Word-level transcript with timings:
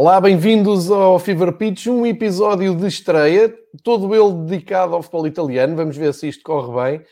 Olá, 0.00 0.20
bem-vindos 0.20 0.92
ao 0.92 1.18
Fever 1.18 1.54
Pitch, 1.54 1.88
um 1.88 2.06
episódio 2.06 2.72
de 2.72 2.86
estreia, 2.86 3.52
todo 3.82 4.14
ele 4.14 4.44
dedicado 4.44 4.94
ao 4.94 5.02
futebol 5.02 5.26
italiano. 5.26 5.74
Vamos 5.74 5.96
ver 5.96 6.14
se 6.14 6.28
isto 6.28 6.44
corre 6.44 6.98
bem. 6.98 7.06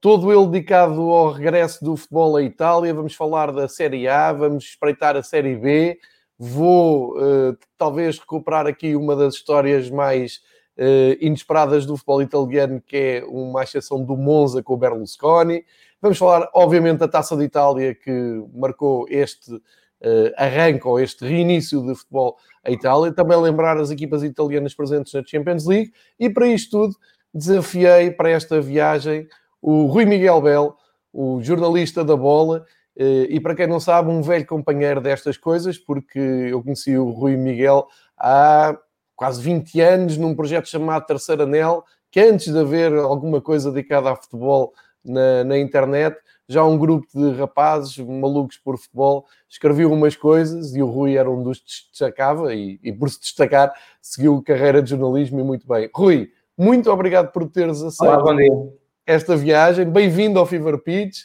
Todo 0.00 0.32
ele 0.32 0.46
dedicado 0.46 1.02
ao 1.02 1.32
regresso 1.32 1.84
do 1.84 1.94
futebol 1.98 2.36
à 2.36 2.42
Itália. 2.42 2.94
Vamos 2.94 3.14
falar 3.14 3.52
da 3.52 3.68
Série 3.68 4.08
A, 4.08 4.32
vamos 4.32 4.64
espreitar 4.64 5.18
a 5.18 5.22
Série 5.22 5.54
B. 5.54 5.98
Vou 6.38 7.14
uh, 7.18 7.54
talvez 7.76 8.18
recuperar 8.18 8.66
aqui 8.66 8.96
uma 8.96 9.14
das 9.14 9.34
histórias 9.34 9.90
mais 9.90 10.40
uh, 10.78 11.20
inesperadas 11.20 11.84
do 11.84 11.94
futebol 11.94 12.22
italiano, 12.22 12.80
que 12.80 12.96
é 12.96 13.24
uma 13.26 13.64
exceção 13.64 14.02
do 14.02 14.16
Monza 14.16 14.62
com 14.62 14.72
o 14.72 14.78
Berlusconi. 14.78 15.62
Vamos 16.00 16.16
falar, 16.16 16.48
obviamente, 16.54 17.00
da 17.00 17.06
Taça 17.06 17.36
de 17.36 17.44
Itália, 17.44 17.94
que 17.94 18.42
marcou 18.54 19.04
este 19.10 19.60
arranque 20.36 20.86
ou 20.86 20.98
este 20.98 21.24
reinício 21.26 21.82
de 21.86 21.94
futebol 21.94 22.36
à 22.64 22.70
Itália. 22.70 23.12
Também 23.12 23.40
lembrar 23.40 23.76
as 23.78 23.90
equipas 23.90 24.22
italianas 24.22 24.74
presentes 24.74 25.12
na 25.12 25.22
Champions 25.24 25.66
League. 25.66 25.92
E 26.18 26.30
para 26.30 26.46
isto 26.46 26.70
tudo, 26.70 26.96
desafiei 27.32 28.10
para 28.10 28.30
esta 28.30 28.60
viagem 28.60 29.28
o 29.60 29.86
Rui 29.86 30.04
Miguel 30.04 30.40
Bel, 30.40 30.76
o 31.12 31.40
jornalista 31.42 32.04
da 32.04 32.16
bola. 32.16 32.64
Uh, 32.96 33.26
e 33.28 33.40
para 33.40 33.54
quem 33.54 33.66
não 33.66 33.80
sabe, 33.80 34.10
um 34.10 34.22
velho 34.22 34.46
companheiro 34.46 35.00
destas 35.00 35.36
coisas, 35.36 35.78
porque 35.78 36.18
eu 36.18 36.62
conheci 36.62 36.96
o 36.96 37.10
Rui 37.10 37.36
Miguel 37.36 37.86
há 38.16 38.76
quase 39.14 39.42
20 39.42 39.80
anos 39.80 40.16
num 40.16 40.34
projeto 40.34 40.68
chamado 40.68 41.06
Terceiro 41.06 41.42
Anel, 41.42 41.84
que 42.10 42.20
antes 42.20 42.52
de 42.52 42.58
haver 42.58 42.92
alguma 42.94 43.40
coisa 43.40 43.70
dedicada 43.70 44.10
a 44.10 44.16
futebol 44.16 44.72
na, 45.04 45.44
na 45.44 45.58
internet, 45.58 46.16
já 46.50 46.64
um 46.64 46.76
grupo 46.76 47.06
de 47.14 47.30
rapazes 47.38 47.96
malucos 47.98 48.58
por 48.58 48.76
futebol 48.76 49.24
escreviam 49.48 49.92
umas 49.92 50.16
coisas 50.16 50.74
e 50.74 50.82
o 50.82 50.86
Rui 50.90 51.16
era 51.16 51.30
um 51.30 51.44
dos 51.44 51.60
que 51.60 51.64
destacava 51.92 52.52
e, 52.52 52.80
e, 52.82 52.92
por 52.92 53.08
se 53.08 53.20
destacar 53.20 53.72
seguiu 54.02 54.42
carreira 54.42 54.82
de 54.82 54.90
jornalismo 54.90 55.38
e 55.38 55.44
muito 55.44 55.64
bem. 55.64 55.88
Rui, 55.94 56.32
muito 56.58 56.90
obrigado 56.90 57.30
por 57.30 57.48
teres 57.48 57.80
aceito 57.80 58.12
Olá, 58.12 58.34
esta 59.06 59.36
viagem. 59.36 59.88
Bem-vindo 59.88 60.40
ao 60.40 60.46
Fever 60.46 60.76
Pitch 60.82 61.20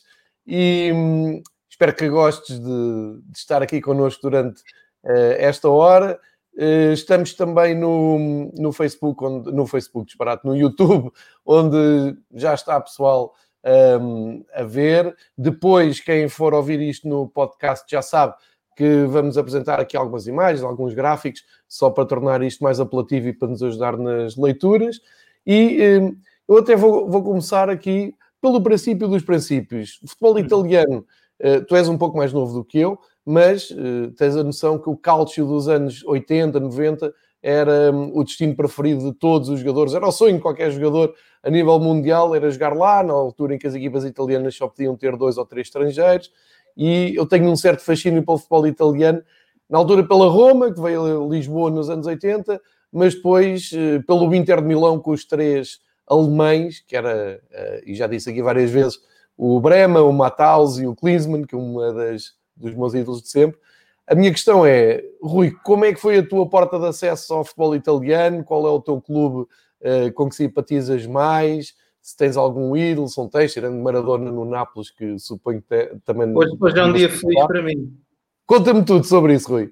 e 0.46 0.92
hum, 0.94 1.42
espero 1.68 1.96
que 1.96 2.08
gostes 2.08 2.60
de, 2.60 3.22
de, 3.24 3.38
estar 3.38 3.64
aqui 3.64 3.82
connosco 3.82 4.22
durante 4.22 4.62
uh, 5.06 5.34
esta 5.40 5.68
hora. 5.68 6.20
Uh, 6.56 6.94
estamos 6.94 7.34
também 7.34 7.74
no, 7.74 8.52
no 8.56 8.72
Facebook, 8.72 9.26
onde, 9.26 9.52
no 9.52 9.66
Facebook, 9.66 10.06
disparate, 10.06 10.46
no 10.46 10.56
YouTube, 10.56 11.12
onde 11.44 12.16
já 12.32 12.54
está 12.54 12.80
pessoal 12.80 13.34
um, 13.66 14.44
a 14.54 14.64
ver. 14.64 15.16
Depois, 15.38 16.00
quem 16.00 16.30
for 16.30 16.54
ouvir 16.54 16.80
isto 16.82 17.08
no 17.08 17.28
podcast 17.28 17.86
já 17.90 18.02
sabe 18.02 18.36
que 18.76 19.06
vamos 19.06 19.38
apresentar 19.38 19.80
aqui 19.80 19.96
algumas 19.96 20.28
imagens, 20.28 20.62
alguns 20.62 20.94
gráficos, 20.94 21.44
só 21.68 21.90
para 21.90 22.06
tornar 22.06 22.44
isto 22.44 22.64
mais 22.64 22.80
apelativo 22.80 23.30
e 23.30 23.34
para 23.34 23.48
nos 23.48 23.64
ajudar 23.64 23.98
nas 23.98 24.36
leituras. 24.36 25.00
E 25.48 26.00
um, 26.00 26.18
eu 26.48 26.58
até 26.58 26.76
vou, 26.76 27.10
vou, 27.10 27.24
começar 27.24 27.70
aqui 27.70 28.14
pelo 28.42 28.62
princípio 28.62 29.08
dos 29.08 29.24
princípios. 29.24 30.00
O 30.04 30.08
futebol 30.10 30.38
italiano, 30.38 31.06
uh, 31.42 31.66
tu 31.66 31.76
és 31.76 31.88
um 31.88 31.98
pouco 31.98 32.18
mais 32.18 32.34
novo 32.34 32.54
do 32.54 32.66
que 32.66 32.80
eu, 32.80 33.00
mas 33.26 33.72
uh, 33.72 34.12
tens 34.18 34.36
a 34.36 34.44
noção 34.44 34.78
que 34.78 34.90
o 34.90 34.98
cálcio 34.98 35.46
dos 35.46 35.68
anos 35.68 36.04
80, 36.04 36.60
90 36.60 37.14
era 37.48 37.92
um, 37.92 38.10
o 38.18 38.24
destino 38.24 38.56
preferido 38.56 39.12
de 39.12 39.14
todos 39.14 39.50
os 39.50 39.60
jogadores, 39.60 39.94
era 39.94 40.08
o 40.08 40.12
sonho 40.12 40.38
de 40.38 40.42
qualquer 40.42 40.72
jogador 40.72 41.14
a 41.44 41.50
nível 41.52 41.80
mundial, 41.80 42.34
era 42.34 42.50
jogar 42.50 42.76
lá, 42.76 43.04
na 43.04 43.14
altura 43.14 43.54
em 43.54 43.60
que 43.60 43.68
as 43.68 43.76
equipas 43.76 44.04
italianas 44.04 44.56
só 44.56 44.68
podiam 44.68 44.96
ter 44.96 45.16
dois 45.16 45.38
ou 45.38 45.46
três 45.46 45.68
estrangeiros, 45.68 46.32
e 46.76 47.14
eu 47.16 47.24
tenho 47.28 47.48
um 47.48 47.56
certo 47.56 47.82
fascínio 47.84 48.26
pelo 48.26 48.40
futebol 48.40 48.66
italiano, 48.66 49.22
na 49.70 49.78
altura 49.78 50.04
pela 50.08 50.28
Roma, 50.28 50.74
que 50.74 50.82
veio 50.82 51.24
a 51.24 51.28
Lisboa 51.30 51.70
nos 51.70 51.88
anos 51.88 52.08
80, 52.08 52.60
mas 52.92 53.14
depois 53.14 53.72
uh, 53.74 54.02
pelo 54.08 54.34
Inter 54.34 54.60
de 54.60 54.68
Milão 54.68 55.00
com 55.00 55.12
os 55.12 55.24
três 55.24 55.80
alemães, 56.08 56.80
que 56.80 56.96
era, 56.96 57.40
uh, 57.52 57.82
e 57.86 57.94
já 57.94 58.08
disse 58.08 58.28
aqui 58.28 58.42
várias 58.42 58.72
vezes, 58.72 58.98
o 59.38 59.60
Brema, 59.60 60.02
o 60.02 60.12
Matthaus 60.12 60.80
e 60.80 60.88
o 60.88 60.96
Klinsmann, 60.96 61.44
que 61.44 61.54
é 61.54 61.58
uma 61.60 61.94
das 61.94 62.34
dos 62.56 62.74
meus 62.74 62.94
ídolos 62.94 63.22
de 63.22 63.28
sempre, 63.28 63.60
a 64.08 64.16
minha 64.16 64.32
questão 64.32 64.66
é, 64.66 65.04
Rui, 65.22 65.52
como 65.64 65.86
é 65.86 65.94
que 65.94 66.00
foi 66.00 66.20
a 66.20 66.28
tua 66.28 66.48
porta 66.48 66.78
de 66.80 66.86
acesso 66.86 67.34
ao 67.34 67.44
futebol 67.44 67.76
italiano? 67.76 68.44
Qual 68.44 68.68
é 68.68 68.70
o 68.70 68.82
teu 68.82 69.02
clube 69.02 69.50
uh, 69.82 70.14
com 70.14 70.30
que 70.30 70.36
simpatizas 70.36 71.06
mais? 71.08 71.74
Se 72.02 72.16
tens 72.16 72.38
algum 72.38 72.76
ídolo, 72.78 73.08
são 73.08 73.28
tens, 73.28 73.54
tirando 73.54 73.82
Maradona 73.82 74.32
no 74.32 74.46
Nápoles, 74.46 74.92
que 74.92 75.18
suponho 75.18 75.62
que 75.64 76.00
também... 76.06 76.32
Hoje, 76.36 76.56
hoje 76.60 76.80
é 76.80 76.84
um 76.84 76.94
dia 76.94 77.10
feliz 77.10 77.48
para 77.48 77.64
mim. 77.64 77.98
Conta-me 78.46 78.86
tudo 78.86 79.04
sobre 79.06 79.34
isso, 79.34 79.50
Rui. 79.50 79.72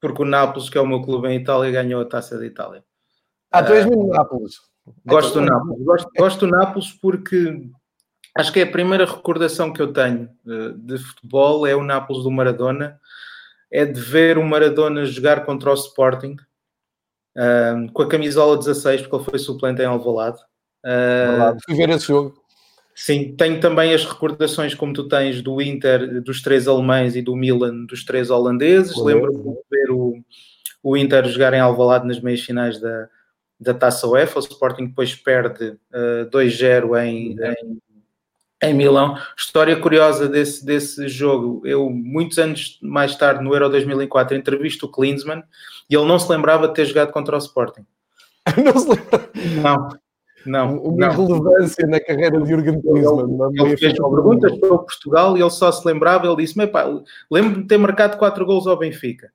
Porque 0.00 0.22
o 0.22 0.24
Nápoles, 0.24 0.68
que 0.68 0.76
é 0.76 0.80
o 0.80 0.86
meu 0.86 1.00
clube 1.00 1.28
em 1.28 1.36
Itália, 1.36 1.70
ganhou 1.70 2.02
a 2.02 2.04
Taça 2.04 2.36
de 2.36 2.46
Itália. 2.46 2.82
Ah, 3.52 3.62
tu 3.62 3.72
és 3.72 3.86
mesmo 3.86 4.08
Nápoles? 4.08 4.56
Gosto 5.06 5.34
do 5.34 5.42
Nápoles. 5.42 5.84
Gosto, 5.84 6.10
gosto 6.18 6.40
do 6.40 6.50
Nápoles 6.50 6.92
porque 7.00 7.70
acho 8.36 8.52
que 8.52 8.58
é 8.58 8.64
a 8.64 8.70
primeira 8.70 9.04
recordação 9.06 9.72
que 9.72 9.80
eu 9.80 9.92
tenho 9.92 10.28
eh, 10.46 10.72
de 10.76 10.98
futebol 10.98 11.64
é 11.64 11.76
o 11.76 11.84
Nápoles 11.84 12.24
do 12.24 12.32
Maradona 12.32 13.00
é 13.74 13.84
de 13.84 14.00
ver 14.00 14.38
o 14.38 14.44
Maradona 14.44 15.04
jogar 15.04 15.44
contra 15.44 15.68
o 15.68 15.74
Sporting 15.74 16.36
um, 17.36 17.88
com 17.88 18.02
a 18.02 18.08
camisola 18.08 18.56
16, 18.56 19.02
porque 19.02 19.16
ele 19.16 19.24
foi 19.24 19.38
suplente 19.40 19.82
em 19.82 19.86
Alvalade. 19.86 20.38
Uh, 20.86 21.58
Fui 21.66 21.74
ver 21.74 21.90
esse 21.90 22.06
jogo. 22.06 22.40
Sim, 22.94 23.34
tenho 23.34 23.58
também 23.58 23.92
as 23.92 24.04
recordações, 24.04 24.76
como 24.76 24.92
tu 24.92 25.08
tens, 25.08 25.42
do 25.42 25.60
Inter, 25.60 26.22
dos 26.22 26.40
três 26.40 26.68
alemães 26.68 27.16
e 27.16 27.22
do 27.22 27.34
Milan, 27.34 27.84
dos 27.86 28.04
três 28.04 28.30
holandeses. 28.30 28.96
Lembro-me 28.96 29.42
de 29.42 29.58
ver 29.68 29.90
o, 29.90 30.22
o 30.80 30.96
Inter 30.96 31.26
jogar 31.26 31.52
em 31.52 31.58
Alvalade 31.58 32.06
nas 32.06 32.20
meias 32.20 32.42
finais 32.42 32.80
da, 32.80 33.08
da 33.58 33.74
Taça 33.74 34.06
UEFA. 34.06 34.38
O 34.38 34.42
Sporting 34.42 34.86
depois 34.86 35.12
perde 35.16 35.70
uh, 35.70 36.30
2-0 36.30 37.04
em, 37.04 37.32
em, 37.32 37.78
em 38.64 38.74
Milão. 38.74 39.16
História 39.36 39.76
curiosa 39.76 40.28
desse, 40.28 40.64
desse 40.64 41.08
jogo. 41.08 41.62
Eu, 41.64 41.90
muitos 41.90 42.38
anos 42.38 42.78
mais 42.82 43.16
tarde, 43.16 43.42
no 43.42 43.52
Euro 43.54 43.68
2004, 43.68 44.36
entrevisto 44.36 44.86
o 44.86 44.88
Klinsmann 44.90 45.42
e 45.88 45.94
ele 45.94 46.06
não 46.06 46.18
se 46.18 46.30
lembrava 46.30 46.68
de 46.68 46.74
ter 46.74 46.84
jogado 46.84 47.12
contra 47.12 47.36
o 47.36 47.38
Sporting. 47.38 47.84
não 48.62 48.78
se 48.78 48.88
lembra? 48.88 49.30
Não. 49.62 49.88
Não, 50.46 50.76
uma 50.76 51.08
não. 51.08 51.26
relevância 51.26 51.86
na 51.86 51.98
carreira 51.98 52.38
de 52.38 52.48
Jürgen 52.48 52.80
Klinsmann. 52.82 53.38
Ele, 53.50 53.62
ele 53.62 53.76
fez 53.76 53.94
perguntas 53.94 54.50
sobre 54.52 54.68
Portugal 54.68 55.38
e 55.38 55.40
ele 55.40 55.50
só 55.50 55.72
se 55.72 55.86
lembrava, 55.86 56.26
ele 56.26 56.36
disse, 56.36 56.58
lembro-me 57.30 57.62
de 57.62 57.68
ter 57.68 57.78
marcado 57.78 58.18
4 58.18 58.44
gols 58.44 58.66
ao 58.66 58.78
Benfica. 58.78 59.30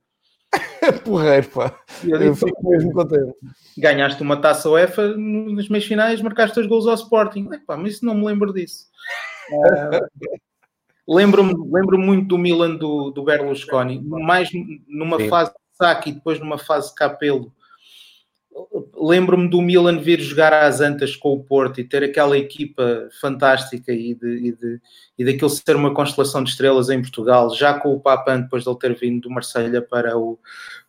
Porreiro, 1.04 1.48
pá. 1.50 1.76
Eu, 2.04 2.22
eu 2.22 2.36
fico 2.36 2.70
mesmo 2.70 2.92
contente. 2.92 3.34
Ganhaste 3.78 4.22
uma 4.22 4.38
taça 4.38 4.70
UEFA 4.70 5.16
nas 5.16 5.70
meias 5.70 5.86
finais, 5.86 6.22
marcaste 6.22 6.60
os 6.60 6.68
gols 6.68 6.88
ao 6.88 6.96
Sporting. 6.96 7.48
Epá, 7.54 7.78
mas 7.78 7.94
isso 7.94 8.06
não 8.06 8.16
me 8.16 8.26
lembro 8.26 8.54
disso. 8.54 8.89
Uh, 9.52 10.40
Lembro-me 11.10 11.56
lembro 11.72 11.98
muito 11.98 12.28
do 12.28 12.38
Milan 12.38 12.76
do, 12.76 13.10
do 13.10 13.24
Berlusconi, 13.24 14.00
mais 14.00 14.52
numa 14.88 15.18
Sim. 15.18 15.28
fase 15.28 15.50
de 15.50 15.58
saque 15.76 16.12
e 16.12 16.14
depois 16.14 16.40
numa 16.40 16.60
fase 16.60 16.90
de 16.90 16.96
capelo. 16.96 17.52
Lembro-me 18.96 19.50
do 19.50 19.60
Milan 19.60 19.98
vir 19.98 20.20
jogar 20.20 20.54
às 20.54 20.82
Antas 20.82 21.16
com 21.16 21.34
o 21.34 21.44
Porto 21.44 21.82
e 21.82 21.84
ter 21.84 22.04
aquela 22.04 22.38
equipa 22.38 23.10
fantástica 23.20 23.92
e, 23.92 24.14
de, 24.14 24.50
e, 24.50 24.52
de, 24.52 24.82
e 25.18 25.26
daquilo 25.26 25.50
ser 25.50 25.76
uma 25.76 25.96
constelação 25.96 26.44
de 26.44 26.52
estrelas 26.52 26.92
em 26.92 27.02
Portugal, 27.02 27.56
já 27.56 27.74
com 27.74 27.92
o 27.92 28.00
Papan 28.00 28.42
depois 28.42 28.64
de 28.64 28.70
ele 28.70 28.78
ter 28.78 28.96
vindo 28.96 29.22
do 29.22 29.32
Marselha 29.32 29.82
para 29.82 30.16
o, 30.16 30.38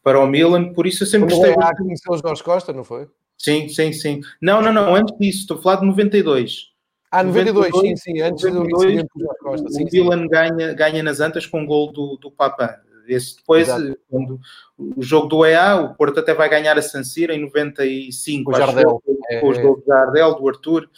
para 0.02 0.20
o 0.20 0.26
Milan. 0.26 0.74
Por 0.74 0.86
isso 0.86 1.04
eu 1.04 1.06
sempre 1.06 1.34
Quando 1.34 1.54
gostei. 1.54 1.76
Conheceu 1.78 2.12
o 2.12 2.18
Jorge 2.18 2.44
Costa, 2.44 2.74
não 2.74 2.84
foi? 2.84 3.08
Sim, 3.38 3.70
sim, 3.70 3.90
sim. 3.94 4.20
Não, 4.38 4.60
não, 4.60 4.70
não, 4.70 4.94
antes 4.94 5.16
disso, 5.18 5.40
estou 5.40 5.56
a 5.56 5.62
falar 5.62 5.76
de 5.76 5.86
92. 5.86 6.70
Ah, 7.10 7.24
92, 7.24 7.72
92 7.72 8.00
sim, 8.00 8.12
sim, 8.12 8.20
antes 8.20 8.44
92, 8.44 9.02
do 9.02 9.28
Costa. 9.40 9.68
Sim, 9.70 9.84
o 9.84 9.88
Milan 9.90 10.28
ganha, 10.28 10.72
ganha 10.74 11.02
nas 11.02 11.20
Antas 11.20 11.44
com 11.44 11.64
o 11.64 11.66
gol 11.66 11.90
do, 11.92 12.16
do 12.16 12.30
Papan. 12.30 12.76
Esse 13.08 13.36
depois, 13.36 13.68
quando, 14.08 14.38
o 14.78 15.02
jogo 15.02 15.26
do 15.26 15.44
EA, 15.44 15.76
o 15.76 15.94
Porto 15.96 16.20
até 16.20 16.32
vai 16.32 16.48
ganhar 16.48 16.78
a 16.78 16.82
San 16.82 17.02
Siro 17.02 17.32
em 17.32 17.40
95. 17.40 18.52
O 18.52 18.54
Jardel. 18.54 19.02
Com 19.02 19.16
é, 19.28 19.44
os 19.44 19.58
gols 19.58 19.80
do 19.80 19.86
Jardel, 19.86 20.34
do 20.36 20.48
Arthur. 20.48 20.88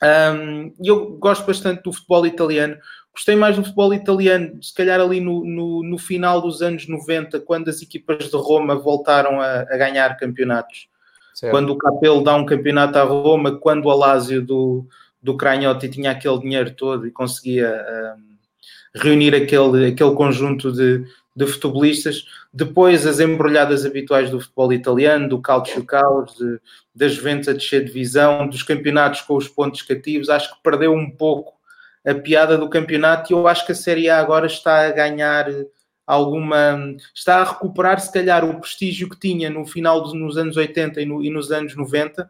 Um, 0.00 0.72
eu 0.82 1.10
gosto 1.18 1.44
bastante 1.44 1.82
do 1.82 1.92
futebol 1.92 2.24
italiano. 2.24 2.76
Gostei 3.12 3.34
mais 3.34 3.56
do 3.56 3.64
futebol 3.64 3.92
italiano, 3.92 4.62
se 4.62 4.72
calhar 4.72 5.00
ali 5.00 5.20
no, 5.20 5.44
no, 5.44 5.82
no 5.82 5.98
final 5.98 6.40
dos 6.40 6.62
anos 6.62 6.86
90, 6.86 7.40
quando 7.40 7.68
as 7.68 7.82
equipas 7.82 8.30
de 8.30 8.36
Roma 8.36 8.76
voltaram 8.76 9.40
a, 9.40 9.62
a 9.62 9.76
ganhar 9.76 10.16
campeonatos. 10.16 10.88
Certo. 11.34 11.50
Quando 11.50 11.70
o 11.70 11.78
Capello 11.78 12.22
dá 12.22 12.36
um 12.36 12.46
campeonato 12.46 12.96
à 12.96 13.02
Roma, 13.02 13.58
quando 13.58 13.86
o 13.86 13.90
Alásio 13.90 14.40
do, 14.40 14.86
do 15.22 15.36
Cranhotti 15.36 15.88
tinha 15.88 16.10
aquele 16.10 16.38
dinheiro 16.38 16.70
todo 16.72 17.06
e 17.06 17.10
conseguia 17.10 17.84
um, 18.16 19.00
reunir 19.00 19.34
aquele, 19.34 19.86
aquele 19.86 20.14
conjunto 20.14 20.72
de, 20.72 21.04
de 21.34 21.46
futebolistas. 21.46 22.24
Depois, 22.52 23.06
as 23.06 23.20
embrulhadas 23.20 23.84
habituais 23.84 24.30
do 24.30 24.40
futebol 24.40 24.72
italiano, 24.72 25.28
do 25.28 25.40
Calcio 25.40 25.84
Caos, 25.84 26.36
das 26.94 27.14
Juventus 27.14 27.48
a 27.48 27.52
descer 27.52 27.80
de 27.80 27.86
divisão, 27.86 28.48
dos 28.48 28.62
campeonatos 28.62 29.20
com 29.22 29.36
os 29.36 29.48
pontos 29.48 29.82
cativos, 29.82 30.28
acho 30.28 30.54
que 30.54 30.62
perdeu 30.62 30.92
um 30.92 31.10
pouco 31.10 31.58
a 32.06 32.14
piada 32.14 32.56
do 32.56 32.70
campeonato 32.70 33.32
e 33.32 33.34
eu 33.34 33.46
acho 33.46 33.66
que 33.66 33.72
a 33.72 33.74
Série 33.74 34.08
A 34.08 34.18
agora 34.18 34.46
está 34.46 34.86
a 34.86 34.92
ganhar 34.92 35.46
alguma. 36.06 36.96
está 37.14 37.42
a 37.42 37.44
recuperar, 37.44 38.00
se 38.00 38.10
calhar, 38.10 38.44
o 38.44 38.58
prestígio 38.60 39.10
que 39.10 39.18
tinha 39.18 39.50
no 39.50 39.66
final 39.66 40.00
dos 40.00 40.14
nos 40.14 40.38
anos 40.38 40.56
80 40.56 41.02
e, 41.02 41.04
no, 41.04 41.22
e 41.22 41.30
nos 41.30 41.52
anos 41.52 41.76
90, 41.76 42.28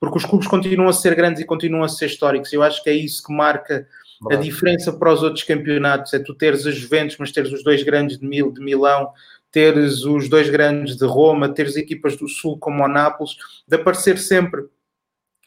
porque 0.00 0.18
os 0.18 0.24
clubes 0.24 0.46
continuam 0.46 0.88
a 0.88 0.92
ser 0.92 1.14
grandes 1.14 1.42
e 1.42 1.46
continuam 1.46 1.84
a 1.84 1.88
ser 1.88 2.06
históricos. 2.06 2.52
Eu 2.52 2.62
acho 2.62 2.82
que 2.82 2.90
é 2.90 2.94
isso 2.94 3.22
que 3.22 3.32
marca 3.32 3.86
a 4.30 4.36
diferença 4.36 4.92
para 4.92 5.12
os 5.12 5.22
outros 5.22 5.44
campeonatos. 5.44 6.12
É 6.14 6.18
tu 6.18 6.34
teres 6.34 6.66
as 6.66 6.74
Juventus, 6.74 7.16
mas 7.18 7.32
teres 7.32 7.52
os 7.52 7.62
dois 7.62 7.82
grandes 7.82 8.18
de, 8.18 8.26
Mil, 8.26 8.52
de 8.52 8.60
Milão, 8.60 9.12
teres 9.50 10.04
os 10.04 10.28
dois 10.28 10.48
grandes 10.48 10.96
de 10.96 11.06
Roma, 11.06 11.48
teres 11.48 11.76
equipas 11.76 12.16
do 12.16 12.28
Sul 12.28 12.58
como 12.58 12.84
o 12.84 12.88
Nápoles, 12.88 13.36
de 13.66 13.76
aparecer 13.76 14.18
sempre 14.18 14.62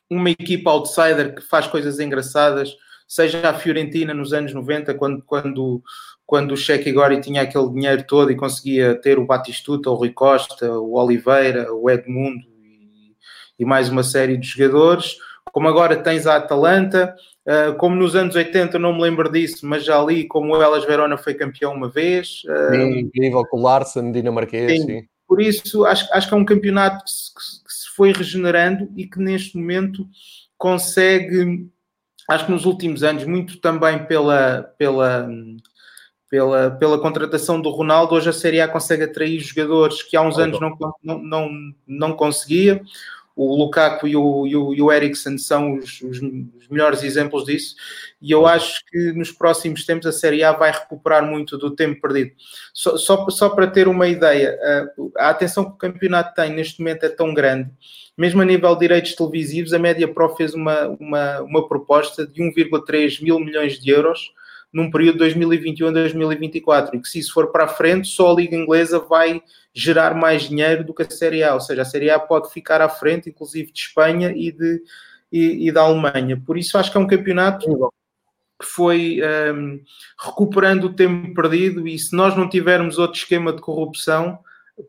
uma 0.10 0.30
equipa 0.30 0.72
outsider 0.72 1.36
que 1.36 1.42
faz 1.42 1.68
coisas 1.68 2.00
engraçadas, 2.00 2.76
seja 3.08 3.50
a 3.50 3.54
Fiorentina 3.54 4.14
nos 4.14 4.32
anos 4.32 4.54
90, 4.54 4.94
quando, 4.94 5.22
quando, 5.24 5.84
quando 6.26 6.54
o 6.54 6.58
Cheque 6.58 6.94
Gori 6.94 7.20
tinha 7.20 7.42
aquele 7.42 7.70
dinheiro 7.70 8.06
todo 8.08 8.32
e 8.32 8.36
conseguia 8.36 8.96
ter 8.96 9.20
o 9.20 9.26
Batistuta, 9.26 9.90
o 9.90 9.96
Rui 9.96 10.12
Costa, 10.12 10.72
o 10.72 10.94
Oliveira, 10.94 11.74
o 11.74 11.90
Edmundo 11.90 12.57
e, 13.58 13.66
mais 13.66 13.90
uma 13.90 14.04
série 14.04 14.38
de 14.38 14.48
jogadores, 14.48 15.18
como 15.52 15.68
agora 15.68 15.96
tens 15.98 16.28
a 16.28 16.36
Atalanta, 16.36 17.16
Uh, 17.48 17.74
como 17.78 17.96
nos 17.96 18.14
anos 18.14 18.36
80, 18.36 18.78
não 18.78 18.92
me 18.94 19.02
lembro 19.04 19.32
disso, 19.32 19.66
mas 19.66 19.86
já 19.86 19.98
ali, 19.98 20.28
como 20.28 20.54
o 20.54 20.62
Elas 20.62 20.84
Verona 20.84 21.18
foi 21.18 21.34
campeão 21.34 21.74
uma 21.74 21.88
vez. 21.88 22.44
Uh, 22.44 22.76
incrível 23.00 23.42
com 23.46 23.58
o 23.58 23.62
Larsen, 23.62 24.12
dinamarquês. 24.12 24.82
Sim. 24.82 24.86
sim. 24.86 25.08
Por 25.26 25.42
isso, 25.42 25.86
acho, 25.86 26.14
acho 26.14 26.28
que 26.28 26.34
é 26.34 26.38
um 26.38 26.44
campeonato 26.44 27.06
que 27.06 27.10
se, 27.10 27.34
que 27.64 27.74
se 27.74 27.96
foi 27.96 28.12
regenerando 28.12 28.90
e 28.98 29.08
que 29.08 29.18
neste 29.18 29.58
momento 29.58 30.06
consegue, 30.58 31.70
acho 32.30 32.46
que 32.48 32.52
nos 32.52 32.66
últimos 32.66 33.02
anos, 33.02 33.24
muito 33.24 33.62
também 33.62 34.06
pela, 34.06 34.64
pela, 34.78 35.30
pela, 36.30 36.72
pela 36.72 37.00
contratação 37.00 37.62
do 37.62 37.70
Ronaldo, 37.70 38.16
hoje 38.16 38.28
a 38.28 38.34
Série 38.34 38.60
A 38.60 38.68
consegue 38.68 39.04
atrair 39.04 39.40
jogadores 39.40 40.04
que 40.04 40.18
há 40.18 40.22
uns 40.22 40.38
anos 40.38 40.60
não, 40.60 40.78
não, 41.02 41.24
não, 41.24 41.50
não 41.88 42.14
conseguia 42.14 42.82
o 43.38 43.56
Lukaku 43.56 44.08
e 44.08 44.16
o, 44.16 44.48
e 44.48 44.56
o, 44.56 44.74
e 44.74 44.82
o 44.82 44.92
Eriksen 44.92 45.38
são 45.38 45.76
os, 45.76 46.02
os, 46.02 46.20
melhores 46.70 47.04
exemplos 47.04 47.46
disso, 47.46 47.76
e 48.22 48.32
eu 48.32 48.46
acho 48.46 48.84
que 48.88 49.14
nos 49.14 49.32
próximos 49.32 49.86
tempos 49.86 50.08
a 50.08 50.12
Série 50.12 50.44
A 50.44 50.52
vai 50.52 50.72
recuperar 50.72 51.24
muito 51.24 51.58
do 51.58 51.74
tempo 51.74 52.02
perdido. 52.02 52.32
Só, 52.74 52.98
só, 52.98 53.30
só 53.30 53.50
para 53.50 53.68
ter 53.68 53.88
uma 53.88 54.08
ideia, 54.08 54.58
a, 55.16 55.28
a 55.28 55.30
atenção 55.30 55.64
que 55.64 55.72
o 55.72 55.78
campeonato 55.78 56.34
tem 56.34 56.52
neste 56.52 56.80
momento 56.80 57.06
é 57.06 57.10
tão 57.10 57.34
grande, 57.34 57.70
mesmo 58.18 58.42
a 58.42 58.46
nível 58.46 58.74
de 58.74 58.80
direitos 58.82 59.14
televisivos, 59.14 59.72
a 59.72 59.80
Média 59.80 60.08
Pro 60.08 60.36
fez 60.36 60.56
uma, 60.56 60.88
uma, 61.00 61.42
uma 61.42 61.68
proposta 61.68 62.26
de 62.26 62.42
1,3 62.42 63.22
mil 63.22 63.40
milhões 63.40 63.80
de 63.80 63.92
euros 63.92 64.32
num 64.72 64.92
período 64.92 65.14
de 65.14 65.20
2021 65.20 65.88
a 65.88 65.92
2024, 65.92 66.96
e 66.96 67.02
que 67.02 67.08
se 67.08 67.20
isso 67.20 67.34
for 67.34 67.52
para 67.52 67.66
a 67.66 67.68
frente, 67.68 68.08
só 68.08 68.32
a 68.32 68.36
Liga 68.36 68.56
Inglesa 68.56 69.00
vai 69.00 69.42
gerar 69.74 70.14
mais 70.14 70.50
dinheiro 70.50 70.84
do 70.84 70.94
que 70.94 71.04
a 71.04 71.10
Série 71.10 71.44
A, 71.44 71.54
ou 71.54 71.62
seja, 71.62 71.82
a 71.82 71.86
Série 71.86 72.10
A 72.10 72.20
pode 72.20 72.52
ficar 72.52 72.82
à 72.82 72.90
frente, 72.90 73.30
inclusive 73.30 73.72
de 73.72 73.80
Espanha 73.80 74.34
e, 74.36 74.52
de, 74.52 74.82
e, 75.32 75.68
e 75.68 75.72
da 75.72 75.82
Alemanha. 75.82 76.42
Por 76.46 76.58
isso 76.58 76.78
acho 76.78 76.92
que 76.92 76.98
é 76.98 77.00
um 77.00 77.08
campeonato 77.08 77.66
que 78.60 78.66
foi 78.66 79.20
um, 79.54 79.80
recuperando 80.20 80.86
o 80.86 80.94
tempo 80.94 81.34
perdido 81.34 81.88
e 81.88 81.98
se 81.98 82.16
nós 82.16 82.36
não 82.36 82.50
tivermos 82.50 82.98
outro 82.98 83.18
esquema 83.20 83.54
de 83.54 83.62
corrupção, 83.62 84.40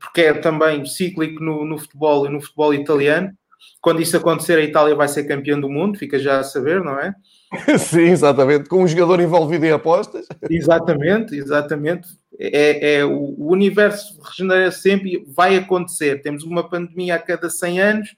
porque 0.00 0.22
é 0.22 0.34
também 0.34 0.84
cíclico 0.86 1.42
no, 1.42 1.64
no 1.64 1.78
futebol 1.78 2.26
e 2.26 2.30
no 2.30 2.40
futebol 2.40 2.74
italiano, 2.74 3.36
quando 3.80 4.02
isso 4.02 4.16
acontecer 4.16 4.58
a 4.58 4.62
Itália 4.62 4.94
vai 4.94 5.08
ser 5.08 5.24
campeã 5.24 5.58
do 5.58 5.68
mundo, 5.68 5.98
fica 5.98 6.18
já 6.18 6.40
a 6.40 6.44
saber, 6.44 6.82
não 6.82 6.98
é? 6.98 7.14
Sim, 7.78 8.10
exatamente, 8.10 8.68
com 8.68 8.82
um 8.82 8.88
jogador 8.88 9.20
envolvido 9.20 9.64
em 9.64 9.72
apostas. 9.72 10.26
Exatamente, 10.50 11.34
exatamente. 11.34 12.08
É, 12.38 12.96
é 12.96 13.04
o, 13.04 13.34
o 13.38 13.50
universo 13.50 14.20
regenera 14.22 14.70
sempre 14.70 15.14
e 15.14 15.24
vai 15.34 15.56
acontecer. 15.56 16.20
Temos 16.20 16.44
uma 16.44 16.68
pandemia 16.68 17.14
a 17.14 17.18
cada 17.18 17.48
100 17.48 17.80
anos 17.80 18.16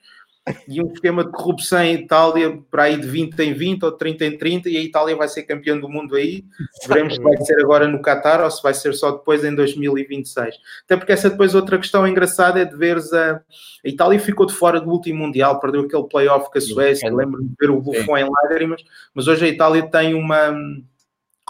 e 0.69 0.83
um 0.83 0.93
esquema 0.93 1.25
de 1.25 1.31
corrupção 1.31 1.83
em 1.83 1.95
Itália 1.95 2.59
para 2.71 2.85
aí 2.85 2.97
de 2.97 3.07
20 3.07 3.39
em 3.41 3.53
20 3.53 3.85
ou 3.85 3.91
de 3.91 3.99
30 3.99 4.25
em 4.25 4.39
30 4.39 4.69
e 4.69 4.77
a 4.77 4.81
Itália 4.81 5.17
vai 5.17 5.29
ser 5.29 5.43
campeã 5.45 5.79
do 5.79 5.89
mundo 5.89 6.17
aí. 6.17 6.45
Veremos 6.87 7.15
se 7.15 7.21
vai 7.21 7.37
ser 7.39 7.61
agora 7.61 7.87
no 7.87 8.01
Qatar 8.01 8.43
ou 8.43 8.51
se 8.51 8.63
vai 8.63 8.75
ser 8.75 8.95
só 8.95 9.13
depois 9.13 9.45
em 9.45 9.55
2026. 9.55 10.55
Até 10.85 10.97
porque 10.97 11.13
essa 11.13 11.31
depois 11.31 11.55
outra 11.55 11.79
questão 11.79 12.07
engraçada 12.07 12.61
é 12.61 12.65
de 12.65 12.77
veres 12.77 13.13
a... 13.13 13.37
a 13.37 13.89
Itália 13.89 14.19
ficou 14.19 14.47
de 14.47 14.55
fora 14.55 14.81
do 14.81 14.91
último 14.91 15.21
Mundial, 15.21 15.61
perdeu 15.61 15.83
aquele 15.83 16.05
playoff 16.05 16.51
com 16.51 16.59
a 16.59 16.61
Suécia, 16.61 17.15
lembro-me 17.15 17.49
de 17.49 17.55
ver 17.59 17.71
o 17.71 17.81
Buffon 17.81 18.17
em 18.17 18.29
lágrimas, 18.29 18.83
mas 19.15 19.29
hoje 19.29 19.45
a 19.45 19.49
Itália 19.49 19.83
tem 19.83 20.15
uma 20.15 20.53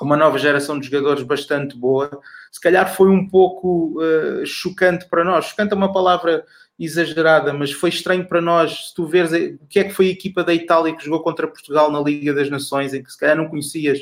uma 0.05 0.17
nova 0.17 0.39
geração 0.39 0.79
de 0.79 0.87
jogadores 0.87 1.23
bastante 1.23 1.77
boa. 1.77 2.11
Se 2.51 2.61
calhar 2.61 2.95
foi 2.95 3.09
um 3.09 3.29
pouco 3.29 4.01
uh, 4.01 4.47
chocante 4.47 5.07
para 5.09 5.25
nós. 5.25 5.47
Chocante 5.47 5.73
é 5.73 5.77
uma 5.77 5.93
palavra 5.93 6.45
exagerada, 6.81 7.53
mas 7.53 7.71
foi 7.71 7.91
estranho 7.91 8.27
para 8.27 8.41
nós, 8.41 8.89
se 8.89 8.95
tu 8.95 9.07
veres 9.07 9.33
o 9.61 9.67
que 9.67 9.79
é 9.79 9.85
que 9.85 9.93
foi 9.93 10.07
a 10.07 10.13
equipa 10.13 10.43
da 10.43 10.55
Itália 10.55 10.97
que 10.97 11.05
jogou 11.05 11.23
contra 11.23 11.47
Portugal 11.47 11.93
na 11.93 12.01
Liga 12.01 12.33
das 12.33 12.49
Nações, 12.49 12.95
em 12.95 13.03
que 13.03 13.13
se 13.13 13.19
calhar 13.19 13.37
não 13.37 13.49
conhecias, 13.49 13.99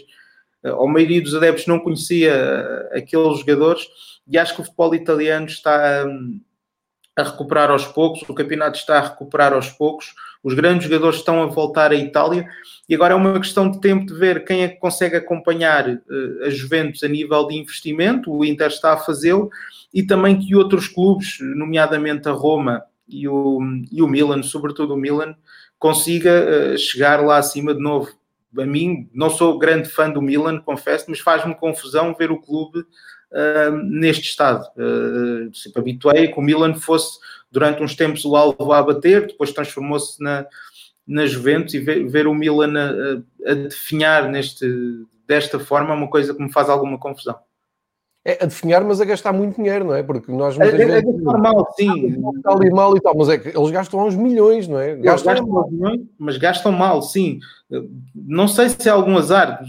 eh, 0.62 0.71
a 0.71 0.87
maioria 0.87 1.21
dos 1.21 1.35
adeptos 1.35 1.67
não 1.67 1.81
conhecia 1.81 2.33
eh, 2.33 2.99
aqueles 2.99 3.41
jogadores, 3.41 3.89
e 4.29 4.39
acho 4.39 4.55
que 4.55 4.61
o 4.61 4.65
futebol 4.65 4.95
italiano 4.95 5.47
está 5.47 6.05
hum, 6.06 6.41
a 7.17 7.25
recuperar 7.25 7.69
aos 7.69 7.85
poucos, 7.85 8.23
o 8.29 8.35
campeonato 8.35 8.79
está 8.79 8.99
a 8.99 9.09
recuperar 9.09 9.53
aos 9.53 9.71
poucos, 9.71 10.15
os 10.49 10.55
grandes 10.55 10.85
jogadores 10.85 11.19
estão 11.19 11.43
a 11.43 11.47
voltar 11.47 11.93
à 11.93 11.95
Itália 11.95 12.49
e 12.89 12.95
agora 12.95 13.12
é 13.12 13.17
uma 13.17 13.39
questão 13.39 13.71
de 13.71 13.79
tempo 13.83 14.06
de 14.06 14.15
ver 14.15 14.47
quem 14.47 14.62
é 14.62 14.69
que 14.69 14.81
consegue 14.81 15.17
acompanhar 15.17 15.87
uh, 15.87 16.45
a 16.47 16.49
Juventus 16.49 17.03
a 17.05 17.09
nível 17.09 17.47
de 17.47 17.55
investimento, 17.55 18.33
o 18.33 18.43
Inter 18.43 18.69
está 18.69 18.95
a 18.95 18.97
fazê-lo, 18.97 19.50
e 19.93 20.03
também 20.03 20.39
que 20.39 20.56
outros 20.56 20.89
clubes, 20.89 21.37
nomeadamente 21.41 22.29
a 22.31 22.33
Roma 22.33 22.83
e 23.06 23.29
o, 23.29 23.61
e 23.93 24.00
o 24.00 24.09
Milan, 24.09 24.43
sobretudo 24.43 24.95
o 24.95 24.97
Milan, 24.97 25.35
consiga 25.79 26.47
uh, 26.73 26.79
chegar 26.79 27.23
lá 27.23 27.37
acima 27.37 27.75
de 27.75 27.81
novo. 27.81 28.11
A 28.59 28.65
mim, 28.65 29.06
não 29.12 29.29
sou 29.29 29.59
grande 29.59 29.91
fã 29.91 30.11
do 30.11 30.23
Milan, 30.23 30.61
confesso, 30.61 31.05
mas 31.09 31.21
faz-me 31.21 31.55
confusão 31.55 32.15
ver 32.19 32.31
o 32.31 32.41
clube 32.41 32.87
uh, 33.32 33.72
neste 33.84 34.25
estado. 34.25 34.66
Uh, 34.76 35.54
sempre 35.54 35.80
habituei 35.80 36.28
que 36.28 36.38
o 36.38 36.42
Milan 36.42 36.75
fosse 36.75 37.19
durante 37.50 37.82
uns 37.82 37.94
tempos 37.94 38.25
o 38.25 38.36
alvo 38.36 38.72
a 38.72 38.82
bater, 38.82 39.26
depois 39.26 39.52
transformou-se 39.52 40.22
na, 40.22 40.46
na 41.06 41.26
Juventus 41.26 41.75
e 41.75 41.78
ver, 41.78 42.06
ver 42.06 42.26
o 42.26 42.34
Milan 42.34 42.75
a, 42.76 43.50
a, 43.50 43.54
definhar 43.54 44.28
neste, 44.28 44.66
desta 45.26 45.58
forma 45.58 45.90
é 45.90 45.96
uma 45.96 46.10
coisa 46.10 46.34
que 46.34 46.42
me 46.42 46.52
faz 46.52 46.69
alguma 46.69 46.98
confusão. 46.98 47.38
É 48.25 48.43
a 48.43 48.47
definhar, 48.47 48.85
mas 48.85 49.00
a 49.00 49.05
gastar 49.05 49.32
muito 49.32 49.56
dinheiro, 49.56 49.87
não 49.87 49.94
é? 49.94 50.03
Porque 50.03 50.31
nós 50.31 50.56
muitas 50.59 50.79
é, 50.79 50.85
vezes... 50.85 51.04
É 51.04 51.12
gastar 51.12 51.38
mal, 51.38 51.73
sim. 51.76 52.23
Tal 52.42 52.64
e 52.64 52.71
mal 52.71 52.97
e 52.97 53.00
tal, 53.00 53.16
mas 53.16 53.28
é 53.28 53.38
que 53.38 53.57
eles 53.57 53.71
gastam 53.71 54.07
uns 54.07 54.16
milhões, 54.16 54.69
não 54.69 54.78
é? 54.78 54.97
Gastam, 54.97 55.33
gastam 55.33 55.49
mal. 55.49 55.71
milhões, 55.71 56.00
mas 56.19 56.37
gastam 56.37 56.73
mal, 56.73 57.00
sim. 57.00 57.38
Não 58.14 58.49
sei 58.49 58.69
se 58.69 58.88
é 58.88 58.92
algum 58.92 59.16
azar, 59.16 59.61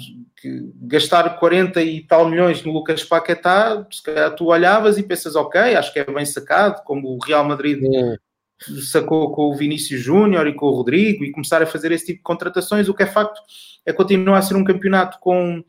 que 0.42 0.72
gastar 0.82 1.38
40 1.38 1.82
e 1.82 2.02
tal 2.02 2.28
milhões 2.30 2.64
no 2.64 2.72
Lucas 2.72 3.04
Paquetá, 3.04 3.86
se 3.92 4.02
calhar 4.02 4.34
tu 4.36 4.46
olhavas 4.48 4.98
e 4.98 5.04
pensas, 5.04 5.36
ok, 5.36 5.76
acho 5.76 5.94
que 5.94 6.00
é 6.00 6.06
bem 6.06 6.26
sacado, 6.26 6.84
como 6.84 7.10
o 7.10 7.20
Real 7.24 7.44
Madrid 7.44 7.82
sacou 8.92 9.32
com 9.32 9.50
o 9.50 9.56
Vinícius 9.56 10.02
Júnior 10.02 10.48
e 10.48 10.54
com 10.54 10.66
o 10.68 10.72
Rodrigo 10.72 11.24
e 11.24 11.32
começar 11.32 11.62
a 11.62 11.66
fazer 11.66 11.92
esse 11.92 12.08
tipo 12.08 12.18
de 12.18 12.24
contratações, 12.24 12.90
o 12.90 12.94
que 12.94 13.04
é 13.04 13.06
facto 13.06 13.40
é 13.86 13.94
continuar 13.94 14.38
a 14.38 14.42
ser 14.42 14.56
um 14.56 14.64
campeonato 14.64 15.18
com, 15.20 15.64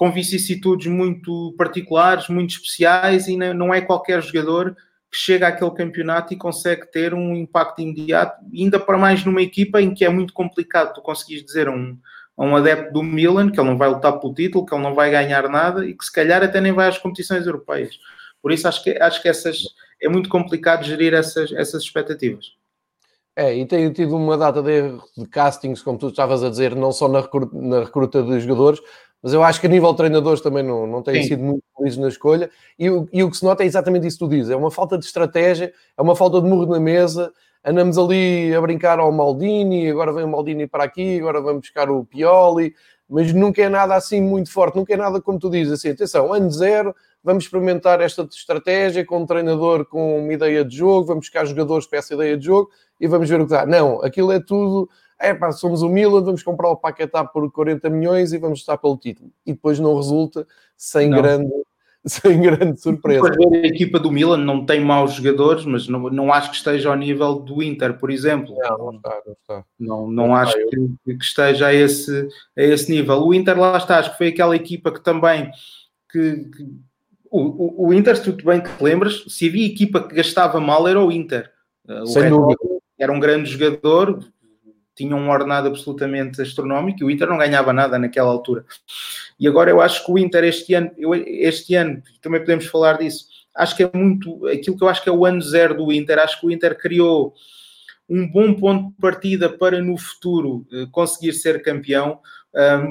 com 0.00 0.10
vicissitudes 0.10 0.86
muito 0.86 1.54
particulares, 1.58 2.26
muito 2.30 2.54
especiais 2.54 3.28
e 3.28 3.36
não 3.36 3.74
é 3.74 3.82
qualquer 3.82 4.22
jogador 4.22 4.74
que 5.12 5.18
chega 5.18 5.48
àquele 5.48 5.72
campeonato 5.72 6.32
e 6.32 6.38
consegue 6.38 6.90
ter 6.90 7.12
um 7.12 7.36
impacto 7.36 7.82
imediato, 7.82 8.42
ainda 8.50 8.80
para 8.80 8.96
mais 8.96 9.26
numa 9.26 9.42
equipa 9.42 9.78
em 9.78 9.92
que 9.92 10.02
é 10.02 10.08
muito 10.08 10.32
complicado 10.32 10.94
tu 10.94 11.02
conseguires 11.02 11.44
dizer 11.44 11.68
a 11.68 11.72
um, 11.72 11.98
a 12.34 12.44
um 12.46 12.56
adepto 12.56 12.94
do 12.94 13.02
Milan 13.02 13.50
que 13.50 13.60
ele 13.60 13.68
não 13.68 13.76
vai 13.76 13.90
lutar 13.90 14.18
pelo 14.18 14.32
título, 14.32 14.64
que 14.64 14.74
ele 14.74 14.82
não 14.82 14.94
vai 14.94 15.10
ganhar 15.10 15.46
nada 15.50 15.84
e 15.84 15.92
que 15.92 16.02
se 16.02 16.10
calhar 16.10 16.42
até 16.42 16.62
nem 16.62 16.72
vai 16.72 16.88
às 16.88 16.96
competições 16.96 17.44
europeias. 17.44 17.98
Por 18.40 18.52
isso 18.52 18.66
acho 18.66 18.82
que, 18.82 18.92
acho 19.02 19.20
que 19.20 19.28
essas, 19.28 19.58
é 20.00 20.08
muito 20.08 20.30
complicado 20.30 20.82
gerir 20.82 21.12
essas, 21.12 21.52
essas 21.52 21.82
expectativas. 21.82 22.54
É, 23.36 23.54
e 23.54 23.66
tem 23.66 23.92
tido 23.92 24.16
uma 24.16 24.38
data 24.38 24.62
de, 24.62 24.98
de 25.16 25.28
castings, 25.28 25.82
como 25.82 25.98
tu 25.98 26.08
estavas 26.08 26.42
a 26.42 26.48
dizer, 26.48 26.74
não 26.74 26.90
só 26.90 27.06
na 27.06 27.20
recruta, 27.20 27.54
na 27.54 27.80
recruta 27.80 28.22
de 28.22 28.40
jogadores, 28.40 28.80
mas 29.22 29.32
eu 29.32 29.42
acho 29.42 29.60
que 29.60 29.66
a 29.66 29.70
nível 29.70 29.90
de 29.90 29.98
treinadores 29.98 30.40
também 30.40 30.62
não, 30.62 30.86
não 30.86 31.02
têm 31.02 31.22
Sim. 31.22 31.28
sido 31.28 31.42
muito 31.42 31.62
felizes 31.76 31.98
na 31.98 32.08
escolha. 32.08 32.50
E, 32.78 32.86
e, 33.12 33.22
o 33.22 33.30
que 33.30 33.36
se 33.36 33.44
nota 33.44 33.62
é 33.62 33.66
exatamente 33.66 34.06
isso 34.06 34.18
que 34.18 34.24
tu 34.24 34.30
dizes: 34.30 34.50
é 34.50 34.56
uma 34.56 34.70
falta 34.70 34.96
de 34.96 35.04
estratégia, 35.04 35.72
é 35.96 36.02
uma 36.02 36.16
falta 36.16 36.40
de 36.40 36.48
murro 36.48 36.66
na 36.66 36.80
mesa, 36.80 37.32
andamos 37.64 37.98
ali 37.98 38.54
a 38.54 38.60
brincar 38.60 38.98
ao 38.98 39.12
Maldini, 39.12 39.90
agora 39.90 40.12
vem 40.12 40.24
o 40.24 40.28
Maldini 40.28 40.66
para 40.66 40.84
aqui, 40.84 41.18
agora 41.18 41.40
vamos 41.40 41.60
buscar 41.60 41.90
o 41.90 42.04
Pioli, 42.04 42.74
mas 43.08 43.32
nunca 43.32 43.62
é 43.62 43.68
nada 43.68 43.94
assim 43.94 44.22
muito 44.22 44.50
forte, 44.50 44.76
nunca 44.76 44.94
é 44.94 44.96
nada 44.96 45.20
como 45.20 45.38
tu 45.38 45.50
dizes, 45.50 45.72
assim, 45.72 45.90
atenção, 45.90 46.32
ano 46.32 46.50
zero, 46.50 46.94
vamos 47.22 47.44
experimentar 47.44 48.00
esta 48.00 48.22
estratégia 48.22 49.04
com 49.04 49.18
um 49.18 49.26
treinador 49.26 49.84
com 49.84 50.20
uma 50.20 50.32
ideia 50.32 50.64
de 50.64 50.76
jogo, 50.76 51.06
vamos 51.06 51.26
buscar 51.26 51.44
jogadores 51.44 51.86
para 51.86 51.98
essa 51.98 52.14
ideia 52.14 52.36
de 52.38 52.46
jogo 52.46 52.70
e 52.98 53.06
vamos 53.06 53.28
ver 53.28 53.40
o 53.40 53.44
que 53.44 53.50
dá. 53.50 53.66
Não, 53.66 54.02
aquilo 54.02 54.32
é 54.32 54.40
tudo, 54.40 54.88
é 55.20 55.34
pá, 55.34 55.52
somos 55.52 55.82
o 55.82 55.88
Milan, 55.88 56.22
vamos 56.22 56.42
comprar 56.42 56.70
o 56.70 56.76
Paquetá 56.76 57.24
por 57.24 57.50
40 57.52 57.90
milhões 57.90 58.32
e 58.32 58.38
vamos 58.38 58.60
estar 58.60 58.78
pelo 58.78 58.96
título. 58.96 59.30
E 59.44 59.52
depois 59.52 59.78
não 59.78 59.94
resulta 59.94 60.46
sem, 60.76 61.10
grande, 61.10 61.52
sem 62.06 62.40
grande 62.40 62.80
surpresa. 62.80 63.30
A 63.30 63.66
equipa 63.66 63.98
do 63.98 64.10
Milan 64.10 64.38
não 64.38 64.64
tem 64.64 64.80
maus 64.80 65.12
jogadores, 65.12 65.66
mas 65.66 65.86
não, 65.86 66.08
não 66.08 66.32
acho 66.32 66.50
que 66.50 66.56
esteja 66.56 66.88
ao 66.88 66.96
nível 66.96 67.34
do 67.34 67.62
Inter, 67.62 67.98
por 67.98 68.10
exemplo. 68.10 68.56
Não, 68.58 68.78
não 68.78 68.96
está, 68.96 69.22
não 69.26 69.32
está. 69.32 69.64
Não, 69.78 70.00
não, 70.06 70.10
não 70.10 70.34
acho 70.34 70.54
que, 70.54 71.14
que, 71.14 71.22
esteja 71.24 71.66
a 71.66 71.74
esse, 71.74 72.28
a 72.56 72.62
esse 72.62 72.90
nível. 72.90 73.22
O 73.22 73.34
Inter, 73.34 73.58
lá 73.58 73.76
está, 73.76 73.98
acho 73.98 74.12
que 74.12 74.18
foi 74.18 74.28
aquela 74.28 74.56
equipa 74.56 74.90
que 74.90 75.04
também. 75.04 75.50
Que, 76.10 76.44
que 76.44 76.66
o, 77.30 77.40
o, 77.40 77.88
o, 77.88 77.94
Inter, 77.94 78.16
se 78.16 78.32
tu 78.32 78.44
bem 78.44 78.60
te 78.60 78.70
lembras, 78.82 79.22
se 79.28 79.48
havia 79.48 79.66
equipa 79.66 80.02
que 80.02 80.14
gastava 80.14 80.58
mal, 80.58 80.88
era 80.88 81.00
o 81.00 81.12
Inter. 81.12 81.50
O 81.86 82.06
Sem 82.06 82.30
dúvida. 82.30 82.58
Era 82.98 83.12
um 83.12 83.20
grande 83.20 83.48
jogador, 83.50 84.18
tinha 84.94 85.16
um 85.16 85.30
ordenado 85.30 85.68
absolutamente 85.68 86.40
astronómico 86.40 87.00
e 87.00 87.04
o 87.04 87.10
Inter 87.10 87.28
não 87.28 87.38
ganhava 87.38 87.72
nada 87.72 87.98
naquela 87.98 88.30
altura. 88.30 88.64
E 89.38 89.48
agora 89.48 89.70
eu 89.70 89.80
acho 89.80 90.04
que 90.04 90.12
o 90.12 90.18
Inter 90.18 90.44
este 90.44 90.74
ano, 90.74 90.90
eu, 90.98 91.14
este 91.14 91.74
ano, 91.74 92.02
também 92.20 92.40
podemos 92.40 92.66
falar 92.66 92.98
disso, 92.98 93.26
acho 93.54 93.76
que 93.76 93.82
é 93.82 93.90
muito 93.92 94.46
aquilo 94.46 94.76
que 94.76 94.84
eu 94.84 94.88
acho 94.88 95.02
que 95.02 95.08
é 95.08 95.12
o 95.12 95.24
ano 95.24 95.40
zero 95.40 95.74
do 95.74 95.92
Inter. 95.92 96.18
Acho 96.18 96.40
que 96.40 96.46
o 96.46 96.50
Inter 96.50 96.76
criou 96.78 97.34
um 98.08 98.28
bom 98.28 98.52
ponto 98.54 98.90
de 98.90 98.96
partida 99.00 99.48
para 99.48 99.80
no 99.80 99.96
futuro 99.96 100.66
eh, 100.72 100.86
conseguir 100.90 101.32
ser 101.32 101.62
campeão, 101.62 102.18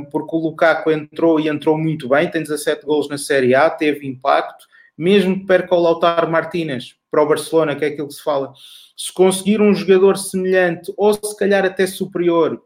porque 0.10 0.34
o 0.34 0.40
Lukaku 0.40 0.90
entrou 0.90 1.38
e 1.38 1.50
entrou 1.50 1.78
muito 1.78 2.08
bem, 2.08 2.32
tem 2.32 2.42
17 2.42 2.86
gols 2.86 3.10
na 3.10 3.18
Série 3.18 3.54
A, 3.54 3.70
teve 3.70 4.08
impacto, 4.08 4.66
mesmo 5.00 5.40
que 5.40 5.46
perca 5.46 5.74
o 5.74 5.80
Lautaro 5.80 6.30
Martínez 6.30 6.94
para 7.10 7.24
o 7.24 7.26
Barcelona, 7.26 7.74
que 7.74 7.86
é 7.86 7.88
aquilo 7.88 8.10
que 8.10 8.16
se 8.16 8.22
fala, 8.22 8.52
se 8.98 9.14
conseguir 9.14 9.62
um 9.62 9.74
jogador 9.74 10.18
semelhante 10.18 10.94
ou 10.98 11.14
se 11.14 11.38
calhar 11.38 11.64
até 11.64 11.88
superior, 11.88 12.62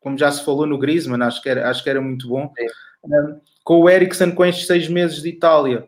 como 0.00 0.16
já 0.16 0.32
se 0.32 0.42
falou 0.42 0.66
no 0.66 0.78
Griezmann, 0.78 1.22
acho 1.22 1.42
que 1.42 1.50
era, 1.50 1.68
acho 1.68 1.84
que 1.84 1.90
era 1.90 2.00
muito 2.00 2.26
bom, 2.26 2.50
um, 3.04 3.40
com 3.62 3.80
o 3.80 3.90
Eriksen 3.90 4.30
com 4.30 4.46
estes 4.46 4.66
seis 4.66 4.88
meses 4.88 5.20
de 5.20 5.28
Itália, 5.28 5.86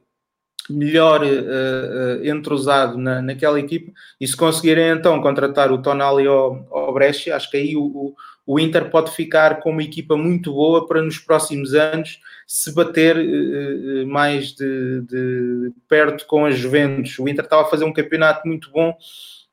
melhor 0.69 1.23
uh, 1.23 1.27
uh, 1.27 2.27
entrosado 2.27 2.99
na, 2.99 3.23
naquela 3.23 3.59
equipa, 3.59 3.91
e 4.21 4.29
se 4.29 4.37
conseguirem 4.37 4.91
então 4.91 5.19
contratar 5.23 5.73
o 5.73 5.81
Tonali 5.81 6.27
ao, 6.27 6.69
ao 6.71 6.93
Brescia, 6.93 7.35
acho 7.35 7.51
que 7.51 7.57
aí 7.57 7.75
o, 7.75 7.85
o, 7.85 8.15
o 8.51 8.59
Inter 8.59 8.91
pode 8.91 9.11
ficar 9.11 9.61
com 9.61 9.71
uma 9.71 9.83
equipa 9.83 10.17
muito 10.17 10.55
boa 10.55 10.87
para 10.87 11.03
nos 11.03 11.19
próximos 11.19 11.75
anos 11.75 12.19
se 12.47 12.75
bater 12.75 13.15
uh, 13.19 14.07
mais 14.07 14.55
de, 14.55 15.03
de, 15.03 15.71
perto 15.87 16.25
com 16.25 16.47
as 16.47 16.57
Juventus. 16.57 17.19
O 17.19 17.29
Inter 17.29 17.45
estava 17.45 17.61
a 17.61 17.67
fazer 17.67 17.85
um 17.85 17.93
campeonato 17.93 18.49
muito 18.49 18.71
bom, 18.71 18.97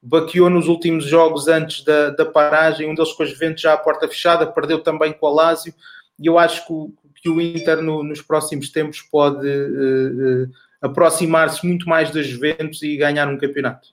baqueou 0.01 0.49
nos 0.49 0.69
últimos 0.69 1.03
jogos 1.03 1.49
antes 1.49 1.83
da, 1.83 2.11
da 2.11 2.25
paragem, 2.25 2.89
um 2.89 2.95
deles 2.95 3.11
com 3.11 3.23
as 3.23 3.31
Juventus 3.31 3.63
já 3.63 3.73
à 3.73 3.77
porta 3.77 4.07
fechada, 4.07 4.47
perdeu 4.47 4.81
também 4.81 5.11
com 5.11 5.25
o 5.25 5.35
Lazio, 5.35 5.73
e 6.17 6.27
eu 6.27 6.39
acho 6.39 6.65
que 6.65 6.71
o, 6.71 6.93
que 7.21 7.27
o 7.27 7.41
Inter 7.41 7.81
no, 7.81 8.01
nos 8.01 8.21
próximos 8.21 8.69
tempos 8.69 9.01
pode 9.01 9.45
uh, 9.45 10.43
uh, 10.45 10.49
aproximar-se 10.81 11.67
muito 11.67 11.89
mais 11.89 12.11
das 12.11 12.27
Juventus 12.27 12.81
e 12.81 12.95
ganhar 12.95 13.27
um 13.27 13.37
campeonato. 13.37 13.89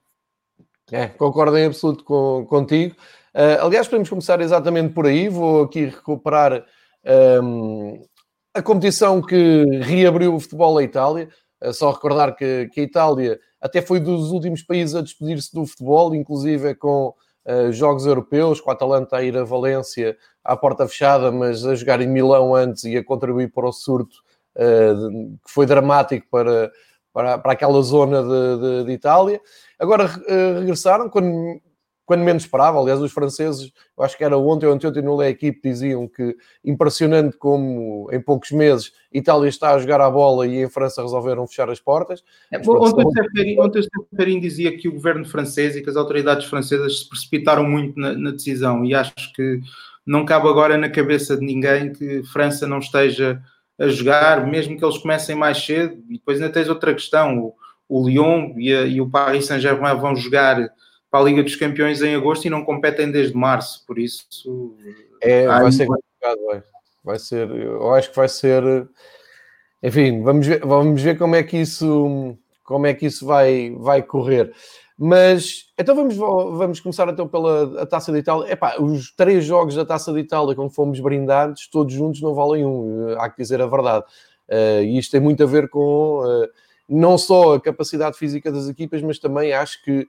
É, 0.92 1.08
concordo 1.08 1.58
em 1.58 1.66
absoluto 1.66 2.04
com, 2.04 2.46
contigo. 2.48 2.94
Uh, 3.34 3.64
aliás, 3.64 3.88
podemos 3.88 4.10
começar 4.10 4.40
exatamente 4.42 4.92
por 4.92 5.06
aí. 5.06 5.28
Vou 5.28 5.62
aqui 5.62 5.86
recuperar 5.86 6.64
um, 7.42 7.94
ehm, 7.94 8.02
a 8.52 8.60
competição 8.60 9.22
que 9.22 9.64
reabriu 9.80 10.34
o 10.34 10.40
futebol 10.40 10.76
à 10.76 10.82
Itália. 10.82 11.28
Uh, 11.62 11.72
só 11.72 11.90
recordar 11.90 12.36
que, 12.36 12.68
que, 12.72 12.80
a 12.80 12.84
Itália 12.84 13.40
até 13.58 13.80
foi 13.80 14.00
dos 14.00 14.30
últimos 14.32 14.62
países 14.62 14.94
a 14.94 15.00
despedir-se 15.00 15.54
do 15.54 15.64
futebol, 15.64 16.14
inclusive 16.14 16.74
com 16.74 17.14
uh, 17.46 17.72
jogos 17.72 18.04
europeus, 18.04 18.60
com 18.60 18.70
a 18.70 18.74
Atalanta 18.74 19.16
a 19.16 19.22
ir 19.22 19.36
a 19.36 19.44
Valência 19.44 20.14
à 20.44 20.54
porta 20.54 20.86
fechada, 20.86 21.32
mas 21.32 21.64
a 21.64 21.74
jogar 21.74 22.02
em 22.02 22.08
Milão 22.08 22.54
antes 22.54 22.84
e 22.84 22.98
a 22.98 23.04
contribuir 23.04 23.50
para 23.50 23.68
o 23.68 23.72
surto, 23.72 24.16
que 24.54 25.50
foi 25.50 25.64
dramático 25.64 26.26
para, 26.30 26.70
para, 27.10 27.38
para 27.38 27.52
aquela 27.52 27.80
zona 27.80 28.22
de, 28.22 28.60
de, 28.60 28.84
de 28.84 28.92
Itália. 28.92 29.40
Agora 29.78 30.10
regressaram, 30.58 31.08
quando 31.08 31.58
quando 32.12 32.24
menos 32.24 32.42
esperava. 32.42 32.78
Aliás, 32.78 33.00
os 33.00 33.10
franceses, 33.10 33.72
eu 33.96 34.04
acho 34.04 34.18
que 34.18 34.22
era 34.22 34.36
ontem 34.36 34.66
ou 34.66 34.74
ontem 34.74 35.00
no 35.00 35.18
Le 35.18 35.28
Equipe, 35.28 35.62
diziam 35.62 36.06
que 36.06 36.36
impressionante 36.62 37.38
como 37.38 38.06
em 38.12 38.20
poucos 38.20 38.50
meses 38.50 38.92
Itália 39.10 39.48
está 39.48 39.74
a 39.74 39.78
jogar 39.78 40.00
a 40.02 40.10
bola 40.10 40.46
e 40.46 40.62
em 40.62 40.68
França 40.68 41.00
resolveram 41.00 41.46
fechar 41.46 41.70
as 41.70 41.80
portas. 41.80 42.22
É, 42.52 42.58
ontem, 42.58 43.58
ontem 43.58 43.78
o 43.78 43.82
Stefanin 43.82 44.40
dizia 44.40 44.76
que 44.76 44.88
o 44.88 44.92
governo 44.92 45.24
francês 45.24 45.74
e 45.74 45.80
que 45.80 45.88
as 45.88 45.96
autoridades 45.96 46.46
francesas 46.46 46.98
se 46.98 47.08
precipitaram 47.08 47.64
muito 47.64 47.98
na, 47.98 48.12
na 48.12 48.30
decisão 48.30 48.84
e 48.84 48.94
acho 48.94 49.32
que 49.34 49.60
não 50.04 50.26
cabe 50.26 50.48
agora 50.48 50.76
na 50.76 50.90
cabeça 50.90 51.34
de 51.34 51.46
ninguém 51.46 51.94
que 51.94 52.22
França 52.24 52.66
não 52.66 52.78
esteja 52.78 53.40
a 53.78 53.88
jogar, 53.88 54.46
mesmo 54.46 54.76
que 54.76 54.84
eles 54.84 54.98
comecem 54.98 55.34
mais 55.34 55.64
cedo. 55.64 55.96
E 56.10 56.18
depois 56.18 56.38
ainda 56.38 56.52
tens 56.52 56.68
outra 56.68 56.92
questão: 56.92 57.38
o, 57.38 57.54
o 57.88 58.06
Lyon 58.06 58.52
e, 58.58 58.74
a, 58.74 58.82
e 58.82 59.00
o 59.00 59.08
Paris 59.08 59.46
Saint-Germain 59.46 59.98
vão 59.98 60.14
jogar 60.14 60.70
para 61.12 61.20
a 61.20 61.24
Liga 61.24 61.42
dos 61.42 61.54
Campeões 61.54 62.00
em 62.00 62.14
agosto 62.14 62.46
e 62.46 62.50
não 62.50 62.64
competem 62.64 63.10
desde 63.10 63.36
março, 63.36 63.84
por 63.86 63.98
isso 63.98 64.26
é, 65.20 65.46
vai 65.46 65.70
ser 65.70 65.86
complicado, 65.86 66.40
vai. 66.46 66.62
vai 67.04 67.18
ser, 67.18 67.50
eu 67.50 67.92
acho 67.92 68.10
que 68.10 68.16
vai 68.16 68.28
ser 68.28 68.88
enfim, 69.82 70.22
vamos 70.22 70.46
ver, 70.46 70.64
vamos 70.64 71.02
ver 71.02 71.18
como 71.18 71.34
é 71.34 71.42
que 71.42 71.58
isso 71.58 72.36
como 72.64 72.86
é 72.86 72.94
que 72.94 73.06
isso 73.06 73.26
vai, 73.26 73.74
vai 73.78 74.02
correr. 74.02 74.52
Mas 74.96 75.72
então 75.76 75.96
vamos, 75.96 76.16
vamos 76.16 76.80
começar 76.80 77.08
então 77.08 77.26
pela 77.26 77.82
a 77.82 77.86
Taça 77.86 78.12
de 78.12 78.18
Itália. 78.18 78.52
Epá, 78.52 78.76
os 78.80 79.12
três 79.14 79.44
jogos 79.44 79.74
da 79.74 79.84
Taça 79.84 80.12
de 80.12 80.20
Itália, 80.20 80.54
como 80.54 80.70
fomos 80.70 81.00
brindados, 81.00 81.66
todos 81.66 81.92
juntos 81.92 82.22
não 82.22 82.34
valem 82.34 82.64
um, 82.64 83.18
há 83.18 83.28
que 83.28 83.42
dizer 83.42 83.60
a 83.60 83.66
verdade. 83.66 84.04
Uh, 84.48 84.82
e 84.84 84.98
isto 84.98 85.10
tem 85.10 85.20
muito 85.20 85.42
a 85.42 85.46
ver 85.46 85.68
com 85.68 86.20
uh, 86.20 86.48
não 86.88 87.18
só 87.18 87.54
a 87.54 87.60
capacidade 87.60 88.16
física 88.16 88.52
das 88.52 88.68
equipas, 88.68 89.02
mas 89.02 89.18
também 89.18 89.52
acho 89.52 89.82
que 89.82 90.06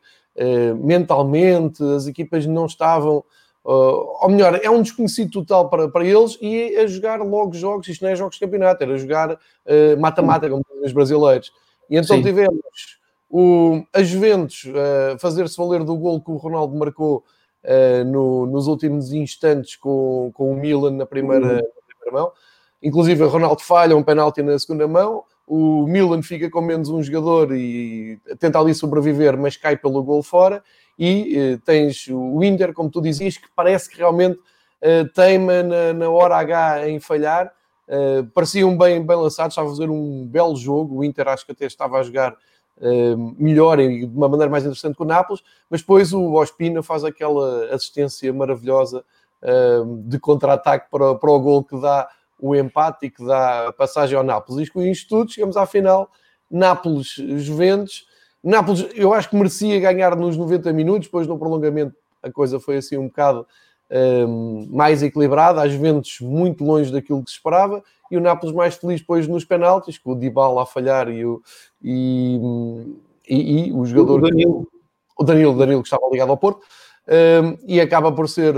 mentalmente 0.80 1.84
as 1.84 2.08
equipas 2.08 2.46
não 2.46 2.66
estavam, 2.66 3.24
uh, 3.64 4.24
ou 4.24 4.30
melhor, 4.30 4.60
é 4.62 4.70
um 4.70 4.82
desconhecido 4.82 5.32
total 5.32 5.70
para, 5.70 5.88
para 5.90 6.06
eles 6.06 6.38
e 6.42 6.76
a 6.78 6.88
jogar 6.88 7.22
logo 7.22 7.54
jogos, 7.54 7.88
isto 7.88 8.04
não 8.04 8.12
é 8.12 8.16
jogos 8.16 8.36
de 8.36 8.40
campeonato, 8.40 8.84
era 8.84 8.98
jogar 8.98 9.34
uh, 9.34 10.00
mata-mata, 10.00 10.50
como 10.50 10.64
dizem 10.70 10.86
os 10.88 10.94
brasileiros. 10.94 11.52
E 11.90 11.98
então 11.98 12.18
Sim. 12.18 12.24
tivemos 12.24 13.00
o, 13.30 13.84
a 13.94 14.04
Juventus 14.04 14.66
uh, 14.66 15.20
fazer-se 15.20 15.58
valer 15.58 15.84
do 15.84 15.96
gol 15.96 16.22
que 16.22 16.32
o 16.32 16.38
Ronaldo 16.38 16.76
marcou 16.76 17.24
no, 18.06 18.46
nos 18.46 18.68
últimos 18.68 19.14
instantes 19.14 19.78
com, 19.78 20.32
com 20.34 20.52
o 20.52 20.54
Milan 20.54 20.92
na 20.92 21.06
primeira, 21.06 21.46
uhum. 21.46 21.56
na 21.56 21.62
primeira 21.88 22.12
mão. 22.12 22.32
Inclusive, 22.82 23.24
o 23.24 23.30
Ronaldo 23.30 23.62
falha 23.62 23.96
um 23.96 24.04
penalti 24.04 24.42
na 24.42 24.60
segunda 24.60 24.86
mão 24.86 25.24
o 25.46 25.86
Milan 25.88 26.22
fica 26.22 26.50
com 26.50 26.62
menos 26.62 26.90
um 26.90 27.02
jogador 27.04 27.56
e 27.56 28.20
tenta 28.40 28.60
ali 28.60 28.74
sobreviver, 28.74 29.38
mas 29.38 29.58
cai 29.58 29.76
pelo 29.78 30.04
gol 30.04 30.24
fora. 30.24 30.64
E 30.98 31.38
eh, 31.38 31.60
tens 31.66 32.08
o 32.08 32.44
Inter, 32.44 32.72
como 32.74 32.90
tu 32.90 33.02
dizias, 33.02 33.38
que 33.38 33.48
parece 33.56 33.90
que 33.90 33.98
realmente 33.98 34.40
eh, 34.86 35.06
teima 35.14 35.64
na, 35.64 35.94
na, 35.94 36.10
hora 36.10 36.36
H 36.38 36.90
em 36.90 37.00
falhar. 37.00 37.52
Eh, 37.88 38.24
pareciam 38.34 38.78
bem, 38.78 39.06
bem 39.06 39.16
lançados, 39.16 39.54
estava 39.54 39.68
a 39.68 39.72
fazer 39.72 39.90
um 39.90 40.28
belo 40.28 40.56
jogo. 40.56 40.98
O 40.98 41.04
Inter 41.04 41.28
acho 41.30 41.46
que 41.46 41.54
até 41.54 41.66
estava 41.66 42.00
a 42.00 42.04
jogar 42.04 42.36
eh, 42.82 43.16
melhor 43.38 43.80
e 43.80 44.06
de 44.06 44.16
uma 44.18 44.28
maneira 44.28 44.52
mais 44.52 44.64
interessante 44.64 44.96
que 44.96 45.02
o 45.02 45.06
Nápoles, 45.06 45.42
mas 45.70 45.82
depois 45.82 46.12
o 46.14 46.34
Ospina 46.34 46.84
faz 46.84 47.04
aquela 47.04 47.74
assistência 47.74 48.32
maravilhosa 48.34 49.04
de 50.06 50.18
contra-ataque 50.20 50.90
para, 50.90 51.16
para 51.16 51.30
o 51.30 51.38
gol 51.38 51.66
que 51.66 51.78
dá 51.78 52.08
o 52.44 52.54
empate 52.54 53.06
e 53.06 53.10
que 53.10 53.26
dá 53.26 53.74
passagem 53.78 54.18
ao 54.18 54.24
Nápoles. 54.24 54.68
E 54.68 54.72
com 54.72 54.82
isto 54.82 55.08
tudo, 55.08 55.32
chegamos 55.32 55.56
à 55.56 55.66
final, 55.66 56.12
Nápoles-Juventus. 56.52 58.06
Nápoles, 58.44 58.86
eu 58.96 59.14
acho 59.14 59.30
que 59.30 59.36
merecia 59.38 59.80
ganhar 59.80 60.14
nos 60.18 60.36
90 60.36 60.74
minutos, 60.74 61.08
depois 61.08 61.26
no 61.26 61.40
prolongamento 61.40 61.96
a 62.22 62.30
coisa 62.30 62.60
foi 62.60 62.78
assim 62.78 62.98
um 62.98 63.08
bocado 63.08 63.48
um, 64.28 64.68
mais 64.70 65.02
equilibrada, 65.02 65.62
a 65.62 65.68
Juventus 65.70 66.20
muito 66.20 66.66
longe 66.66 66.92
daquilo 66.92 67.24
que 67.24 67.32
se 67.32 67.38
esperava, 67.38 67.82
e 68.12 68.18
o 68.18 68.22
Nápoles 68.22 68.54
mais 68.54 68.76
feliz 68.76 69.00
depois 69.00 69.26
nos 69.26 69.46
penaltis, 69.46 69.98
com 69.98 70.12
o 70.12 70.16
Dybala 70.16 70.64
a 70.64 70.66
falhar 70.66 71.08
e 71.10 71.26
o, 71.26 71.42
e, 71.82 72.40
e, 73.28 73.68
e 73.68 73.74
o 73.74 73.86
jogador... 73.86 74.20
O 74.20 74.22
Danilo. 74.22 74.68
O 75.18 75.24
Danilo, 75.24 75.58
Danilo 75.58 75.82
que 75.82 75.88
estava 75.88 76.10
ligado 76.12 76.30
ao 76.30 76.38
Porto, 76.38 76.62
um, 77.08 77.58
e 77.66 77.80
acaba 77.80 78.12
por 78.12 78.28
ser 78.28 78.54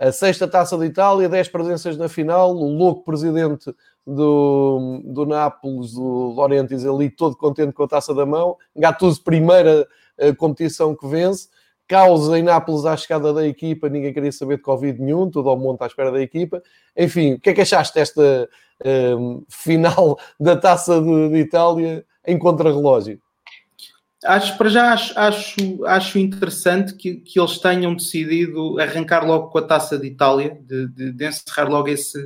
a 0.00 0.10
sexta 0.10 0.48
taça 0.48 0.78
de 0.78 0.86
Itália, 0.86 1.28
10 1.28 1.48
presenças 1.48 1.94
na 1.98 2.08
final, 2.08 2.56
o 2.56 2.74
louco 2.74 3.04
presidente 3.04 3.70
do, 4.06 5.02
do 5.04 5.26
Nápoles, 5.26 5.92
do 5.92 6.32
Laurentiis, 6.34 6.86
ali 6.86 7.10
todo 7.10 7.36
contente 7.36 7.74
com 7.74 7.82
a 7.82 7.88
taça 7.88 8.14
da 8.14 8.24
mão, 8.24 8.56
Gattuso, 8.74 9.22
primeira 9.22 9.86
uh, 10.18 10.34
competição 10.36 10.96
que 10.96 11.06
vence, 11.06 11.50
causa 11.86 12.38
em 12.38 12.42
Nápoles 12.42 12.86
à 12.86 12.96
chegada 12.96 13.30
da 13.34 13.46
equipa, 13.46 13.90
ninguém 13.90 14.14
queria 14.14 14.32
saber 14.32 14.56
de 14.56 14.62
Covid 14.62 14.98
nenhum, 14.98 15.30
tudo 15.30 15.50
ao 15.50 15.58
monte 15.58 15.82
à 15.82 15.86
espera 15.86 16.10
da 16.10 16.22
equipa. 16.22 16.62
Enfim, 16.96 17.34
o 17.34 17.40
que 17.40 17.50
é 17.50 17.52
que 17.52 17.60
achaste 17.60 17.94
desta 17.94 18.48
uh, 18.80 19.44
final 19.50 20.18
da 20.40 20.56
taça 20.56 20.98
de, 20.98 21.28
de 21.28 21.36
Itália 21.36 22.06
em 22.26 22.38
contrarrelógio? 22.38 23.20
Acho, 24.22 24.58
para 24.58 24.68
já 24.68 24.92
acho, 24.92 25.18
acho, 25.18 25.84
acho 25.86 26.18
interessante 26.18 26.94
que, 26.94 27.14
que 27.16 27.40
eles 27.40 27.58
tenham 27.58 27.94
decidido 27.94 28.78
arrancar 28.78 29.26
logo 29.26 29.48
com 29.48 29.56
a 29.56 29.62
taça 29.62 29.98
de 29.98 30.08
Itália, 30.08 30.58
de, 30.60 30.88
de, 30.88 31.12
de 31.12 31.26
encerrar 31.26 31.70
logo 31.70 31.88
esse. 31.88 32.18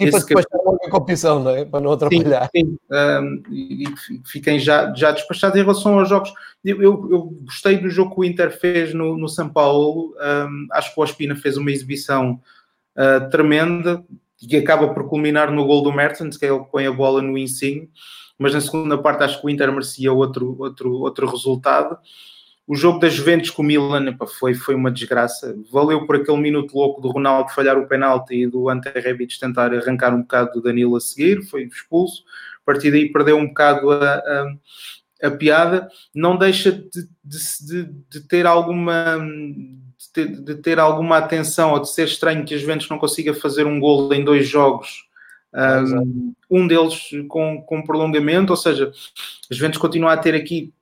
E 0.00 0.04
esse 0.04 0.10
para 0.10 0.24
depois 0.24 0.46
logo 0.52 0.78
a 0.84 0.90
competição, 0.90 1.40
não 1.40 1.52
é? 1.52 1.64
Para 1.64 1.80
não 1.80 1.92
atrapalhar. 1.92 2.50
Sim, 2.54 2.64
sim. 2.64 2.78
Um, 2.90 3.42
e, 3.52 3.84
e 3.84 3.94
fiquem 4.24 4.58
já, 4.58 4.92
já 4.92 5.12
despachados 5.12 5.56
em 5.56 5.62
relação 5.62 5.96
aos 6.00 6.08
jogos. 6.08 6.32
Eu, 6.64 6.82
eu, 6.82 7.08
eu, 7.08 7.22
gostei 7.44 7.78
do 7.78 7.88
jogo 7.88 8.16
que 8.16 8.20
o 8.20 8.24
Inter 8.24 8.50
fez 8.58 8.92
no, 8.92 9.16
no 9.16 9.28
São 9.28 9.48
Paulo. 9.48 10.16
Um, 10.20 10.66
acho 10.72 10.92
que 10.92 10.98
o 10.98 11.04
Ospina 11.04 11.36
fez 11.36 11.56
uma 11.56 11.70
exibição 11.70 12.40
uh, 12.96 13.30
tremenda 13.30 14.04
que 14.36 14.56
acaba 14.56 14.92
por 14.92 15.08
culminar 15.08 15.52
no 15.52 15.64
gol 15.64 15.82
do 15.82 15.92
Mertens, 15.92 16.36
que 16.36 16.44
é 16.44 16.48
ele 16.48 16.64
que 16.64 16.70
põe 16.70 16.84
a 16.84 16.92
bola 16.92 17.22
no 17.22 17.38
Insigne 17.38 17.88
mas 18.38 18.54
na 18.54 18.60
segunda 18.60 18.96
parte 18.96 19.24
acho 19.24 19.40
que 19.40 19.46
o 19.46 19.50
Inter 19.50 19.70
merecia 19.72 20.12
outro, 20.12 20.54
outro, 20.58 20.92
outro 20.92 21.28
resultado. 21.28 21.98
O 22.66 22.76
jogo 22.76 22.98
da 22.98 23.08
Juventus 23.08 23.50
com 23.50 23.62
o 23.62 23.64
Milan 23.64 24.14
foi, 24.38 24.54
foi 24.54 24.74
uma 24.74 24.90
desgraça. 24.90 25.56
Valeu 25.72 26.06
por 26.06 26.16
aquele 26.16 26.38
minuto 26.38 26.76
louco 26.76 27.00
do 27.00 27.08
Ronaldo 27.08 27.50
falhar 27.50 27.78
o 27.78 27.88
penalti 27.88 28.42
e 28.42 28.46
do 28.46 28.68
Ante 28.68 28.90
Rebic 28.90 29.40
tentar 29.40 29.74
arrancar 29.74 30.14
um 30.14 30.20
bocado 30.20 30.52
do 30.52 30.62
Danilo 30.62 30.94
a 30.94 31.00
seguir, 31.00 31.42
foi 31.46 31.64
expulso. 31.64 32.22
A 32.62 32.66
partir 32.72 32.90
daí 32.90 33.10
perdeu 33.10 33.38
um 33.38 33.48
bocado 33.48 33.90
a, 33.90 34.14
a, 34.14 35.26
a 35.28 35.30
piada. 35.30 35.88
Não 36.14 36.36
deixa 36.36 36.70
de, 36.70 37.08
de, 37.24 37.38
de, 37.66 37.84
de 38.10 38.20
ter 38.28 38.46
alguma 38.46 39.18
de 39.96 40.12
ter, 40.12 40.26
de 40.26 40.54
ter, 40.56 40.78
alguma 40.78 41.16
atenção 41.16 41.72
ou 41.72 41.80
de 41.80 41.90
ser 41.90 42.04
estranho 42.04 42.44
que 42.44 42.54
a 42.54 42.58
Juventus 42.58 42.88
não 42.88 42.98
consiga 42.98 43.32
fazer 43.32 43.66
um 43.66 43.80
gol 43.80 44.12
em 44.12 44.22
dois 44.22 44.46
jogos 44.46 45.07
um, 46.50 46.66
deles 46.66 47.10
com, 47.28 47.62
com 47.62 47.82
prolongamento, 47.82 48.52
ou 48.52 48.56
seja, 48.56 48.92
a 49.50 49.54
Juventus 49.54 49.78
continua 49.78 50.12
a 50.12 50.16
ter 50.16 50.34
aqui 50.34 50.72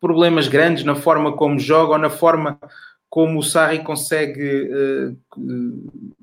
problemas 0.00 0.48
grandes 0.48 0.84
na 0.84 0.94
forma 0.94 1.32
como 1.32 1.58
joga 1.58 1.92
ou 1.92 1.98
na 1.98 2.10
forma 2.10 2.58
como 3.08 3.40
o 3.40 3.42
Sarri 3.42 3.80
consegue 3.80 4.70
uh, 4.70 5.16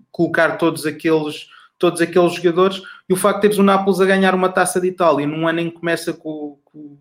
colocar 0.10 0.58
todos 0.58 0.86
aqueles, 0.86 1.48
todos 1.78 2.02
aqueles 2.02 2.34
jogadores. 2.34 2.82
E 3.08 3.14
o 3.14 3.18
facto 3.18 3.38
de 3.38 3.42
teres 3.42 3.58
o 3.58 3.64
Nápoles 3.64 4.00
a 4.00 4.06
ganhar 4.06 4.34
uma 4.34 4.50
taça 4.50 4.80
de 4.80 4.88
Itália 4.88 5.28
num 5.28 5.48
ano 5.48 5.60
em 5.60 5.70
que 5.70 5.78
começa 5.78 6.14
com, 6.14 6.58
com, 6.64 6.98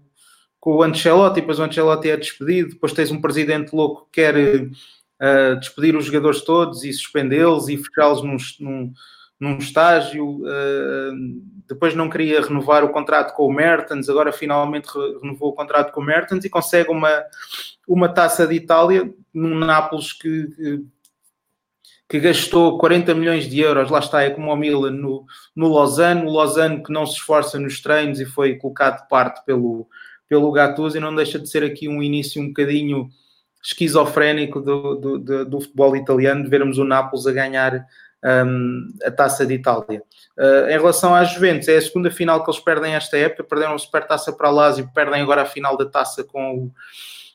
com 0.61 0.77
o 0.77 0.83
Ancelotti, 0.83 1.41
depois 1.41 1.59
o 1.59 1.63
Ancelotti 1.63 2.11
é 2.11 2.17
despedido, 2.17 2.71
depois 2.71 2.93
tens 2.93 3.13
um 3.13 3.21
presidente 3.21 3.75
louco 3.75 4.09
que 4.11 4.21
quer 4.21 4.35
uh, 4.37 5.57
despedir 5.61 5.97
os 5.97 6.07
jogadores 6.07 6.43
todos 6.43 6.83
e 6.83 6.93
suspendê-los 6.93 7.69
e 7.69 7.79
fechá-los 7.79 8.23
num, 8.23 8.37
num 8.61 8.93
num 9.39 9.59
estágio, 9.59 10.41
uh, 10.41 11.43
depois 11.69 11.95
não 11.95 12.09
queria 12.09 12.41
renovar 12.41 12.85
o 12.85 12.89
contrato 12.89 13.35
com 13.35 13.47
o 13.47 13.53
Mertens, 13.53 14.09
agora 14.09 14.33
finalmente 14.33 14.89
renovou 15.23 15.51
o 15.51 15.55
contrato 15.55 15.93
com 15.93 16.01
o 16.01 16.05
Mertens 16.05 16.45
e 16.45 16.51
consegue 16.51 16.91
uma, 16.91 17.23
uma 17.87 18.09
taça 18.09 18.47
de 18.47 18.55
Itália 18.55 19.13
num 19.35 19.55
Nápoles 19.59 20.13
que, 20.13 20.47
que, 20.49 20.85
que, 22.09 22.21
gastou 22.21 22.79
40 22.79 23.15
milhões 23.15 23.49
de 23.49 23.61
euros, 23.61 23.91
lá 23.91 23.99
está, 23.99 24.23
é 24.23 24.31
como 24.31 24.51
o 24.51 24.57
Milan 24.57 24.93
no, 24.93 25.27
no 25.55 25.69
Lausanne, 25.69 26.27
o 26.27 26.33
Lausanne 26.33 26.83
que 26.83 26.93
não 26.93 27.05
se 27.05 27.15
esforça 27.15 27.59
nos 27.59 27.81
treinos 27.81 28.21
e 28.21 28.25
foi 28.25 28.57
colocado 28.57 29.03
de 29.03 29.09
parte 29.09 29.45
pelo, 29.45 29.87
pelo 30.29 30.51
Gattuso 30.53 30.97
e 30.97 31.01
não 31.01 31.15
deixa 31.15 31.39
de 31.39 31.49
ser 31.49 31.63
aqui 31.63 31.89
um 31.89 32.03
início 32.03 32.41
um 32.41 32.49
bocadinho 32.49 33.11
esquizofrénico 33.63 34.61
do, 34.61 34.95
do, 34.95 35.19
do, 35.19 35.45
do 35.45 35.61
futebol 35.61 35.97
italiano, 35.97 36.45
de 36.45 36.49
vermos 36.49 36.79
o 36.79 36.85
Nápoles 36.85 37.27
a 37.27 37.33
ganhar 37.33 37.85
um, 38.25 38.89
a 39.05 39.11
Taça 39.11 39.47
de 39.47 39.55
Itália. 39.55 40.03
Uh, 40.39 40.69
em 40.69 40.73
relação 40.73 41.15
às 41.15 41.33
Juventus, 41.33 41.69
é 41.69 41.77
a 41.77 41.83
segunda 41.83 42.11
final 42.11 42.43
que 42.45 42.51
eles 42.51 42.61
perdem 42.61 42.95
esta 42.95 43.17
época, 43.17 43.45
perderam 43.45 43.75
a 43.75 43.79
Supertaça 43.79 44.33
para 44.33 44.49
a 44.49 44.51
Lazio, 44.51 44.91
perdem 44.95 45.23
agora 45.23 45.43
a 45.43 45.47
final 45.47 45.77
da 45.77 45.87
Taça 45.87 46.25
com 46.25 46.57
o, 46.57 46.73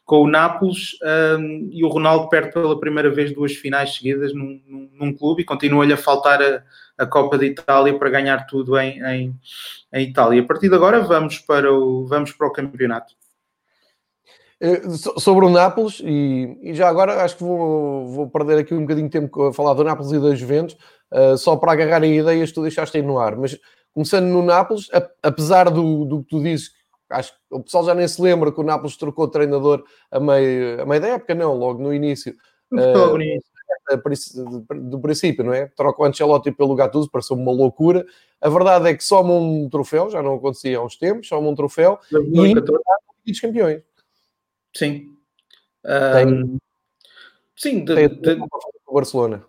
com 0.05 0.23
o 0.23 0.27
Nápoles 0.27 0.97
um, 1.37 1.69
e 1.71 1.83
o 1.83 1.87
Ronaldo 1.87 2.29
perde 2.29 2.51
pela 2.51 2.79
primeira 2.79 3.09
vez 3.09 3.33
duas 3.33 3.53
finais 3.53 3.95
seguidas 3.95 4.33
num, 4.33 4.61
num, 4.67 4.89
num 4.93 5.13
clube 5.15 5.41
e 5.41 5.45
continua-lhe 5.45 5.93
a 5.93 5.97
faltar 5.97 6.41
a, 6.41 6.63
a, 6.97 7.05
Copa 7.05 7.37
de 7.37 7.45
Itália 7.45 7.97
para 7.97 8.09
ganhar 8.09 8.45
tudo 8.45 8.77
em, 8.77 9.01
em, 9.03 9.35
em 9.93 10.09
Itália. 10.09 10.41
A 10.41 10.45
partir 10.45 10.69
de 10.69 10.75
agora 10.75 10.99
vamos 10.99 11.39
para 11.39 11.71
o, 11.71 12.05
vamos 12.05 12.33
para 12.33 12.47
o 12.47 12.51
campeonato. 12.51 13.20
Eh, 14.61 14.81
sobre 15.17 15.43
o 15.43 15.49
Nápoles, 15.49 15.99
e, 16.05 16.55
e, 16.61 16.73
já 16.75 16.87
agora 16.87 17.23
acho 17.23 17.35
que 17.35 17.43
vou, 17.43 18.05
vou, 18.05 18.29
perder 18.29 18.59
aqui 18.59 18.75
um 18.75 18.81
bocadinho 18.81 19.09
de 19.09 19.11
tempo 19.11 19.47
a 19.47 19.51
falar 19.51 19.73
do 19.73 19.83
Nápoles 19.83 20.11
e 20.11 20.19
das 20.19 20.37
Juventus, 20.37 20.77
uh, 21.11 21.35
só 21.35 21.55
para 21.55 21.71
agarrar 21.71 22.05
ideias 22.05 22.49
que 22.49 22.55
tu 22.55 22.61
deixaste 22.61 22.95
aí 22.95 23.01
no 23.01 23.17
ar. 23.17 23.35
Mas 23.35 23.57
começando 23.91 24.25
no 24.25 24.43
Nápoles, 24.43 24.87
apesar 25.23 25.71
do, 25.71 26.05
do 26.05 26.21
que 26.21 26.29
tu 26.29 26.43
dizes, 26.43 26.69
acho 27.09 27.33
que 27.33 27.39
o 27.49 27.63
pessoal 27.63 27.85
já 27.85 27.95
nem 27.95 28.07
se 28.07 28.21
lembra 28.21 28.51
que 28.51 28.59
o 28.59 28.63
Nápoles 28.63 28.95
trocou 28.97 29.25
de 29.25 29.33
treinador 29.33 29.83
a 30.11 30.19
meio, 30.19 30.79
a 30.79 30.85
meio 30.85 31.01
da 31.01 31.07
época, 31.07 31.33
não, 31.33 31.55
logo 31.55 31.81
no 31.81 31.91
início. 31.91 32.35
Uh, 32.71 33.17
do 34.75 35.01
princípio, 35.01 35.43
não 35.43 35.53
é? 35.53 35.65
Troca 35.75 36.03
o 36.03 36.05
Ancelotti 36.05 36.51
pelo 36.51 36.75
Gattuso, 36.75 37.09
pareceu 37.09 37.35
uma 37.35 37.51
loucura. 37.51 38.05
A 38.39 38.47
verdade 38.47 38.89
é 38.89 38.93
que 38.93 39.03
soma 39.03 39.33
um 39.33 39.67
troféu, 39.67 40.07
já 40.11 40.21
não 40.21 40.35
acontecia 40.35 40.77
há 40.77 40.83
uns 40.83 40.95
tempos, 40.97 41.27
soma 41.27 41.49
um 41.49 41.55
troféu 41.55 41.97
e, 42.11 42.53
e 43.25 43.33
campeões. 43.39 43.81
Sim. 44.75 45.15
Um, 45.85 46.57
sim, 47.55 47.83
de, 47.83 48.07
de, 48.07 48.37
o 48.87 48.93
Barcelona. 48.93 49.43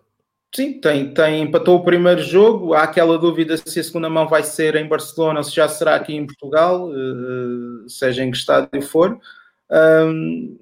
Sim, 0.55 0.79
tem, 0.79 1.13
tem, 1.13 1.41
empatou 1.41 1.77
o 1.77 1.83
primeiro 1.83 2.21
jogo. 2.21 2.73
Há 2.73 2.83
aquela 2.83 3.17
dúvida 3.17 3.57
se 3.57 3.79
a 3.79 3.83
segunda 3.83 4.09
mão 4.09 4.27
vai 4.27 4.43
ser 4.43 4.75
em 4.75 4.87
Barcelona 4.87 5.39
ou 5.39 5.43
se 5.43 5.55
já 5.55 5.67
será 5.67 5.95
aqui 5.95 6.13
em 6.13 6.27
Portugal, 6.27 6.89
uh, 6.89 7.89
seja 7.89 8.23
em 8.23 8.29
que 8.29 8.37
estádio 8.37 8.81
for. 8.83 9.19
Um, 9.71 10.59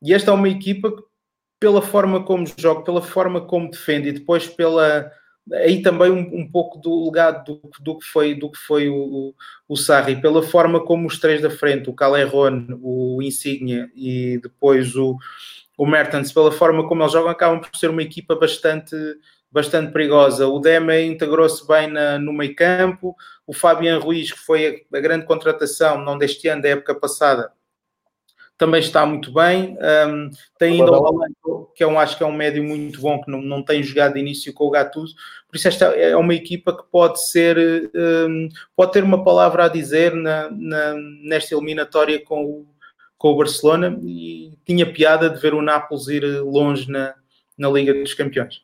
e 0.00 0.14
esta 0.14 0.30
é 0.30 0.34
uma 0.34 0.48
equipa 0.48 0.92
que, 0.92 1.02
pela 1.58 1.82
forma 1.82 2.22
como 2.22 2.46
joga, 2.56 2.84
pela 2.84 3.02
forma 3.02 3.40
como 3.40 3.70
defende 3.70 4.10
e 4.10 4.12
depois 4.12 4.46
pela 4.46 5.10
aí 5.52 5.82
também 5.82 6.10
um, 6.10 6.40
um 6.40 6.50
pouco 6.50 6.78
do 6.78 7.04
legado 7.04 7.44
do, 7.44 7.70
do, 7.80 7.98
que 7.98 8.06
foi, 8.06 8.34
do 8.34 8.50
que 8.50 8.58
foi 8.58 8.88
o, 8.88 9.34
o 9.68 9.76
Sarri, 9.76 10.20
pela 10.20 10.42
forma 10.42 10.84
como 10.84 11.06
os 11.06 11.18
três 11.18 11.42
da 11.42 11.50
frente, 11.50 11.90
o 11.90 11.94
Calerron, 11.94 12.66
o 12.82 13.20
Insigne 13.22 13.90
e 13.94 14.38
depois 14.42 14.96
o, 14.96 15.16
o 15.76 15.86
Mertens, 15.86 16.32
pela 16.32 16.50
forma 16.50 16.86
como 16.88 17.02
eles 17.02 17.12
jogam, 17.12 17.30
acabam 17.30 17.60
por 17.60 17.76
ser 17.76 17.90
uma 17.90 18.02
equipa 18.02 18.34
bastante, 18.34 18.96
bastante 19.50 19.92
perigosa. 19.92 20.48
O 20.48 20.58
Deme 20.58 21.04
integrou-se 21.04 21.66
bem 21.66 21.88
na, 21.88 22.18
no 22.18 22.32
meio 22.32 22.54
campo, 22.54 23.14
o 23.46 23.52
Fabian 23.52 23.98
Ruiz, 23.98 24.32
que 24.32 24.38
foi 24.38 24.86
a, 24.92 24.96
a 24.96 25.00
grande 25.00 25.26
contratação, 25.26 26.02
não 26.02 26.16
deste 26.16 26.48
ano, 26.48 26.62
da 26.62 26.70
época 26.70 26.94
passada, 26.94 27.52
também 28.64 28.80
está 28.80 29.04
muito 29.04 29.30
bem. 29.30 29.76
Um, 30.08 30.30
tem 30.58 30.80
ainda 30.80 30.92
o 30.92 31.66
que 31.74 31.82
é 31.82 31.86
um, 31.86 31.98
acho 31.98 32.16
que 32.16 32.22
é 32.22 32.26
um 32.26 32.32
médio 32.32 32.64
muito 32.64 32.98
bom, 32.98 33.20
que 33.20 33.30
não, 33.30 33.42
não 33.42 33.62
tem 33.62 33.82
jogado 33.82 34.14
de 34.14 34.20
início 34.20 34.54
com 34.54 34.64
o 34.64 34.70
Gattuso. 34.70 35.14
Por 35.46 35.56
isso 35.56 35.68
esta 35.68 35.86
é 35.86 36.16
uma 36.16 36.34
equipa 36.34 36.74
que 36.74 36.82
pode 36.90 37.22
ser, 37.22 37.90
um, 37.94 38.48
pode 38.74 38.92
ter 38.92 39.04
uma 39.04 39.22
palavra 39.22 39.66
a 39.66 39.68
dizer 39.68 40.14
na, 40.14 40.50
na, 40.50 40.94
nesta 41.22 41.54
eliminatória 41.54 42.24
com 42.24 42.42
o, 42.42 42.66
com 43.18 43.32
o 43.32 43.36
Barcelona 43.36 43.98
e 44.02 44.54
tinha 44.64 44.90
piada 44.90 45.28
de 45.28 45.38
ver 45.38 45.52
o 45.52 45.60
Nápoles 45.60 46.08
ir 46.08 46.24
longe 46.40 46.90
na, 46.90 47.14
na 47.58 47.68
Liga 47.68 47.92
dos 47.92 48.14
Campeões. 48.14 48.62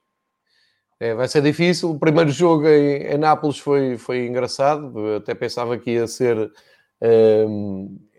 É, 0.98 1.14
vai 1.14 1.28
ser 1.28 1.42
difícil. 1.42 1.90
O 1.90 1.98
primeiro 1.98 2.30
jogo 2.30 2.66
em, 2.66 3.02
em 3.02 3.18
Nápoles 3.18 3.58
foi, 3.58 3.98
foi 3.98 4.26
engraçado. 4.26 4.98
Eu 4.98 5.16
até 5.16 5.34
pensava 5.34 5.76
que 5.76 5.92
ia 5.92 6.06
ser 6.06 6.50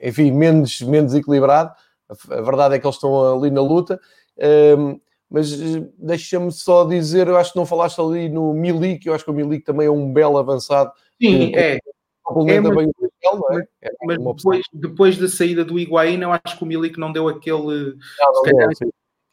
enfim, 0.02 0.32
menos, 0.32 0.82
menos 0.82 1.14
equilibrado. 1.14 1.74
A, 2.10 2.42
verdade 2.42 2.76
é 2.76 2.80
que 2.80 2.86
eles 2.86 2.96
estão 2.96 3.38
ali 3.38 3.50
na 3.52 3.62
luta. 3.62 4.00
Mas 5.30 5.50
deixa-me 5.98 6.52
só 6.52 6.84
dizer, 6.84 7.28
eu 7.28 7.38
acho 7.38 7.54
que 7.54 7.58
não 7.58 7.66
falaste 7.66 8.00
ali 8.02 8.28
no 8.28 8.54
Milik, 8.54 9.08
eu 9.08 9.14
acho 9.14 9.24
que 9.24 9.32
o 9.32 9.34
Milik 9.34 9.64
também 9.64 9.88
é 9.88 9.92
um 9.92 10.12
belo 10.12 10.38
avançado. 10.38 10.92
Sim, 11.22 11.56
é. 11.56 11.80
É, 12.48 12.60
mas, 12.62 12.76
bem 12.76 12.88
o 12.88 12.94
Miguel, 13.02 13.60
é? 13.82 13.88
É 13.88 13.92
mas 14.06 14.18
depois, 14.18 14.62
depois 14.74 15.18
da 15.18 15.28
saída 15.28 15.66
do 15.66 15.80
Higuaín, 15.80 16.22
eu 16.22 16.32
acho 16.32 16.58
que 16.58 16.64
o 16.64 16.68
Milik 16.68 17.00
não 17.00 17.12
deu 17.12 17.28
aquele, 17.28 17.96
não, 18.20 18.34
não 18.34 18.42
calhar, 18.44 18.70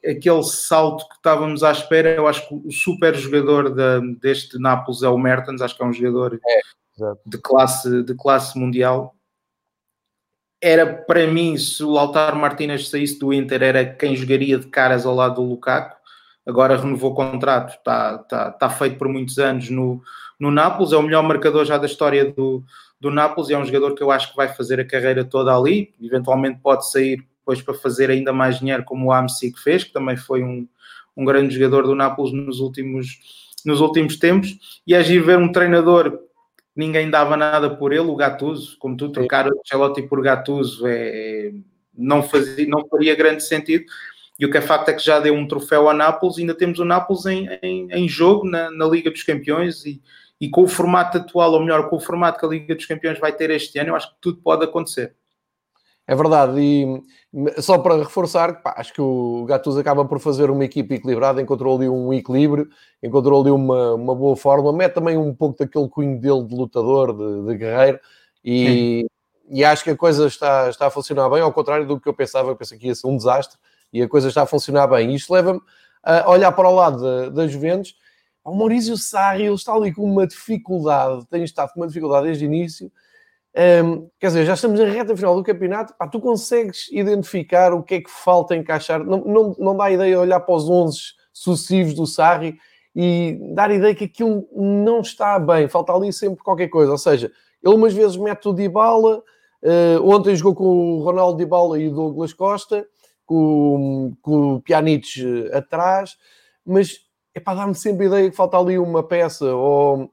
aquele 0.04 0.42
salto 0.44 1.08
que 1.08 1.16
estávamos 1.16 1.62
à 1.62 1.72
espera. 1.72 2.10
Eu 2.10 2.26
acho 2.26 2.48
que 2.48 2.54
o 2.54 2.70
super 2.72 3.14
jogador 3.14 3.74
da, 3.74 4.00
deste 4.20 4.58
Nápoles 4.58 5.02
é 5.02 5.08
o 5.08 5.18
Mertens, 5.18 5.60
acho 5.60 5.76
que 5.76 5.82
é 5.82 5.86
um 5.86 5.92
jogador 5.92 6.40
é, 6.44 7.12
de, 7.26 7.38
classe, 7.38 8.02
de 8.02 8.14
classe 8.14 8.58
mundial 8.58 9.14
era 10.60 10.86
para 10.86 11.26
mim, 11.26 11.56
se 11.56 11.82
o 11.84 11.90
Lautaro 11.90 12.36
Martínez 12.36 12.88
saísse 12.88 13.18
do 13.18 13.32
Inter, 13.32 13.62
era 13.62 13.84
quem 13.84 14.16
jogaria 14.16 14.58
de 14.58 14.66
caras 14.66 15.06
ao 15.06 15.14
lado 15.14 15.36
do 15.36 15.48
Lukaku. 15.48 15.96
Agora 16.44 16.76
renovou 16.76 17.12
o 17.12 17.14
contrato, 17.14 17.74
está, 17.74 18.20
está, 18.22 18.48
está 18.48 18.70
feito 18.70 18.96
por 18.96 19.08
muitos 19.08 19.38
anos 19.38 19.70
no, 19.70 20.02
no 20.40 20.50
Nápoles. 20.50 20.92
É 20.92 20.96
o 20.96 21.02
melhor 21.02 21.22
marcador 21.22 21.64
já 21.64 21.76
da 21.76 21.86
história 21.86 22.24
do, 22.32 22.64
do 22.98 23.10
Nápoles. 23.10 23.50
É 23.50 23.58
um 23.58 23.64
jogador 23.64 23.94
que 23.94 24.02
eu 24.02 24.10
acho 24.10 24.30
que 24.30 24.36
vai 24.36 24.48
fazer 24.48 24.80
a 24.80 24.84
carreira 24.84 25.24
toda 25.24 25.54
ali. 25.54 25.94
Eventualmente 26.00 26.58
pode 26.60 26.90
sair 26.90 27.22
depois 27.38 27.62
para 27.62 27.74
fazer 27.74 28.10
ainda 28.10 28.32
mais 28.32 28.58
dinheiro, 28.58 28.82
como 28.84 29.06
o 29.06 29.12
Amsi 29.12 29.52
que 29.52 29.60
fez, 29.60 29.84
que 29.84 29.92
também 29.92 30.16
foi 30.16 30.42
um, 30.42 30.66
um 31.16 31.24
grande 31.24 31.54
jogador 31.54 31.86
do 31.86 31.94
Nápoles 31.94 32.32
nos 32.32 32.60
últimos, 32.60 33.06
nos 33.64 33.80
últimos 33.80 34.16
tempos. 34.16 34.80
E 34.86 34.94
agir 34.94 35.20
ver 35.20 35.38
um 35.38 35.52
treinador 35.52 36.18
ninguém 36.78 37.10
dava 37.10 37.36
nada 37.36 37.68
por 37.68 37.92
ele, 37.92 38.02
o 38.02 38.14
Gattuso, 38.14 38.78
como 38.78 38.96
tu 38.96 39.10
trocar 39.10 39.48
o 39.48 39.58
Ancelotti 39.58 40.02
por 40.02 40.22
Gattuso 40.22 40.86
é, 40.86 41.50
não, 41.92 42.22
fazia, 42.22 42.68
não 42.68 42.86
faria 42.86 43.16
grande 43.16 43.42
sentido. 43.42 43.84
E 44.38 44.46
o 44.46 44.50
que 44.50 44.58
é 44.58 44.60
facto 44.60 44.88
é 44.88 44.92
que 44.92 45.04
já 45.04 45.18
deu 45.18 45.34
um 45.34 45.48
troféu 45.48 45.88
a 45.88 45.92
Nápoles, 45.92 46.38
ainda 46.38 46.54
temos 46.54 46.78
o 46.78 46.84
Nápoles 46.84 47.26
em, 47.26 47.48
em, 47.60 47.88
em 47.90 48.08
jogo 48.08 48.48
na, 48.48 48.70
na, 48.70 48.86
Liga 48.86 49.10
dos 49.10 49.24
Campeões 49.24 49.84
e, 49.84 50.00
e 50.40 50.48
com 50.48 50.62
o 50.62 50.68
formato 50.68 51.18
atual, 51.18 51.50
ou 51.52 51.60
melhor, 51.60 51.90
com 51.90 51.96
o 51.96 52.00
formato 52.00 52.38
que 52.38 52.46
a 52.46 52.48
Liga 52.48 52.76
dos 52.76 52.86
Campeões 52.86 53.18
vai 53.18 53.32
ter 53.32 53.50
este 53.50 53.76
ano, 53.80 53.90
eu 53.90 53.96
acho 53.96 54.10
que 54.10 54.20
tudo 54.20 54.40
pode 54.40 54.64
acontecer. 54.64 55.16
É 56.10 56.14
verdade, 56.16 56.58
e 56.58 57.02
só 57.60 57.76
para 57.76 57.98
reforçar, 57.98 58.62
pá, 58.62 58.74
acho 58.78 58.94
que 58.94 59.00
o 59.02 59.44
Gattuso 59.44 59.78
acaba 59.78 60.06
por 60.06 60.18
fazer 60.18 60.50
uma 60.50 60.64
equipe 60.64 60.94
equilibrada, 60.94 61.42
encontrou 61.42 61.76
ali 61.76 61.86
um 61.86 62.14
equilíbrio, 62.14 62.66
encontrou 63.02 63.42
ali 63.42 63.50
uma, 63.50 63.92
uma 63.92 64.14
boa 64.14 64.34
forma, 64.34 64.72
mete 64.72 64.94
também 64.94 65.18
um 65.18 65.34
pouco 65.34 65.58
daquele 65.58 65.86
cunho 65.86 66.18
dele 66.18 66.44
de 66.44 66.54
lutador, 66.54 67.14
de, 67.14 67.46
de 67.46 67.58
guerreiro, 67.58 68.00
e, 68.42 69.06
e, 69.50 69.62
acho 69.62 69.84
que 69.84 69.90
a 69.90 69.96
coisa 69.96 70.26
está, 70.26 70.70
está 70.70 70.86
a 70.86 70.90
funcionar 70.90 71.28
bem, 71.28 71.42
ao 71.42 71.52
contrário 71.52 71.86
do 71.86 72.00
que 72.00 72.08
eu 72.08 72.14
pensava, 72.14 72.48
eu 72.48 72.56
pensei 72.56 72.78
que 72.78 72.86
ia 72.86 72.94
ser 72.94 73.06
um 73.06 73.18
desastre, 73.18 73.58
e 73.92 74.00
a 74.00 74.08
coisa 74.08 74.28
está 74.28 74.42
a 74.42 74.46
funcionar 74.46 74.86
bem. 74.86 75.10
E 75.10 75.14
isto 75.14 75.30
leva-me 75.30 75.60
a 76.02 76.30
olhar 76.30 76.52
para 76.52 76.70
o 76.70 76.74
lado 76.74 77.02
da, 77.02 77.28
da 77.28 77.46
Juventus, 77.46 77.94
o 78.42 78.54
Maurício 78.54 78.96
Sarri, 78.96 79.44
ele 79.44 79.54
está 79.54 79.74
ali 79.74 79.92
com 79.92 80.04
uma 80.04 80.26
dificuldade, 80.26 81.26
tem 81.26 81.44
estado 81.44 81.70
com 81.74 81.80
uma 81.80 81.86
dificuldade 81.86 82.28
desde 82.28 82.46
o 82.46 82.46
início, 82.46 82.90
um, 83.58 84.08
quer 84.20 84.28
dizer, 84.28 84.44
já 84.44 84.54
estamos 84.54 84.78
na 84.78 84.86
reta 84.86 85.16
final 85.16 85.34
do 85.34 85.42
campeonato. 85.42 85.92
Pá, 85.98 86.06
tu 86.06 86.20
consegues 86.20 86.88
identificar 86.92 87.72
o 87.72 87.82
que 87.82 87.96
é 87.96 88.00
que 88.00 88.10
falta 88.10 88.54
encaixar? 88.54 89.02
Não, 89.04 89.18
não, 89.24 89.56
não 89.58 89.76
dá 89.76 89.90
ideia 89.90 90.14
de 90.14 90.16
olhar 90.16 90.38
para 90.38 90.54
os 90.54 90.70
11 90.70 90.98
sucessivos 91.32 91.94
do 91.94 92.06
Sarri 92.06 92.56
e 92.94 93.36
dar 93.54 93.70
ideia 93.72 93.94
que 93.96 94.04
aquilo 94.04 94.48
não 94.54 95.00
está 95.00 95.38
bem. 95.40 95.66
Falta 95.66 95.92
ali 95.92 96.12
sempre 96.12 96.42
qualquer 96.44 96.68
coisa. 96.68 96.92
Ou 96.92 96.98
seja, 96.98 97.32
ele 97.60 97.74
umas 97.74 97.92
vezes 97.92 98.16
mete 98.16 98.48
o 98.48 98.52
Dybala. 98.52 99.22
Uh, 99.60 100.08
ontem 100.08 100.36
jogou 100.36 100.54
com 100.54 100.64
o 100.64 101.02
Ronaldo 101.02 101.38
Dybala 101.38 101.80
e 101.80 101.88
o 101.88 101.94
Douglas 101.94 102.32
Costa, 102.32 102.86
com, 103.26 104.12
com 104.22 104.54
o 104.54 104.60
Pjanic 104.60 105.04
atrás, 105.52 106.16
mas 106.64 107.00
é 107.34 107.40
para 107.40 107.58
dar-me 107.58 107.74
sempre 107.74 108.04
a 108.04 108.06
ideia 108.06 108.30
que 108.30 108.36
falta 108.36 108.56
ali 108.56 108.78
uma 108.78 109.02
peça 109.02 109.52
ou 109.52 110.12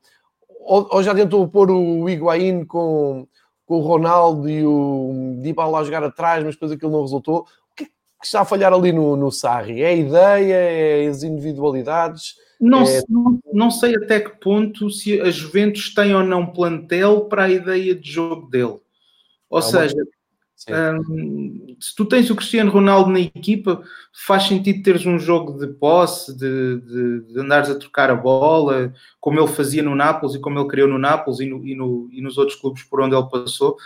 ou, 0.66 0.88
ou 0.92 1.04
já 1.04 1.14
tentou 1.14 1.48
pôr 1.48 1.70
o 1.70 2.10
Higuaín 2.10 2.66
com, 2.66 3.28
com 3.66 3.78
o 3.78 3.82
Ronaldo 3.82 4.50
e 4.50 4.66
o 4.66 5.38
Dybala 5.42 5.80
a 5.80 5.84
jogar 5.84 6.04
atrás, 6.04 6.44
mas 6.44 6.56
depois 6.56 6.72
aquilo 6.72 6.92
não 6.92 7.02
resultou. 7.02 7.42
O 7.72 7.76
que, 7.76 7.84
é 7.84 7.86
que 7.86 8.26
está 8.26 8.42
a 8.42 8.46
falhar 8.46 8.74
ali 8.74 8.92
no, 8.92 9.16
no 9.16 9.32
Sarri? 9.32 9.84
É 9.84 9.88
a 9.88 9.94
ideia? 9.94 10.56
É 10.56 11.08
as 11.08 11.22
individualidades? 11.22 12.34
Não, 12.60 12.84
é... 12.84 13.02
não, 13.08 13.40
não, 13.54 13.72
sei 13.72 13.96
até 13.96 14.20
que 14.20 14.40
ponto 14.40 14.90
se 14.90 15.22
a 15.22 15.30
Juventus 15.30 15.94
tem 15.94 16.16
ou 16.16 16.24
não 16.24 16.48
plantel 16.48 17.26
para 17.26 17.44
a 17.44 17.50
ideia 17.50 17.94
de 17.94 18.12
jogo 18.12 18.50
dele. 18.50 18.80
Ou 19.50 19.62
seja, 19.62 19.96
se 21.80 21.96
tu 21.96 22.06
tens 22.06 22.30
o 22.30 22.36
Cristiano 22.36 22.72
Ronaldo 22.72 23.12
na 23.12 23.20
equipa, 23.20 23.84
faz 24.12 24.44
sentido 24.44 24.82
teres 24.82 25.06
um 25.06 25.20
jogo 25.20 25.60
de 25.60 25.68
posse, 25.74 26.36
de, 26.36 26.80
de, 26.82 27.22
de, 27.22 27.40
andares 27.40 27.70
a 27.70 27.78
trocar 27.78 28.10
a 28.10 28.16
bola, 28.16 28.94
como 29.20 29.40
ele 29.40 29.48
fazia 29.48 29.84
no 29.84 29.96
Nápoles 29.96 30.36
e 30.36 30.40
como 30.40 30.60
ele 30.60 30.68
criou 30.68 30.88
no 30.88 30.98
Nápoles 30.98 31.40
e, 31.40 31.46
no, 31.46 31.66
e, 31.66 31.76
no, 31.76 32.10
e 32.12 32.22
nos 32.22 32.38
outros 32.38 32.60
clubes 32.60 32.84
por 32.84 33.02
onde 33.02 33.16
ele 33.16 33.30
passou. 33.30 33.78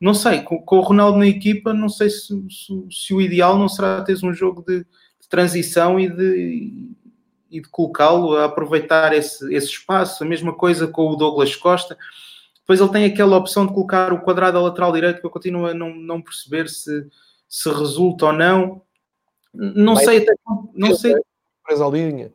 Não 0.00 0.12
sei, 0.12 0.42
com, 0.42 0.60
com 0.60 0.78
o 0.78 0.82
Ronaldo 0.82 1.18
na 1.18 1.26
equipa, 1.26 1.72
não 1.72 1.88
sei 1.88 2.10
se, 2.10 2.26
se, 2.50 2.86
se, 2.90 3.14
o 3.14 3.20
ideal 3.20 3.56
não 3.56 3.68
será 3.68 4.02
teres 4.02 4.22
um 4.22 4.34
jogo 4.34 4.62
de, 4.66 4.80
de 4.80 5.28
transição 5.30 5.98
e 5.98 6.08
de, 6.08 6.90
e 7.50 7.60
de 7.60 7.68
colocá-lo 7.68 8.36
a 8.36 8.46
aproveitar 8.46 9.14
esse, 9.14 9.54
esse 9.54 9.68
espaço. 9.68 10.22
A 10.22 10.26
mesma 10.26 10.52
coisa 10.52 10.86
com 10.88 11.08
o 11.08 11.16
Douglas 11.16 11.54
Costa 11.54 11.96
depois 12.62 12.80
ele 12.80 12.90
tem 12.90 13.04
aquela 13.04 13.36
opção 13.36 13.66
de 13.66 13.72
colocar 13.72 14.12
o 14.12 14.20
quadrado 14.20 14.56
a 14.56 14.62
lateral 14.62 14.92
direito 14.92 15.20
que 15.20 15.26
eu 15.26 15.30
continuo 15.30 15.66
a 15.66 15.74
não, 15.74 15.94
não 15.94 16.22
perceber 16.22 16.68
se, 16.68 17.06
se 17.48 17.68
resulta 17.68 18.26
ou 18.26 18.32
não. 18.32 18.82
Não 19.52 19.96
sei 19.96 20.18
até 20.18 20.32
não 20.74 20.94
sei. 20.94 21.14
Presa 21.64 21.84
a 21.84 21.90
linha. 21.90 22.32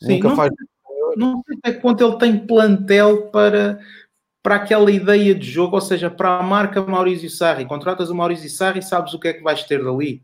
Sim, 0.00 0.14
Nunca 0.14 0.28
não, 0.28 0.36
faz. 0.36 0.52
Não 1.16 1.42
sei 1.46 1.56
até 1.58 1.72
que 1.72 1.80
ponto 1.80 2.04
ele 2.04 2.18
tem 2.18 2.46
plantel 2.46 3.28
para, 3.28 3.80
para 4.42 4.56
aquela 4.56 4.90
ideia 4.90 5.34
de 5.34 5.48
jogo, 5.48 5.76
ou 5.76 5.80
seja, 5.80 6.10
para 6.10 6.38
a 6.38 6.42
marca 6.42 6.82
Maurício 6.82 7.30
Sarri. 7.30 7.64
Contratas 7.64 8.10
o 8.10 8.14
Maurício 8.14 8.50
Sarri 8.50 8.80
e 8.80 8.82
sabes 8.82 9.14
o 9.14 9.18
que 9.18 9.28
é 9.28 9.32
que 9.32 9.42
vais 9.42 9.62
ter 9.62 9.82
dali. 9.82 10.22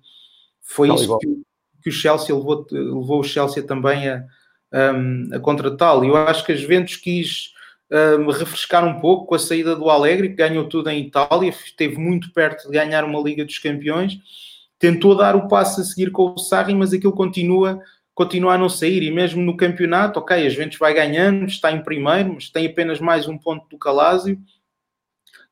Foi 0.61 0.89
não, 0.89 0.97
isso 0.97 1.17
que, 1.19 1.27
que, 1.83 1.91
o 1.91 1.93
Chelsea 1.93 2.35
levou, 2.35 2.67
levou 2.71 3.21
o 3.21 3.25
Chelsea 3.25 3.63
também 3.63 4.09
a, 4.09 4.25
a, 4.73 5.37
a 5.37 5.41
contratá-lo. 5.41 6.05
Eu 6.05 6.17
acho 6.17 6.45
que 6.45 6.53
as 6.53 6.61
Juventus 6.61 6.97
quis 6.97 7.54
refrescar 8.39 8.85
um 8.85 9.01
pouco 9.01 9.27
com 9.27 9.35
a 9.35 9.39
saída 9.39 9.77
do 9.77 9.89
Alegre, 9.89 10.31
que 10.31 10.37
ganhou 10.37 10.69
tudo 10.69 10.91
em 10.91 11.07
Itália, 11.07 11.51
esteve 11.51 11.97
muito 11.97 12.33
perto 12.33 12.67
de 12.67 12.73
ganhar 12.73 13.05
uma 13.05 13.21
Liga 13.21 13.45
dos 13.45 13.59
Campeões, 13.59 14.19
tentou 14.79 15.17
dar 15.17 15.37
o 15.37 15.49
passo 15.49 15.81
a 15.81 15.85
seguir 15.85 16.11
com 16.11 16.35
o 16.35 16.39
Sarri, 16.39 16.75
mas 16.75 16.93
aquilo 16.93 17.13
continua, 17.13 17.81
continua 18.15 18.55
a 18.55 18.59
não 18.59 18.69
sair, 18.69 19.03
e 19.03 19.11
mesmo 19.11 19.43
no 19.43 19.57
campeonato, 19.57 20.19
ok, 20.19 20.47
a 20.47 20.49
Juventus 20.49 20.79
vai 20.79 20.93
ganhando, 20.95 21.47
está 21.47 21.71
em 21.71 21.83
primeiro, 21.83 22.35
mas 22.35 22.49
tem 22.49 22.67
apenas 22.67 23.01
mais 23.01 23.29
um 23.29 23.39
ponto 23.39 23.69
do 23.69 23.79
Calásio, 23.79 24.39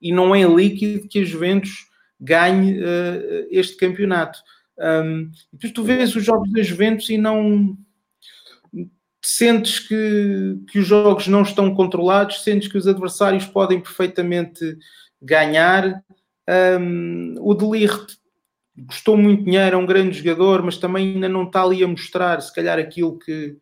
e 0.00 0.12
não 0.12 0.34
é 0.34 0.42
líquido 0.42 1.08
que 1.08 1.20
a 1.20 1.24
Juventus 1.24 1.86
ganhe 2.20 2.78
uh, 2.80 3.46
este 3.50 3.76
campeonato. 3.76 4.38
Um, 4.78 5.30
depois 5.52 5.72
tu 5.72 5.84
vês 5.84 6.16
os 6.16 6.24
jogos 6.24 6.50
da 6.52 6.62
Juventus 6.62 7.08
e 7.08 7.16
não 7.16 7.76
sentes 9.22 9.78
que, 9.78 10.58
que 10.70 10.78
os 10.80 10.86
jogos 10.86 11.28
não 11.28 11.42
estão 11.42 11.74
controlados, 11.74 12.42
sentes 12.42 12.68
que 12.68 12.76
os 12.76 12.88
adversários 12.88 13.46
podem 13.46 13.80
perfeitamente 13.80 14.76
ganhar. 15.20 16.02
Um, 16.80 17.34
o 17.38 17.54
Delirte 17.54 18.16
custou 18.88 19.16
muito 19.16 19.44
dinheiro, 19.44 19.76
é 19.76 19.78
um 19.78 19.86
grande 19.86 20.18
jogador, 20.18 20.62
mas 20.62 20.76
também 20.76 21.14
ainda 21.14 21.28
não 21.28 21.44
está 21.44 21.62
ali 21.62 21.84
a 21.84 21.88
mostrar, 21.88 22.40
se 22.40 22.52
calhar, 22.52 22.78
aquilo 22.78 23.18
que, 23.18 23.56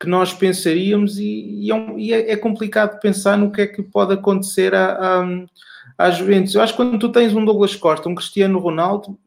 que 0.00 0.08
nós 0.08 0.32
pensaríamos, 0.32 1.18
e, 1.18 1.66
e, 1.66 1.72
é, 1.72 1.94
e 1.96 2.12
é, 2.12 2.32
é, 2.32 2.36
complicado 2.36 2.98
pensar 3.00 3.38
no 3.38 3.52
que 3.52 3.60
é 3.60 3.66
que 3.66 3.82
pode 3.82 4.14
acontecer 4.14 4.74
à, 4.74 5.20
à, 5.20 6.06
à 6.06 6.10
Juventus. 6.10 6.54
Eu 6.54 6.62
acho 6.62 6.72
que 6.72 6.78
quando 6.78 6.98
tu 6.98 7.12
tens 7.12 7.34
um 7.34 7.44
Douglas 7.44 7.76
Costa, 7.76 8.08
um 8.08 8.14
Cristiano 8.14 8.58
Ronaldo, 8.58 9.18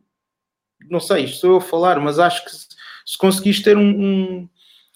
não 0.89 0.99
sei, 0.99 1.25
estou 1.25 1.51
eu 1.51 1.57
a 1.57 1.61
falar, 1.61 1.99
mas 2.01 2.19
acho 2.19 2.43
que 2.43 2.51
se, 2.51 2.67
se 3.05 3.17
conseguis 3.17 3.61
ter 3.61 3.77
um, 3.77 3.89
um 3.89 4.49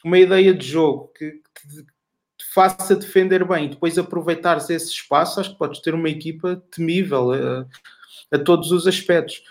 uma 0.07 0.17
ideia 0.17 0.53
de 0.53 0.65
jogo 0.65 1.11
que, 1.17 1.31
que 1.31 1.83
te 1.83 2.45
faça 2.53 2.95
defender 2.95 3.45
bem 3.45 3.65
e 3.65 3.69
depois 3.69 3.97
aproveitares 3.97 4.69
esse 4.69 4.91
espaço, 4.91 5.39
acho 5.39 5.51
que 5.51 5.57
podes 5.57 5.81
ter 5.81 5.93
uma 5.93 6.09
equipa 6.09 6.63
temível 6.71 7.31
a, 7.31 7.67
a 8.31 8.39
todos 8.39 8.71
os 8.71 8.87
aspectos. 8.87 9.43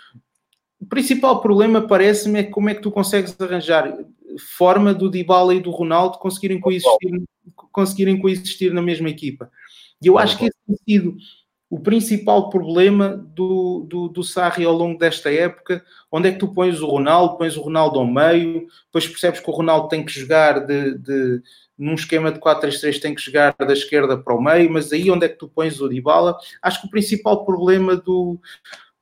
O 0.79 0.85
principal 0.85 1.41
problema, 1.41 1.87
parece-me, 1.87 2.39
é 2.39 2.43
como 2.43 2.69
é 2.69 2.75
que 2.75 2.81
tu 2.81 2.91
consegues 2.91 3.39
arranjar 3.39 3.97
forma 4.57 4.93
do 4.93 5.09
Dybala 5.09 5.53
e 5.53 5.61
do 5.61 5.71
Ronaldo 5.71 6.17
conseguirem 6.17 6.59
coexistir, 6.59 7.23
conseguirem 7.71 8.19
coexistir 8.19 8.73
na 8.73 8.81
mesma 8.81 9.09
equipa. 9.09 9.51
E 10.01 10.07
eu 10.07 10.17
acho 10.17 10.37
que 10.37 10.45
esse 10.45 10.57
tem 10.67 10.77
sido 10.87 11.17
o 11.69 11.79
principal 11.79 12.49
problema 12.49 13.17
do, 13.35 13.85
do, 13.89 14.07
do 14.07 14.23
Sarri 14.23 14.63
ao 14.63 14.73
longo 14.73 14.97
desta 14.97 15.31
época, 15.31 15.83
onde 16.09 16.29
é 16.29 16.31
que 16.31 16.39
tu 16.39 16.47
pões 16.47 16.79
o 16.79 16.87
Ronaldo, 16.87 17.37
pões 17.37 17.57
o 17.57 17.61
Ronaldo 17.61 17.99
ao 17.99 18.07
meio, 18.07 18.67
depois 18.85 19.07
percebes 19.07 19.41
que 19.41 19.49
o 19.49 19.53
Ronaldo 19.53 19.89
tem 19.89 20.05
que 20.05 20.17
jogar 20.17 20.65
de, 20.65 20.97
de 20.97 21.41
num 21.77 21.93
esquema 21.93 22.31
de 22.31 22.39
4-3-3 22.39 22.99
tem 22.99 23.13
que 23.13 23.21
jogar 23.21 23.53
da 23.59 23.73
esquerda 23.73 24.17
para 24.17 24.33
o 24.33 24.41
meio, 24.41 24.71
mas 24.71 24.91
aí 24.91 25.11
onde 25.11 25.25
é 25.25 25.29
que 25.29 25.37
tu 25.37 25.47
pões 25.47 25.79
o 25.79 25.89
Dybala? 25.89 26.37
Acho 26.61 26.81
que 26.81 26.87
o 26.87 26.89
principal 26.89 27.45
problema 27.45 27.95
do, 27.95 28.39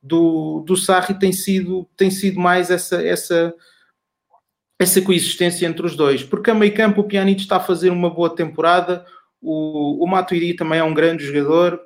do, 0.02 0.62
do 0.66 0.76
Sarri 0.76 1.14
tem 1.14 1.32
sido, 1.32 1.88
tem 1.96 2.10
sido 2.10 2.38
mais 2.38 2.70
essa, 2.70 3.00
essa, 3.00 3.54
essa 4.78 5.00
coexistência 5.00 5.66
entre 5.66 5.86
os 5.86 5.96
dois, 5.96 6.22
porque 6.22 6.50
a 6.50 6.54
meio 6.54 6.74
campo 6.74 7.00
o 7.00 7.04
Pjanic 7.04 7.40
está 7.40 7.56
a 7.56 7.60
fazer 7.60 7.90
uma 7.90 8.10
boa 8.10 8.34
temporada, 8.34 9.06
o, 9.40 10.04
o 10.04 10.06
Matuidi 10.06 10.54
também 10.54 10.80
é 10.80 10.84
um 10.84 10.94
grande 10.94 11.24
jogador, 11.24 11.80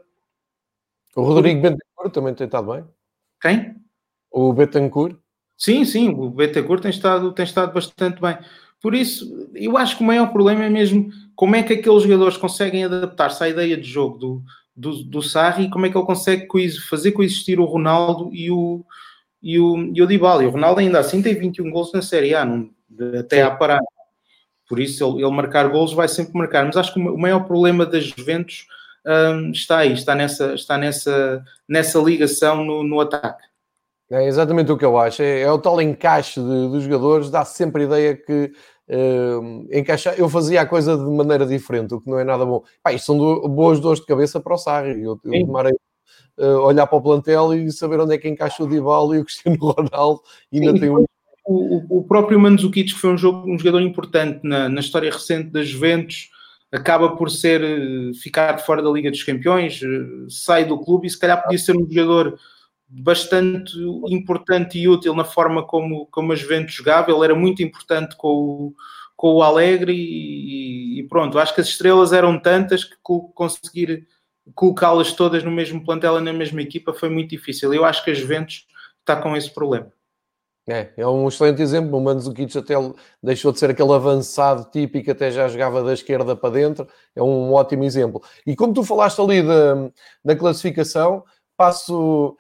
o 1.16 1.22
Rodrigo 1.22 1.60
Betancourt 1.60 2.12
também 2.12 2.34
tem 2.34 2.46
estado 2.46 2.72
bem. 2.72 2.84
Quem? 3.40 3.76
O 4.30 4.52
Betancourt. 4.52 5.16
Sim, 5.56 5.84
sim, 5.84 6.08
o 6.10 6.30
Betancourt 6.30 6.82
tem 6.82 6.90
estado, 6.90 7.32
tem 7.32 7.44
estado 7.44 7.72
bastante 7.72 8.20
bem. 8.20 8.38
Por 8.80 8.94
isso, 8.94 9.50
eu 9.54 9.76
acho 9.76 9.96
que 9.96 10.02
o 10.02 10.06
maior 10.06 10.32
problema 10.32 10.64
é 10.64 10.70
mesmo 10.70 11.10
como 11.36 11.54
é 11.54 11.62
que 11.62 11.74
aqueles 11.74 12.02
jogadores 12.02 12.36
conseguem 12.36 12.84
adaptar-se 12.84 13.44
à 13.44 13.48
ideia 13.48 13.76
de 13.76 13.86
jogo 13.86 14.16
do, 14.16 14.42
do, 14.74 15.04
do 15.04 15.22
Sarri 15.22 15.64
e 15.64 15.70
como 15.70 15.84
é 15.84 15.90
que 15.90 15.98
ele 15.98 16.06
consegue 16.06 16.48
fazer 16.88 17.12
coexistir 17.12 17.60
o 17.60 17.66
Ronaldo 17.66 18.30
e 18.32 18.50
o, 18.50 18.84
e 19.42 19.58
o, 19.58 19.92
e 19.94 20.00
o 20.00 20.06
Dybala. 20.06 20.42
E 20.42 20.46
o 20.46 20.50
Ronaldo 20.50 20.80
ainda 20.80 20.98
assim 20.98 21.20
tem 21.20 21.34
21 21.34 21.70
gols 21.70 21.92
na 21.92 22.00
Série 22.00 22.34
A, 22.34 22.44
não, 22.44 22.70
até 23.18 23.42
à 23.42 23.50
parada. 23.50 23.84
Por 24.66 24.80
isso, 24.80 25.04
ele, 25.04 25.24
ele 25.24 25.32
marcar 25.32 25.68
gols 25.68 25.92
vai 25.92 26.08
sempre 26.08 26.38
marcar. 26.38 26.64
Mas 26.64 26.76
acho 26.76 26.94
que 26.94 27.00
o 27.00 27.18
maior 27.18 27.40
problema 27.40 27.84
das 27.84 28.04
Juventus 28.04 28.66
um, 29.06 29.50
está 29.50 29.78
aí, 29.78 29.92
está 29.92 30.14
nessa, 30.14 30.54
está 30.54 30.76
nessa, 30.76 31.44
nessa 31.68 31.98
ligação 31.98 32.64
no, 32.64 32.82
no 32.82 33.00
ataque. 33.00 33.50
É 34.10 34.26
exatamente 34.26 34.72
o 34.72 34.76
que 34.76 34.84
eu 34.84 34.98
acho. 34.98 35.22
É, 35.22 35.42
é 35.42 35.52
o 35.52 35.58
tal 35.58 35.80
encaixe 35.80 36.40
de, 36.40 36.68
dos 36.68 36.82
jogadores, 36.82 37.30
dá 37.30 37.44
sempre 37.44 37.82
a 37.82 37.86
ideia 37.86 38.16
que 38.16 38.52
uh, 38.88 39.68
encaixar. 39.70 40.14
Eu 40.18 40.28
fazia 40.28 40.60
a 40.60 40.66
coisa 40.66 40.96
de 40.96 41.04
maneira 41.04 41.46
diferente, 41.46 41.94
o 41.94 42.00
que 42.00 42.10
não 42.10 42.18
é 42.18 42.24
nada 42.24 42.44
bom. 42.44 42.64
Pá, 42.82 42.92
isto 42.92 43.06
são 43.06 43.16
do, 43.16 43.48
boas 43.48 43.78
dores 43.78 44.00
de 44.00 44.06
cabeça 44.06 44.40
para 44.40 44.54
o 44.54 44.58
Sarri. 44.58 45.02
Eu, 45.02 45.20
eu 45.24 45.46
tomarei, 45.46 45.72
uh, 46.38 46.58
olhar 46.64 46.88
para 46.88 46.98
o 46.98 47.02
plantel 47.02 47.54
e 47.54 47.70
saber 47.70 48.00
onde 48.00 48.14
é 48.14 48.18
que 48.18 48.28
encaixa 48.28 48.64
o 48.64 48.68
Dybala 48.68 49.16
e 49.16 49.20
o 49.20 49.24
Cristiano 49.24 49.58
Ronaldo. 49.62 50.20
Ainda 50.52 50.72
Sim, 50.72 50.80
tem 50.80 50.90
um... 50.90 51.04
o, 51.46 51.98
o 51.98 52.02
próprio 52.02 52.40
Mandzukic, 52.40 52.92
que 52.92 52.98
foi 52.98 53.12
um, 53.12 53.18
jogo, 53.18 53.48
um 53.48 53.56
jogador 53.56 53.80
importante 53.80 54.40
na, 54.42 54.68
na 54.68 54.80
história 54.80 55.10
recente 55.10 55.50
das 55.50 55.68
Juventus, 55.68 56.30
acaba 56.72 57.16
por 57.16 57.30
ser 57.30 57.62
eh, 57.62 58.12
ficar 58.14 58.58
fora 58.58 58.82
da 58.82 58.90
Liga 58.90 59.10
dos 59.10 59.22
Campeões, 59.22 59.80
eh, 59.82 60.26
sai 60.28 60.64
do 60.64 60.78
clube 60.78 61.06
e 61.06 61.10
se 61.10 61.18
calhar 61.18 61.42
podia 61.42 61.58
ser 61.58 61.76
um 61.76 61.86
jogador 61.90 62.38
bastante 62.88 63.72
importante 64.08 64.78
e 64.78 64.88
útil 64.88 65.14
na 65.14 65.24
forma 65.24 65.64
como, 65.64 66.06
como 66.06 66.32
a 66.32 66.36
Juventus 66.36 66.74
jogava. 66.74 67.10
Ele 67.10 67.24
era 67.24 67.34
muito 67.34 67.62
importante 67.62 68.16
com 68.16 68.28
o, 68.28 68.74
com 69.16 69.34
o 69.34 69.42
Alegre 69.42 69.92
e, 69.92 71.00
e 71.00 71.02
pronto, 71.08 71.38
acho 71.38 71.54
que 71.54 71.60
as 71.60 71.68
estrelas 71.68 72.12
eram 72.12 72.38
tantas 72.38 72.84
que 72.84 72.96
conseguir 73.34 74.06
colocá-las 74.54 75.12
todas 75.12 75.44
no 75.44 75.50
mesmo 75.50 75.84
plantel 75.84 76.18
e 76.18 76.22
na 76.22 76.32
mesma 76.32 76.62
equipa 76.62 76.92
foi 76.92 77.08
muito 77.08 77.30
difícil. 77.30 77.72
Eu 77.72 77.84
acho 77.84 78.04
que 78.04 78.10
a 78.10 78.14
Juventus 78.14 78.66
está 79.00 79.16
com 79.16 79.36
esse 79.36 79.52
problema. 79.52 79.92
É, 80.70 80.92
é 80.96 81.06
um 81.06 81.26
excelente 81.26 81.60
exemplo. 81.60 81.98
O 81.98 82.00
Mandzukic 82.00 82.56
até 82.56 82.74
deixou 83.20 83.50
de 83.50 83.58
ser 83.58 83.70
aquele 83.70 83.92
avançado 83.92 84.70
típico, 84.70 85.10
até 85.10 85.28
já 85.28 85.48
jogava 85.48 85.82
da 85.82 85.92
esquerda 85.92 86.36
para 86.36 86.50
dentro. 86.50 86.86
É 87.16 87.20
um 87.20 87.52
ótimo 87.52 87.82
exemplo. 87.82 88.22
E 88.46 88.54
como 88.54 88.72
tu 88.72 88.84
falaste 88.84 89.20
ali 89.20 89.42
da, 89.42 89.90
da 90.24 90.36
classificação, 90.36 91.24
passo. 91.56 92.36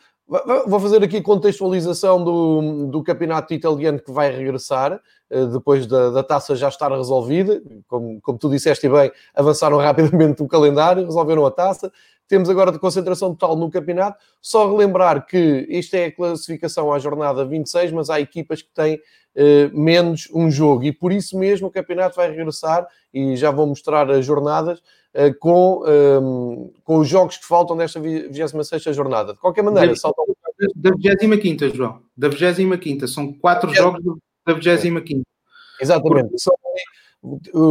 Vou 0.68 0.78
fazer 0.78 1.02
aqui 1.02 1.20
contextualização 1.20 2.22
do, 2.22 2.86
do 2.86 3.02
campeonato 3.02 3.52
italiano 3.52 3.98
que 3.98 4.12
vai 4.12 4.30
regressar 4.30 5.00
eh, 5.28 5.46
depois 5.46 5.88
da, 5.88 6.10
da 6.10 6.22
taça 6.22 6.54
já 6.54 6.68
estar 6.68 6.92
resolvida. 6.92 7.60
Como, 7.88 8.20
como 8.20 8.38
tu 8.38 8.48
disseste 8.48 8.88
bem, 8.88 9.10
avançaram 9.34 9.76
rapidamente 9.82 10.40
o 10.40 10.46
calendário, 10.46 11.04
resolveram 11.04 11.44
a 11.44 11.50
taça 11.50 11.90
temos 12.30 12.48
agora 12.48 12.70
de 12.70 12.78
concentração 12.78 13.34
total 13.34 13.56
no 13.56 13.68
campeonato. 13.68 14.18
Só 14.40 14.70
relembrar 14.70 15.26
que 15.26 15.66
isto 15.68 15.94
é 15.94 16.06
a 16.06 16.12
classificação 16.12 16.92
à 16.92 16.98
jornada 17.00 17.44
26, 17.44 17.90
mas 17.90 18.08
há 18.08 18.20
equipas 18.20 18.62
que 18.62 18.72
têm 18.72 19.00
eh, 19.34 19.68
menos 19.74 20.28
um 20.32 20.48
jogo 20.48 20.84
e 20.84 20.92
por 20.92 21.12
isso 21.12 21.36
mesmo 21.36 21.66
o 21.66 21.70
campeonato 21.70 22.14
vai 22.14 22.30
regressar 22.30 22.86
e 23.12 23.36
já 23.36 23.50
vou 23.50 23.66
mostrar 23.66 24.08
as 24.12 24.24
jornadas 24.24 24.80
eh, 25.12 25.32
com, 25.32 25.82
ehm, 25.86 26.70
com 26.84 26.98
os 26.98 27.08
jogos 27.08 27.36
que 27.36 27.44
faltam 27.44 27.76
desta 27.76 27.98
26 27.98 28.94
jornada. 28.94 29.32
De 29.32 29.40
qualquer 29.40 29.62
maneira, 29.62 29.94
saltam. 29.96 30.24
Da 30.76 30.90
25, 30.92 31.76
João. 31.76 32.00
Da 32.16 32.28
25, 32.28 33.08
são 33.08 33.32
quatro 33.32 33.72
é. 33.72 33.74
jogos 33.74 34.00
da 34.46 34.52
25. 34.52 35.22
Exatamente. 35.80 36.34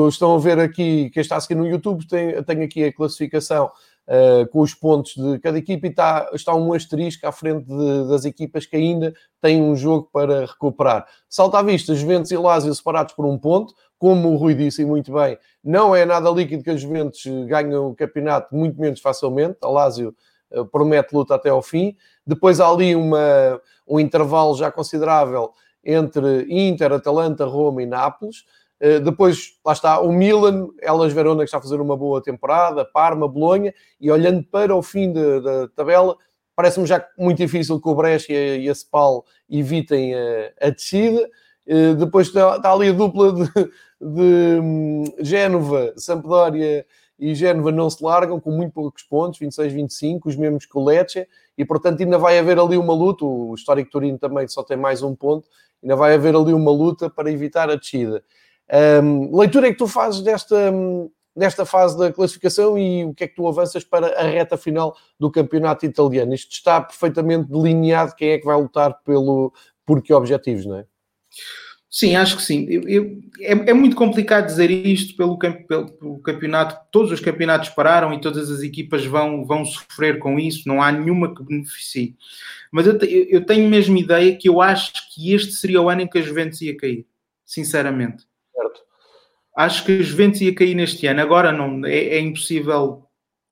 Estão 0.10 0.36
a 0.36 0.38
ver 0.38 0.60
aqui, 0.60 1.10
quem 1.12 1.22
está 1.22 1.38
a 1.38 1.40
seguir 1.40 1.56
no 1.56 1.68
YouTube, 1.68 2.06
tem, 2.08 2.44
tem 2.44 2.64
aqui 2.64 2.84
a 2.84 2.94
classificação 2.94 3.72
uh, 4.10 4.48
com 4.50 4.60
os 4.60 4.74
pontos 4.74 5.14
de 5.16 5.40
cada 5.40 5.58
equipa 5.58 5.86
e 5.88 5.90
está, 5.92 6.30
está 6.34 6.56
um 6.56 6.74
asterisco 6.74 7.26
à 7.28 7.32
frente 7.32 7.66
de, 7.66 8.08
das 8.10 8.26
equipas 8.26 8.66
que 8.66 8.76
ainda 8.76 9.14
têm 9.40 9.62
um 9.62 9.76
jogo 9.76 10.10
para 10.12 10.46
recuperar. 10.46 11.08
Salta 11.30 11.60
à 11.60 11.64
vista, 11.64 11.94
Juventus 11.94 12.32
e 12.32 12.38
Lazio 12.38 12.74
separados 12.74 13.14
por 13.14 13.26
um 13.26 13.38
ponto, 13.38 13.74
como 13.98 14.32
o 14.32 14.36
Rui 14.36 14.56
disse 14.56 14.84
muito 14.84 15.14
bem, 15.14 15.38
não 15.64 15.96
é 15.96 16.06
nada 16.06 16.30
líquido 16.30 16.64
que 16.64 16.70
a 16.70 16.78
Juventus 16.78 17.22
ganhe 17.48 17.76
o 17.76 17.94
campeonato, 17.94 18.56
muito 18.56 18.80
menos 18.80 19.00
facilmente. 19.00 19.58
A 19.62 19.68
Lazio 19.68 20.16
uh, 20.52 20.66
promete 20.66 21.14
luta 21.14 21.36
até 21.36 21.50
ao 21.50 21.62
fim. 21.62 21.96
Depois 22.26 22.60
há 22.60 22.68
ali 22.68 22.96
uma, 22.96 23.62
um 23.88 24.00
intervalo 24.00 24.56
já 24.56 24.72
considerável 24.72 25.52
entre 25.84 26.46
Inter, 26.50 26.92
Atalanta, 26.94 27.46
Roma 27.46 27.84
e 27.84 27.86
Nápoles. 27.86 28.44
Eh, 28.80 29.00
depois, 29.00 29.58
lá 29.66 29.74
está, 29.74 30.00
o 30.00 30.12
Milan, 30.12 30.70
Elas 30.82 31.12
Verona 31.12 31.44
que 31.44 31.46
está 31.46 31.58
a 31.58 31.62
fazer 31.62 31.82
uma 31.82 31.98
boa 31.98 32.22
temporada, 32.22 32.86
Parma, 32.86 33.28
Bolonha, 33.28 33.74
e 34.00 34.10
olhando 34.10 34.44
para 34.44 34.76
o 34.76 34.82
fim 34.82 35.12
da 35.12 35.68
tabela, 35.76 36.16
parece-me 36.56 36.86
já 36.86 37.06
muito 37.18 37.38
difícil 37.38 37.80
que 37.80 37.90
o 37.90 37.96
Brescia 37.96 38.58
e 38.58 38.70
a 38.70 38.74
Spal 38.74 39.26
evitem 39.50 40.14
a, 40.16 40.68
a 40.68 40.70
descida. 40.70 41.30
Uh, 41.68 41.94
depois 41.96 42.28
está, 42.28 42.56
está, 42.58 42.72
ali 42.72 42.90
a 42.90 42.94
dupla 42.94 43.32
de, 43.34 43.46
de 44.02 44.60
um, 44.60 45.04
Génova, 45.20 45.94
Sampdoria 45.96 46.86
e 47.20 47.36
Génova 47.36 47.72
não 47.72 47.90
se 47.90 48.04
largam 48.04 48.40
com 48.40 48.50
muito 48.50 48.74
poucos 48.74 49.04
pontos, 49.04 49.40
26, 49.40 49.74
25, 49.74 50.30
os 50.30 50.36
mesmos 50.36 50.66
que 50.66 50.78
o 50.78 50.84
Lecce, 50.84 51.28
e 51.58 51.66
portanto 51.66 52.02
ainda 52.02 52.18
vai 52.18 52.40
haver 52.40 52.58
ali 52.58 52.78
uma 52.78 52.94
luta. 52.94 53.26
O 53.26 53.54
Histórico 53.54 53.92
Turino 53.92 54.18
também 54.18 54.48
só 54.48 54.64
tem 54.64 54.78
mais 54.78 55.04
um 55.04 55.14
ponto, 55.14 55.48
ainda 55.84 55.96
vai 55.96 56.16
haver 56.16 56.36
ali 56.36 56.54
uma 56.54 56.72
luta 56.72 57.10
para 57.10 57.30
evitar 57.30 57.70
a 57.70 57.76
descida. 57.76 58.24
Um, 58.72 59.38
leitura 59.38 59.68
é 59.68 59.72
que 59.72 59.78
tu 59.78 59.88
fazes 59.88 60.22
desta, 60.22 60.72
desta 61.36 61.66
fase 61.66 61.98
da 61.98 62.12
classificação 62.12 62.78
e 62.78 63.06
o 63.06 63.14
que 63.14 63.24
é 63.24 63.28
que 63.28 63.36
tu 63.36 63.48
avanças 63.48 63.84
para 63.84 64.08
a 64.20 64.24
reta 64.24 64.58
final 64.58 64.96
do 65.20 65.32
campeonato 65.32 65.86
italiano? 65.86 66.34
Isto 66.34 66.52
está 66.52 66.80
perfeitamente 66.82 67.50
delineado 67.50 68.16
quem 68.16 68.30
é 68.30 68.38
que 68.38 68.46
vai 68.46 68.56
lutar 68.56 68.94
pelo, 69.04 69.54
por 69.86 70.02
que 70.02 70.14
objetivos, 70.14 70.66
não 70.66 70.78
é? 70.78 70.86
Sim, 71.90 72.16
acho 72.16 72.38
que 72.38 72.44
sim. 72.44 72.68
Eu, 72.70 72.88
eu, 72.88 73.20
é, 73.40 73.72
é, 73.72 73.74
muito 73.74 73.96
complicado 73.96 74.46
dizer 74.46 74.70
isto 74.70 75.18
pelo, 75.18 75.40
pelo, 75.40 75.92
pelo, 75.92 76.20
campeonato. 76.20 76.80
Todos 76.92 77.12
os 77.12 77.20
campeonatos 77.20 77.70
pararam 77.70 78.14
e 78.14 78.22
todas 78.22 78.52
as 78.52 78.62
equipas 78.62 79.04
vão, 79.04 79.44
vão 79.44 79.66
sofrer 79.66 80.20
com 80.20 80.38
isso. 80.38 80.68
Não 80.68 80.84
há 80.84 80.92
nenhuma 80.92 81.34
que 81.34 81.44
beneficie. 81.44 82.16
Mas 82.72 82.86
eu, 82.86 82.96
eu 83.02 83.44
tenho 83.44 83.68
mesmo 83.68 83.98
ideia 83.98 84.38
que 84.38 84.48
eu 84.48 84.62
acho 84.62 84.94
que 85.12 85.34
este 85.34 85.54
seria 85.54 85.82
o 85.82 85.90
ano 85.90 86.02
em 86.02 86.08
que 86.08 86.20
a 86.20 86.22
Juventus 86.22 86.62
ia 86.62 86.78
cair. 86.78 87.08
Sinceramente. 87.44 88.30
Acho 89.60 89.84
que 89.84 89.92
a 89.92 90.02
Juventus 90.02 90.40
ia 90.40 90.56
cair 90.56 90.74
neste 90.74 91.06
ano. 91.06 91.20
Agora 91.20 91.52
não, 91.52 91.86
é, 91.86 91.98
é, 91.98 92.20
impossível, 92.22 93.04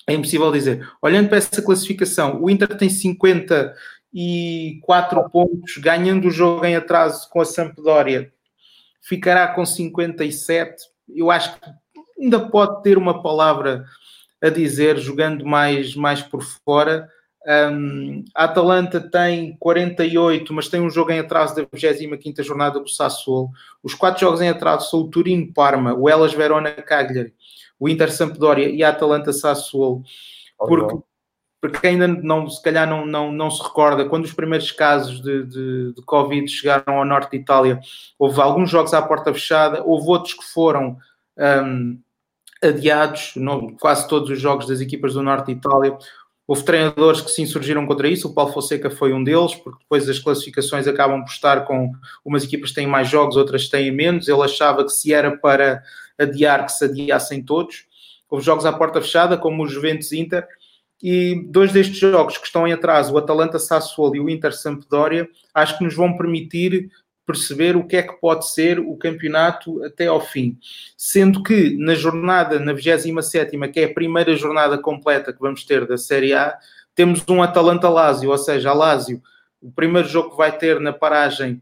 é 0.08 0.13
impossível 0.13 0.50
dizer. 0.54 0.89
Olhando 1.02 1.28
para 1.28 1.38
essa 1.38 1.62
classificação, 1.62 2.41
o 2.41 2.50
Inter 2.50 2.78
tem 2.78 2.88
54 2.88 5.30
pontos, 5.30 5.76
ganhando 5.80 6.30
o 6.30 6.32
jogo 6.32 6.63
em 6.63 6.78
atraso 6.78 7.30
com 7.30 7.41
a 7.41 7.46
Sampdoria, 7.46 8.32
ficará 9.02 9.50
com 9.50 9.65
57. 9.65 10.82
Eu 11.13 11.30
acho 11.30 11.60
que 11.60 11.70
ainda 12.17 12.39
pode 12.39 12.84
ter 12.84 12.98
uma 12.98 13.22
palavra 13.22 13.84
a 14.41 14.48
dizer, 14.48 14.98
jogando 15.00 15.46
mais, 15.46 15.93
mais 15.93 16.22
por 16.22 16.41
fora. 16.41 17.10
Um, 17.45 18.26
a 18.36 18.43
Atalanta 18.43 19.00
tem 19.00 19.56
48, 19.58 20.54
mas 20.54 20.67
tem 20.67 20.82
um 20.82 20.89
jogo 20.89 21.12
em 21.12 21.19
atraso 21.19 21.56
da 21.56 21.65
25 21.71 22.43
jornada 22.43 22.80
do 22.80 22.89
Sassuolo. 22.89 23.50
Os 23.82 23.93
quatro 23.93 24.19
jogos 24.19 24.41
em 24.41 24.50
atraso 24.50 24.89
são 24.89 25.02
o 25.02 25.10
Turino-Parma, 25.10 25.93
o 25.93 26.10
Elas 26.10 26.34
Verona-Cagliari, 26.34 27.34
o 27.80 27.88
Inter-Sampdoria 27.88 28.69
e 28.69 28.84
a 28.84 28.89
Atalanta-Sassuolo. 28.89 30.04
Porque, 30.58 30.97
porque 31.62 31.88
ainda 31.88 32.08
não, 32.08 32.50
se 32.50 32.62
calhar 32.62 32.89
não, 32.89 33.06
não, 33.06 33.32
não 33.32 33.50
se 33.50 33.63
recorda, 33.63 34.10
quando 34.10 34.26
os 34.26 34.34
primeiros 34.34 34.71
casos 34.71 35.21
de, 35.21 35.45
de, 35.45 35.93
de 35.93 36.02
Covid 36.04 36.47
chegaram 36.50 36.97
ao 36.97 37.06
norte 37.06 37.32
de 37.32 37.38
Itália, 37.38 37.80
houve 38.19 38.41
alguns 38.41 38.69
jogos 38.69 38.93
à 38.93 39.02
porta 39.02 39.34
fechada, 39.34 39.82
houve 39.86 40.08
outros 40.10 40.34
que 40.34 40.43
foram 40.43 40.97
um, 41.38 41.97
adiados, 42.62 43.34
não, 43.36 43.76
quase 43.76 44.08
todos 44.08 44.30
os 44.30 44.41
jogos 44.41 44.67
das 44.67 44.82
equipas 44.82 45.13
do 45.13 45.23
norte 45.23 45.47
de 45.47 45.54
Itália 45.54 45.97
Houve 46.47 46.63
treinadores 46.63 47.19
que 47.19 47.29
se 47.29 47.41
insurgiram 47.41 47.86
contra 47.86 48.07
isso, 48.07 48.29
o 48.29 48.33
Paulo 48.33 48.53
Fonseca 48.53 48.89
foi 48.89 49.12
um 49.12 49.21
deles, 49.21 49.53
porque 49.53 49.79
depois 49.79 50.07
as 50.07 50.17
classificações 50.17 50.88
acabam 50.88 51.21
por 51.21 51.29
estar 51.31 51.65
com 51.65 51.91
umas 52.23 52.45
equipas 52.45 52.71
têm 52.71 52.88
mais 52.88 53.10
jogos, 53.10 53.36
outras 53.36 53.67
têm 53.67 53.91
menos. 53.91 54.29
Ele 54.29 54.41
achava 54.41 54.86
que 54.86 54.91
se 54.91 55.13
era 55.13 55.36
para 55.36 55.83
adiar, 56.17 56.65
que 56.65 56.71
se 56.71 56.86
adiassem 56.86 57.43
todos. 57.43 57.86
Houve 58.29 58.45
jogos 58.45 58.65
à 58.65 58.71
porta 58.71 59.01
fechada, 59.01 59.38
como 59.38 59.63
o 59.63 59.67
Juventus 59.67 60.13
Inter, 60.13 60.47
e 61.03 61.45
dois 61.49 61.73
destes 61.73 61.97
jogos 61.97 62.38
que 62.38 62.45
estão 62.45 62.65
em 62.65 62.73
atraso, 62.73 63.13
o 63.13 63.17
Atalanta 63.17 63.60
Sassuolo 63.60 64.15
e 64.15 64.19
o 64.19 64.29
Inter 64.29 64.55
Sampdoria, 64.55 65.29
acho 65.53 65.77
que 65.77 65.83
nos 65.83 65.95
vão 65.95 66.17
permitir 66.17 66.89
perceber 67.27 67.75
o 67.75 67.85
que 67.85 67.97
é 67.97 68.01
que 68.01 68.13
pode 68.13 68.49
ser 68.49 68.79
o 68.79 68.95
campeonato 68.95 69.83
até 69.83 70.07
ao 70.07 70.21
fim. 70.21 70.57
Sendo 70.95 71.43
que 71.43 71.77
na 71.77 71.93
jornada, 71.93 72.57
na 72.57 72.71
27, 72.71 73.51
que 73.69 73.81
é 73.81 73.83
a 73.83 73.93
primeira 73.93 74.33
jornada 74.37 74.77
completa 74.77 75.33
que 75.33 75.41
vamos 75.41 75.65
ter 75.65 75.85
da 75.85 75.97
Série 75.97 76.33
A, 76.33 76.57
temos 76.95 77.23
um 77.27 77.43
Atalanta-Lásio, 77.43 78.31
ou 78.31 78.37
seja, 78.37 78.69
a 78.69 78.73
Lásio, 78.73 79.21
o 79.61 79.69
primeiro 79.69 80.07
jogo 80.07 80.31
que 80.31 80.37
vai 80.37 80.57
ter 80.57 80.79
na 80.79 80.93
paragem, 80.93 81.61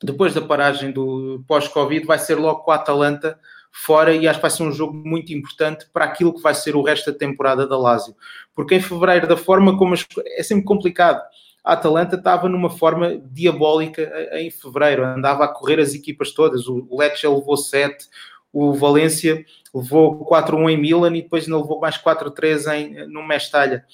depois 0.00 0.32
da 0.32 0.40
paragem 0.40 0.92
do 0.92 1.44
pós-Covid, 1.48 2.06
vai 2.06 2.18
ser 2.18 2.36
logo 2.36 2.60
com 2.60 2.70
a 2.70 2.76
Atalanta 2.76 3.38
fora 3.72 4.14
e 4.14 4.28
acho 4.28 4.38
que 4.38 4.42
vai 4.42 4.50
ser 4.50 4.62
um 4.62 4.72
jogo 4.72 4.94
muito 4.94 5.32
importante 5.32 5.86
para 5.92 6.04
aquilo 6.04 6.32
que 6.32 6.40
vai 6.40 6.54
ser 6.54 6.76
o 6.76 6.82
resto 6.82 7.10
da 7.10 7.18
temporada 7.18 7.66
da 7.66 7.76
Lásio. 7.76 8.14
Porque 8.54 8.76
em 8.76 8.80
fevereiro, 8.80 9.26
da 9.26 9.36
forma 9.36 9.76
como 9.76 9.94
as, 9.94 10.06
é 10.38 10.42
sempre 10.44 10.64
complicado, 10.64 11.20
a 11.64 11.72
Atalanta 11.72 12.16
estava 12.16 12.46
numa 12.46 12.68
forma 12.68 13.18
diabólica 13.32 14.12
em 14.32 14.50
fevereiro, 14.50 15.02
andava 15.02 15.44
a 15.44 15.48
correr 15.48 15.80
as 15.80 15.94
equipas 15.94 16.32
todas. 16.32 16.68
O 16.68 16.86
Lecce 16.98 17.26
levou 17.26 17.56
7, 17.56 18.06
o 18.52 18.74
Valência 18.74 19.44
levou 19.74 20.26
4-1 20.26 20.70
em 20.70 20.76
Milan 20.76 21.16
e 21.16 21.22
depois 21.22 21.44
ainda 21.44 21.56
levou 21.56 21.80
mais 21.80 21.96
4-3 21.96 23.06
no 23.08 23.26
Mestalha. 23.26 23.84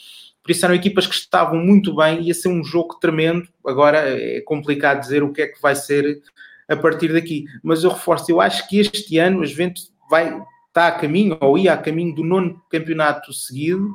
Por 0.43 0.51
isso 0.51 0.65
eram 0.65 0.75
equipas 0.75 1.07
que 1.07 1.15
estavam 1.15 1.61
muito 1.61 1.95
bem, 1.95 2.23
ia 2.23 2.35
ser 2.35 2.49
um 2.49 2.65
jogo 2.65 2.99
tremendo. 2.99 3.47
Agora 3.65 3.99
é 3.99 4.41
complicado 4.41 5.01
dizer 5.01 5.23
o 5.23 5.33
que 5.33 5.43
é 5.43 5.47
que 5.47 5.63
vai 5.63 5.77
ser 5.77 6.21
a 6.69 6.77
partir 6.77 7.13
daqui. 7.13 7.45
Mas 7.63 7.85
eu 7.85 7.91
reforço, 7.91 8.33
eu 8.33 8.41
acho 8.41 8.67
que 8.69 8.81
este 8.81 9.17
ano 9.19 9.43
a 9.43 9.47
Juventus 9.47 9.93
vai, 10.11 10.43
está 10.67 10.89
a 10.89 10.93
caminho, 10.93 11.39
ou 11.41 11.57
ia 11.57 11.73
a 11.73 11.79
caminho 11.79 12.15
do 12.15 12.25
nono 12.25 12.61
campeonato 12.69 13.33
seguido 13.33 13.95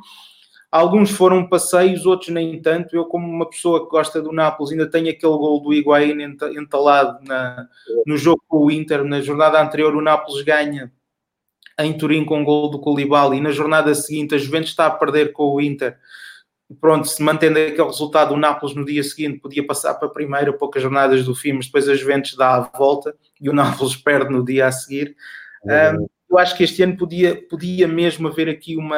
Alguns 0.70 1.10
foram 1.10 1.48
passeios, 1.48 2.04
outros 2.04 2.30
nem 2.30 2.60
tanto. 2.60 2.94
Eu, 2.94 3.04
como 3.04 3.26
uma 3.26 3.48
pessoa 3.48 3.84
que 3.84 3.90
gosta 3.90 4.20
do 4.20 4.32
Nápoles, 4.32 4.72
ainda 4.72 4.90
tenho 4.90 5.08
aquele 5.08 5.32
gol 5.32 5.60
do 5.60 5.72
Higuaín 5.72 6.20
entalado 6.20 7.24
na, 7.24 7.68
no 8.06 8.16
jogo 8.16 8.42
com 8.48 8.66
o 8.66 8.70
Inter. 8.70 9.04
Na 9.04 9.20
jornada 9.20 9.62
anterior, 9.62 9.94
o 9.94 10.02
Nápoles 10.02 10.42
ganha 10.42 10.92
em 11.78 11.96
Turim 11.96 12.24
com 12.24 12.42
o 12.42 12.44
gol 12.44 12.70
do 12.70 12.80
Koulibaly. 12.80 13.38
E 13.38 13.40
na 13.40 13.50
jornada 13.50 13.94
seguinte, 13.94 14.34
a 14.34 14.38
Juventus 14.38 14.70
está 14.70 14.86
a 14.86 14.90
perder 14.90 15.32
com 15.32 15.54
o 15.54 15.60
Inter. 15.60 15.96
Pronto, 16.80 17.06
se 17.06 17.22
mantendo 17.22 17.60
aquele 17.60 17.84
resultado, 17.84 18.34
o 18.34 18.36
Nápoles 18.36 18.74
no 18.74 18.84
dia 18.84 19.02
seguinte 19.04 19.38
podia 19.38 19.64
passar 19.64 19.94
para 19.94 20.08
a 20.08 20.10
primeira, 20.10 20.52
poucas 20.52 20.82
jornadas 20.82 21.24
do 21.24 21.34
fim, 21.34 21.52
mas 21.52 21.66
depois 21.66 21.88
a 21.88 21.94
Juventus 21.94 22.34
dá 22.34 22.56
a 22.56 22.60
volta 22.60 23.14
e 23.40 23.48
o 23.48 23.52
Nápoles 23.52 23.94
perde 24.02 24.32
no 24.32 24.44
dia 24.44 24.66
a 24.66 24.72
seguir. 24.72 25.14
Uhum. 25.64 26.02
Um, 26.02 26.08
eu 26.28 26.38
acho 26.38 26.56
que 26.56 26.64
este 26.64 26.82
ano 26.82 26.96
podia, 26.96 27.40
podia 27.48 27.86
mesmo 27.86 28.26
haver 28.26 28.48
aqui 28.48 28.76
uma, 28.76 28.96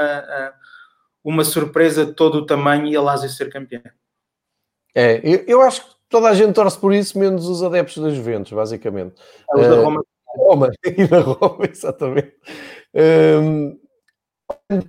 uma 1.22 1.44
surpresa 1.44 2.07
de 2.07 2.12
todo 2.14 2.37
o 2.37 2.46
tamanho 2.46 2.87
e 2.87 2.96
a 2.96 3.02
Lazio 3.02 3.28
ser 3.28 3.50
campeã. 3.50 3.83
É, 4.94 5.20
eu, 5.22 5.44
eu, 5.46 5.62
acho 5.62 5.85
que 5.85 5.94
toda 6.09 6.28
a 6.28 6.35
gente 6.35 6.54
torce 6.54 6.78
por 6.78 6.92
isso, 6.92 7.18
menos 7.18 7.46
os 7.46 7.62
adeptos 7.62 8.02
das 8.02 8.14
Juventus, 8.14 8.52
basicamente. 8.52 9.14
Os 9.54 9.66
uh, 9.66 9.70
da 9.70 9.76
Roma. 9.76 10.04
Roma 10.26 10.70
e 10.85 11.07
da 11.07 11.20
Roma, 11.20 11.66
exatamente. 11.70 12.35
Um, 12.94 13.78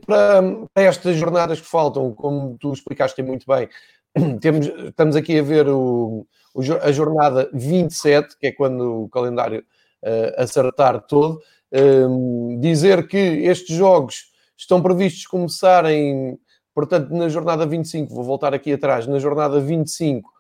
para, 0.06 0.42
para, 0.74 0.84
estas 0.84 1.18
jornadas 1.18 1.60
que 1.60 1.68
faltam, 1.68 2.14
como 2.14 2.58
tu 2.58 2.72
explicaste 2.74 3.22
muito 3.22 3.46
bem, 3.46 3.70
temos, 4.40 4.68
estamos 4.68 5.16
aqui 5.16 5.38
a 5.38 5.44
ver 5.44 5.68
o, 5.68 6.26
o, 6.54 6.62
a 6.82 6.92
jornada 6.92 7.50
27, 7.54 8.38
que 8.38 8.48
é 8.48 8.52
quando 8.52 9.04
o 9.04 9.10
calendário 9.10 9.64
uh, 10.04 10.42
acertar 10.42 11.02
todo. 11.06 11.42
Um, 11.72 12.60
dizer 12.60 13.08
que 13.08 13.18
estes 13.18 13.76
jogos 13.76 14.29
estão 14.60 14.82
previstos 14.82 15.26
começarem, 15.26 16.38
portanto, 16.76 17.12
na 17.12 17.30
jornada 17.30 17.66
25, 17.66 18.14
vou 18.14 18.24
voltar 18.26 18.54
aqui 18.54 18.74
atrás, 18.74 19.08
na 19.08 19.18
jornada 19.18 19.60
25, 19.60 20.30
uh, 20.30 20.32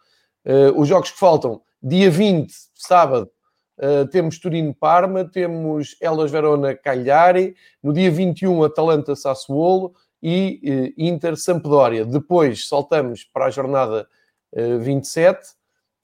eh, 0.43 0.71
os 0.75 0.87
jogos 0.89 1.11
que 1.11 1.17
faltam, 1.17 1.61
dia 1.81 2.11
20, 2.11 2.53
sábado, 2.75 3.31
uh, 3.77 4.05
temos 4.09 4.37
Turino-Parma, 4.37 5.23
temos 5.23 5.95
Elas 6.01 6.29
Verona-Cagliari, 6.29 7.55
no 7.81 7.93
dia 7.93 8.11
21, 8.11 8.61
Atalanta-Sassuolo 8.65 9.93
e 10.21 10.59
uh, 10.97 11.01
Inter-Sampdoria. 11.01 12.05
Depois 12.05 12.67
saltamos 12.67 13.23
para 13.23 13.45
a 13.45 13.49
jornada 13.49 14.05
uh, 14.51 14.79
27 14.79 15.39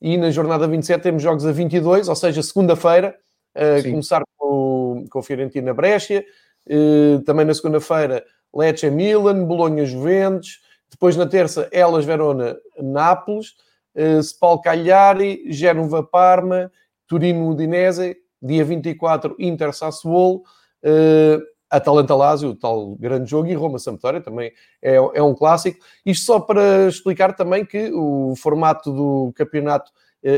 e 0.01 0.15
na 0.15 0.32
jornada 0.32 0.69
27 0.69 1.01
temos 1.01 1.21
jogos 1.21 1.45
a 1.45 1.51
22, 1.51 2.08
ou 2.08 2.15
seja, 2.15 2.41
segunda-feira, 2.41 3.17
começar 3.84 4.21
com, 4.38 5.06
com 5.10 5.23
Fiorentina 5.23 5.73
Brescia, 5.73 6.19
eh, 6.19 6.25
também 7.25 7.45
na 7.45 7.54
segunda-feira, 7.54 8.23
Lecce 8.56 8.89
Milan, 8.89 9.45
Bolonha 9.45 9.86
Juventus. 9.86 10.60
Depois 10.89 11.17
na 11.17 11.25
terça, 11.25 11.67
Elas 11.71 12.06
Verona 12.06 12.58
Nápoles, 12.82 13.49
uh, 13.95 14.23
Spal 14.23 14.62
Cagliari, 14.62 15.43
Génova 15.51 16.01
Parma, 16.04 16.71
Turino 17.08 17.49
Udinese, 17.49 18.15
dia 18.41 18.63
24 18.63 19.36
Inter 19.39 19.73
Sassuolo, 19.73 20.43
uh, 20.84 21.41
Atalanta 21.69 22.15
Lazio, 22.15 22.51
o 22.51 22.56
tal 22.56 22.95
grande 22.95 23.30
jogo, 23.30 23.49
e 23.49 23.54
Roma 23.54 23.78
Sampdoria 23.78 24.21
também 24.21 24.54
é, 24.82 24.95
é 24.95 25.21
um 25.21 25.34
clássico. 25.34 25.84
Isto 26.06 26.25
só 26.25 26.39
para 26.39 26.88
explicar 26.88 27.36
também 27.36 27.65
que 27.65 27.91
o 27.93 28.34
formato 28.38 28.91
do 28.93 29.34
campeonato 29.36 29.91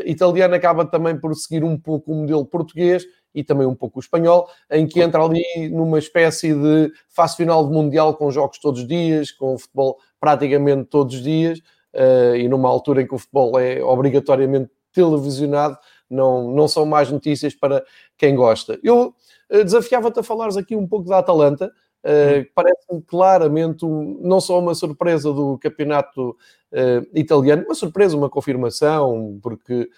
italiano 0.05 0.53
acaba 0.55 0.85
também 0.85 1.17
por 1.17 1.33
seguir 1.35 1.63
um 1.63 1.77
pouco 1.79 2.11
o 2.11 2.15
modelo 2.15 2.45
português, 2.45 3.05
e 3.33 3.43
também 3.43 3.67
um 3.67 3.75
pouco 3.75 3.99
o 3.99 4.01
espanhol, 4.01 4.47
em 4.71 4.87
que 4.87 5.01
entra 5.01 5.23
ali 5.23 5.43
numa 5.71 5.99
espécie 5.99 6.53
de 6.53 6.91
fase 7.09 7.35
final 7.35 7.67
de 7.67 7.73
mundial 7.73 8.15
com 8.15 8.31
jogos 8.31 8.59
todos 8.59 8.81
os 8.81 8.87
dias, 8.87 9.31
com 9.31 9.57
futebol 9.57 9.97
praticamente 10.19 10.85
todos 10.85 11.15
os 11.15 11.23
dias, 11.23 11.59
uh, 11.93 12.35
e 12.35 12.47
numa 12.47 12.69
altura 12.69 13.01
em 13.01 13.07
que 13.07 13.15
o 13.15 13.19
futebol 13.19 13.59
é 13.59 13.83
obrigatoriamente 13.83 14.71
televisionado, 14.91 15.77
não, 16.09 16.51
não 16.51 16.67
são 16.67 16.85
mais 16.85 17.11
notícias 17.11 17.53
para 17.53 17.83
quem 18.17 18.35
gosta. 18.35 18.79
Eu 18.83 19.13
uh, 19.51 19.63
desafiava-te 19.63 20.19
a 20.19 20.23
falares 20.23 20.57
aqui 20.57 20.75
um 20.75 20.87
pouco 20.87 21.07
da 21.07 21.19
Atalanta, 21.19 21.71
Uh, 22.07 22.47
parece-me 22.55 23.01
claramente 23.01 23.83
um, 23.83 24.19
não 24.21 24.39
só 24.39 24.59
uma 24.59 24.73
surpresa 24.73 25.33
do 25.33 25.57
campeonato 25.57 26.29
uh, 26.71 27.05
italiano, 27.13 27.63
uma 27.65 27.75
surpresa, 27.75 28.15
uma 28.15 28.29
confirmação, 28.29 29.37
porque 29.41 29.89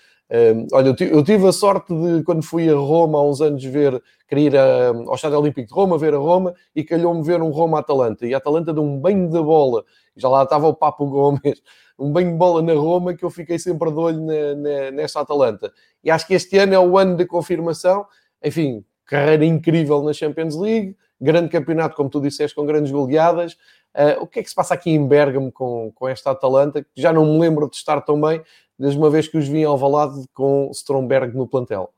olha, 0.71 0.95
eu 0.99 1.23
tive 1.23 1.47
a 1.47 1.51
sorte 1.51 1.93
de, 1.93 2.23
quando 2.23 2.43
fui 2.43 2.69
a 2.69 2.75
Roma 2.75 3.17
há 3.17 3.23
uns 3.23 3.41
anos, 3.41 3.63
ver, 3.63 4.01
queria 4.27 4.45
ir 4.45 4.57
a, 4.57 4.89
ao 4.89 5.15
Estádio 5.15 5.39
Olímpico 5.39 5.67
de 5.67 5.73
Roma, 5.73 5.97
ver 5.97 6.13
a 6.13 6.17
Roma, 6.17 6.53
e 6.75 6.83
calhou-me 6.83 7.23
ver 7.23 7.41
um 7.41 7.49
Roma-Atalanta. 7.49 8.27
E 8.27 8.33
a 8.33 8.37
Atalanta 8.37 8.71
deu 8.71 8.83
um 8.83 8.99
banho 8.99 9.27
de 9.27 9.41
bola, 9.41 9.83
já 10.15 10.29
lá 10.29 10.43
estava 10.43 10.67
o 10.67 10.73
Papo 10.73 11.07
Gomes, 11.07 11.41
um 11.97 12.11
banho 12.11 12.31
de 12.31 12.37
bola 12.37 12.61
na 12.61 12.73
Roma, 12.73 13.15
que 13.15 13.25
eu 13.25 13.29
fiquei 13.29 13.57
sempre 13.57 13.91
de 13.91 13.97
olho 13.97 14.21
na, 14.21 14.55
na, 14.55 14.91
nesta 14.91 15.21
Atalanta. 15.21 15.71
E 16.03 16.11
acho 16.11 16.27
que 16.27 16.35
este 16.35 16.57
ano 16.59 16.73
é 16.75 16.79
o 16.79 16.97
ano 16.97 17.15
de 17.15 17.25
confirmação. 17.25 18.05
Enfim, 18.43 18.85
carreira 19.05 19.43
incrível 19.43 20.03
na 20.03 20.13
Champions 20.13 20.55
League, 20.55 20.95
grande 21.19 21.49
campeonato, 21.49 21.95
como 21.95 22.09
tu 22.09 22.21
disseste, 22.21 22.55
com 22.55 22.65
grandes 22.65 22.91
goleadas. 22.91 23.53
Uh, 23.95 24.21
o 24.21 24.27
que 24.27 24.39
é 24.39 24.43
que 24.43 24.49
se 24.49 24.55
passa 24.55 24.75
aqui 24.75 24.91
em 24.91 25.07
Bergamo 25.07 25.51
com, 25.51 25.91
com 25.93 26.07
esta 26.07 26.29
Atalanta, 26.29 26.83
que 26.83 27.01
já 27.01 27.11
não 27.11 27.25
me 27.25 27.39
lembro 27.39 27.67
de 27.67 27.75
estar 27.75 27.99
tão 28.01 28.21
bem, 28.21 28.41
desde 28.79 28.97
uma 28.97 29.09
vez 29.09 29.27
que 29.27 29.37
os 29.37 29.47
vi 29.47 29.63
ao 29.63 29.77
Valado 29.77 30.23
com 30.33 30.69
Stromberg 30.71 31.35
no 31.35 31.47
plantel. 31.47 31.93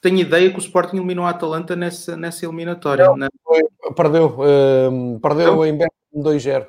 Tenho 0.00 0.18
ideia 0.18 0.50
que 0.50 0.56
o 0.56 0.60
Sporting 0.60 0.96
eliminou 0.96 1.24
a 1.26 1.30
Atalanta 1.30 1.76
nessa, 1.76 2.16
nessa 2.16 2.44
eliminatória. 2.44 3.06
Não, 3.06 3.16
né? 3.16 3.28
foi, 3.42 3.62
perdeu, 3.94 4.36
uh, 4.38 5.20
perdeu 5.20 5.56
Não? 5.56 5.66
em 5.66 5.76
Bergamo 5.76 5.92
2-0. 6.16 6.66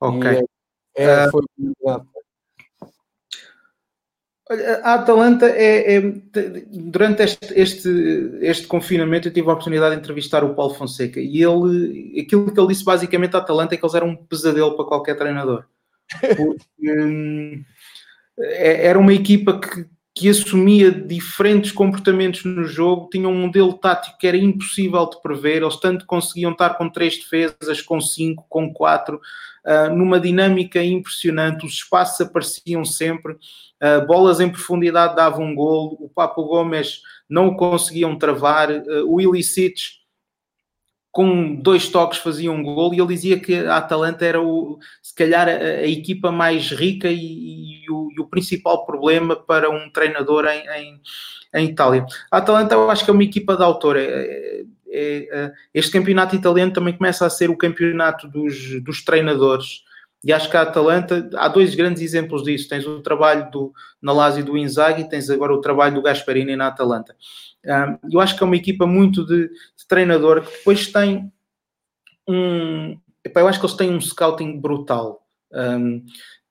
Ok. 0.00 0.30
E, 0.30 0.44
é, 0.96 1.04
é, 1.04 1.26
uh, 1.26 1.30
foi 1.30 1.42
a 4.50 4.94
Atalanta 4.94 5.46
é, 5.46 5.96
é 5.96 6.00
durante 6.70 7.22
este, 7.22 7.52
este, 7.54 8.38
este, 8.40 8.66
confinamento 8.66 9.28
eu 9.28 9.32
tive 9.32 9.48
a 9.50 9.52
oportunidade 9.52 9.94
de 9.94 10.00
entrevistar 10.00 10.42
o 10.42 10.54
Paulo 10.54 10.72
Fonseca 10.72 11.20
e 11.20 11.42
ele 11.42 12.18
aquilo 12.18 12.50
que 12.50 12.58
ele 12.58 12.68
disse 12.68 12.82
basicamente 12.82 13.34
à 13.34 13.40
Atalanta 13.40 13.74
é 13.74 13.78
que 13.78 13.84
eles 13.84 13.94
eram 13.94 14.08
um 14.08 14.16
pesadelo 14.16 14.74
para 14.74 14.86
qualquer 14.86 15.18
treinador. 15.18 15.66
Porque, 16.36 17.02
hum, 17.02 17.64
é, 18.38 18.86
era 18.86 18.98
uma 18.98 19.12
equipa 19.12 19.60
que, 19.60 19.86
que 20.14 20.28
assumia 20.28 20.90
diferentes 20.90 21.70
comportamentos 21.70 22.44
no 22.44 22.64
jogo, 22.64 23.08
tinha 23.10 23.28
um 23.28 23.40
modelo 23.40 23.72
tático 23.74 24.18
que 24.18 24.26
era 24.26 24.36
impossível 24.36 25.08
de 25.08 25.22
prever, 25.22 25.62
eles 25.62 25.76
tanto 25.76 26.06
conseguiam 26.06 26.50
estar 26.52 26.70
com 26.70 26.88
três 26.88 27.16
defesas, 27.16 27.80
com 27.80 28.00
cinco, 28.00 28.44
com 28.48 28.72
quatro, 28.72 29.20
uh, 29.64 29.94
numa 29.94 30.18
dinâmica 30.18 30.82
impressionante, 30.82 31.64
os 31.64 31.74
espaços 31.74 32.20
apareciam 32.20 32.84
sempre, 32.84 33.34
uh, 33.34 34.04
bolas 34.08 34.40
em 34.40 34.50
profundidade 34.50 35.14
davam 35.14 35.46
um 35.46 35.54
golo, 35.54 35.96
o 36.00 36.08
Papo 36.08 36.42
Gomes 36.44 37.00
não 37.28 37.48
o 37.48 37.56
conseguiam 37.56 38.18
travar, 38.18 38.72
uh, 38.72 39.04
o 39.06 39.20
Ilicic 39.20 39.97
com 41.10 41.54
dois 41.54 41.88
toques 41.88 42.18
fazia 42.18 42.52
um 42.52 42.62
gol 42.62 42.92
e 42.92 43.00
ele 43.00 43.08
dizia 43.08 43.40
que 43.40 43.54
a 43.54 43.78
Atalanta 43.78 44.24
era 44.24 44.40
o, 44.40 44.78
se 45.02 45.14
calhar 45.14 45.48
a, 45.48 45.52
a 45.52 45.86
equipa 45.86 46.30
mais 46.30 46.70
rica 46.70 47.08
e, 47.08 47.82
e, 47.84 47.90
o, 47.90 48.08
e, 48.16 48.20
o, 48.20 48.26
principal 48.26 48.84
problema 48.84 49.34
para 49.34 49.70
um 49.70 49.90
treinador 49.90 50.46
em, 50.46 50.68
em, 50.68 51.00
em, 51.54 51.64
Itália. 51.66 52.04
A 52.30 52.38
Atalanta 52.38 52.74
eu 52.74 52.90
acho 52.90 53.04
que 53.04 53.10
é 53.10 53.14
uma 53.14 53.24
equipa 53.24 53.56
de 53.56 53.62
autor. 53.62 53.96
É, 53.96 54.64
é, 54.90 55.28
é, 55.30 55.52
este 55.74 55.92
campeonato 55.92 56.36
italiano 56.36 56.72
também 56.72 56.96
começa 56.96 57.24
a 57.26 57.30
ser 57.30 57.50
o 57.50 57.56
campeonato 57.56 58.28
dos, 58.28 58.82
dos 58.82 59.04
treinadores. 59.04 59.82
E 60.24 60.32
acho 60.32 60.50
que 60.50 60.56
a 60.56 60.62
Atalanta, 60.62 61.30
há 61.36 61.48
dois 61.48 61.74
grandes 61.74 62.02
exemplos 62.02 62.42
disso. 62.42 62.68
Tens 62.68 62.86
o 62.86 63.00
trabalho 63.00 63.50
do, 63.50 63.72
na 64.02 64.12
Lazio 64.12 64.44
do 64.44 64.58
Inzaghi 64.58 65.02
e 65.02 65.08
tens 65.08 65.30
agora 65.30 65.54
o 65.54 65.60
trabalho 65.60 65.94
do 65.94 66.02
Gasparini 66.02 66.56
na 66.56 66.66
Atalanta. 66.66 67.14
Eu 68.10 68.20
acho 68.20 68.36
que 68.36 68.42
é 68.42 68.46
uma 68.46 68.56
equipa 68.56 68.86
muito 68.86 69.24
de, 69.24 69.48
de 69.48 69.86
treinador 69.88 70.42
que 70.42 70.58
depois 70.58 70.86
tem 70.92 71.32
um. 72.26 72.98
Epá, 73.24 73.40
eu 73.40 73.48
acho 73.48 73.58
que 73.58 73.66
eles 73.66 73.76
têm 73.76 73.90
um 73.90 74.00
scouting 74.00 74.60
brutal. 74.60 75.26
Um, 75.52 76.04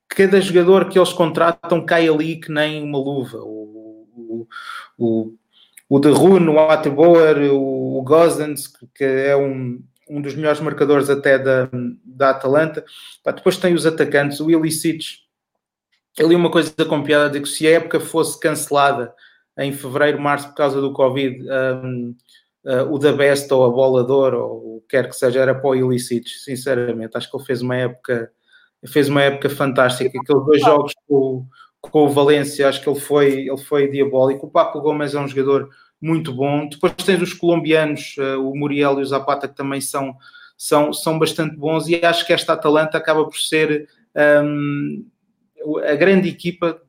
cada 0.08 0.40
jogador 0.40 0.88
que 0.88 0.98
eles 0.98 1.12
contratam 1.12 1.84
cai 1.84 2.08
ali 2.08 2.36
que 2.36 2.50
nem 2.50 2.82
uma 2.82 2.98
luva. 2.98 3.38
O, 3.38 4.06
o, 4.16 4.46
o, 4.98 5.34
o 5.88 5.98
de 5.98 6.10
Rune, 6.10 6.48
o 6.48 6.58
Ateboer, 6.58 7.52
o, 7.52 7.98
o 7.98 8.02
Gosens, 8.02 8.66
que 8.94 9.04
é 9.04 9.36
um, 9.36 9.82
um 10.08 10.20
dos 10.20 10.34
melhores 10.34 10.60
marcadores 10.60 11.08
até 11.08 11.38
da, 11.38 11.68
da 12.04 12.30
Atalanta. 12.30 12.84
Depois 13.24 13.56
tem 13.56 13.74
os 13.74 13.86
atacantes, 13.86 14.40
o 14.40 14.50
Ilicic. 14.50 15.04
Eu 16.16 16.28
li 16.28 16.34
uma 16.34 16.50
coisa 16.50 16.72
com 16.88 17.02
piada 17.02 17.40
que 17.40 17.48
se 17.48 17.66
a 17.66 17.70
época 17.70 18.00
fosse 18.00 18.38
cancelada 18.40 19.14
em 19.58 19.72
fevereiro, 19.72 20.20
março, 20.20 20.48
por 20.48 20.54
causa 20.54 20.80
do 20.80 20.92
Covid, 20.92 21.44
um, 21.84 22.14
uh, 22.64 22.92
o 22.92 22.98
da 22.98 23.12
Best 23.12 23.52
ou 23.52 23.64
a 23.64 23.70
Bolador, 23.70 24.34
ou 24.34 24.76
o 24.76 24.80
que 24.82 24.96
quer 24.96 25.08
que 25.08 25.16
seja, 25.16 25.40
era 25.40 25.54
para 25.54 25.70
o 25.70 25.74
Ilicites, 25.74 26.44
sinceramente. 26.44 27.16
Acho 27.16 27.28
que 27.28 27.36
ele 27.36 27.44
fez 27.44 27.60
uma 27.60 27.76
época, 27.76 28.30
fez 28.86 29.08
uma 29.08 29.22
época 29.22 29.50
fantástica. 29.50 30.08
Aqueles 30.08 30.46
dois 30.46 30.60
jogos 30.60 30.94
com, 31.08 31.46
com 31.80 32.04
o 32.04 32.08
Valência, 32.08 32.68
acho 32.68 32.80
que 32.80 32.88
ele 32.88 33.00
foi, 33.00 33.48
ele 33.48 33.58
foi 33.58 33.88
diabólico. 33.90 34.46
O 34.46 34.50
Paco 34.50 34.80
Gomes 34.80 35.14
é 35.14 35.20
um 35.20 35.26
jogador 35.26 35.68
muito 36.00 36.32
bom. 36.32 36.68
Depois 36.68 36.92
tens 37.04 37.20
os 37.20 37.34
colombianos, 37.34 38.14
uh, 38.18 38.40
o 38.40 38.56
Muriel 38.56 39.00
e 39.00 39.02
o 39.02 39.06
Zapata, 39.06 39.48
que 39.48 39.56
também 39.56 39.80
são, 39.80 40.16
são, 40.56 40.92
são 40.92 41.18
bastante 41.18 41.56
bons 41.56 41.88
e 41.88 41.96
acho 42.04 42.24
que 42.24 42.32
esta 42.32 42.52
Atalanta 42.52 42.96
acaba 42.96 43.24
por 43.24 43.36
ser 43.36 43.88
um, 44.44 45.04
a 45.84 45.94
grande 45.94 46.28
equipa 46.28 46.80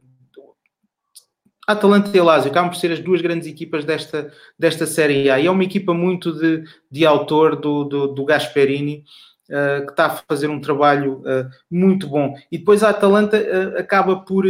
Atalanta 1.72 2.10
e 2.18 2.20
Lazio 2.20 2.50
acabam 2.50 2.72
por 2.72 2.78
ser 2.78 2.92
as 2.92 3.00
duas 3.00 3.22
grandes 3.22 3.48
equipas 3.48 3.86
desta, 3.86 4.34
desta 4.58 4.88
Série 4.88 5.30
A. 5.30 5.40
E 5.40 5.46
é 5.46 5.52
uma 5.52 5.64
equipa 5.64 5.94
muito 5.94 6.34
de, 6.34 6.64
de 6.90 7.06
autor 7.06 7.56
do, 7.56 7.84
do, 7.84 8.08
do 8.08 8.26
Gasperini, 8.26 9.04
uh, 9.50 9.86
que 9.86 9.92
está 9.92 10.08
a 10.08 10.10
fazer 10.10 10.50
um 10.50 10.60
trabalho 10.60 11.20
uh, 11.20 11.48
muito 11.70 12.08
bom. 12.08 12.34
E 12.52 12.58
depois 12.58 12.82
a 12.82 12.90
Atalanta 12.90 13.38
uh, 13.38 13.78
acaba 13.78 14.16
por 14.16 14.46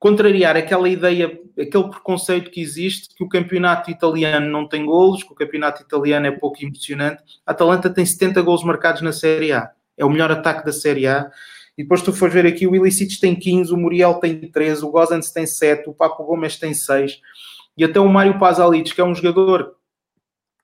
contrariar 0.00 0.56
aquela 0.56 0.88
ideia, 0.88 1.38
aquele 1.56 1.88
preconceito 1.90 2.50
que 2.50 2.60
existe, 2.60 3.14
que 3.14 3.22
o 3.22 3.28
campeonato 3.28 3.88
italiano 3.88 4.50
não 4.50 4.66
tem 4.66 4.84
golos, 4.84 5.22
que 5.22 5.32
o 5.32 5.36
campeonato 5.36 5.80
italiano 5.80 6.26
é 6.26 6.32
pouco 6.32 6.60
emocionante. 6.60 7.22
A 7.46 7.52
Atalanta 7.52 7.88
tem 7.88 8.04
70 8.04 8.42
golos 8.42 8.64
marcados 8.64 9.00
na 9.00 9.12
Série 9.12 9.52
A. 9.52 9.70
É 9.96 10.04
o 10.04 10.10
melhor 10.10 10.32
ataque 10.32 10.64
da 10.64 10.72
Série 10.72 11.06
A 11.06 11.30
e 11.76 11.82
depois 11.82 12.02
tu 12.02 12.12
fores 12.12 12.34
ver 12.34 12.46
aqui, 12.46 12.66
o 12.66 12.76
Ilicites 12.76 13.18
tem 13.18 13.34
15, 13.34 13.72
o 13.72 13.76
Muriel 13.76 14.14
tem 14.14 14.38
13, 14.50 14.84
o 14.84 14.90
Gozans 14.90 15.30
tem 15.30 15.46
7, 15.46 15.88
o 15.88 15.94
Papo 15.94 16.24
Gomes 16.24 16.58
tem 16.58 16.74
6. 16.74 17.20
E 17.76 17.84
até 17.84 17.98
o 17.98 18.08
Mário 18.08 18.38
Pazalic, 18.38 18.94
que 18.94 19.00
é 19.00 19.04
um 19.04 19.14
jogador, 19.14 19.74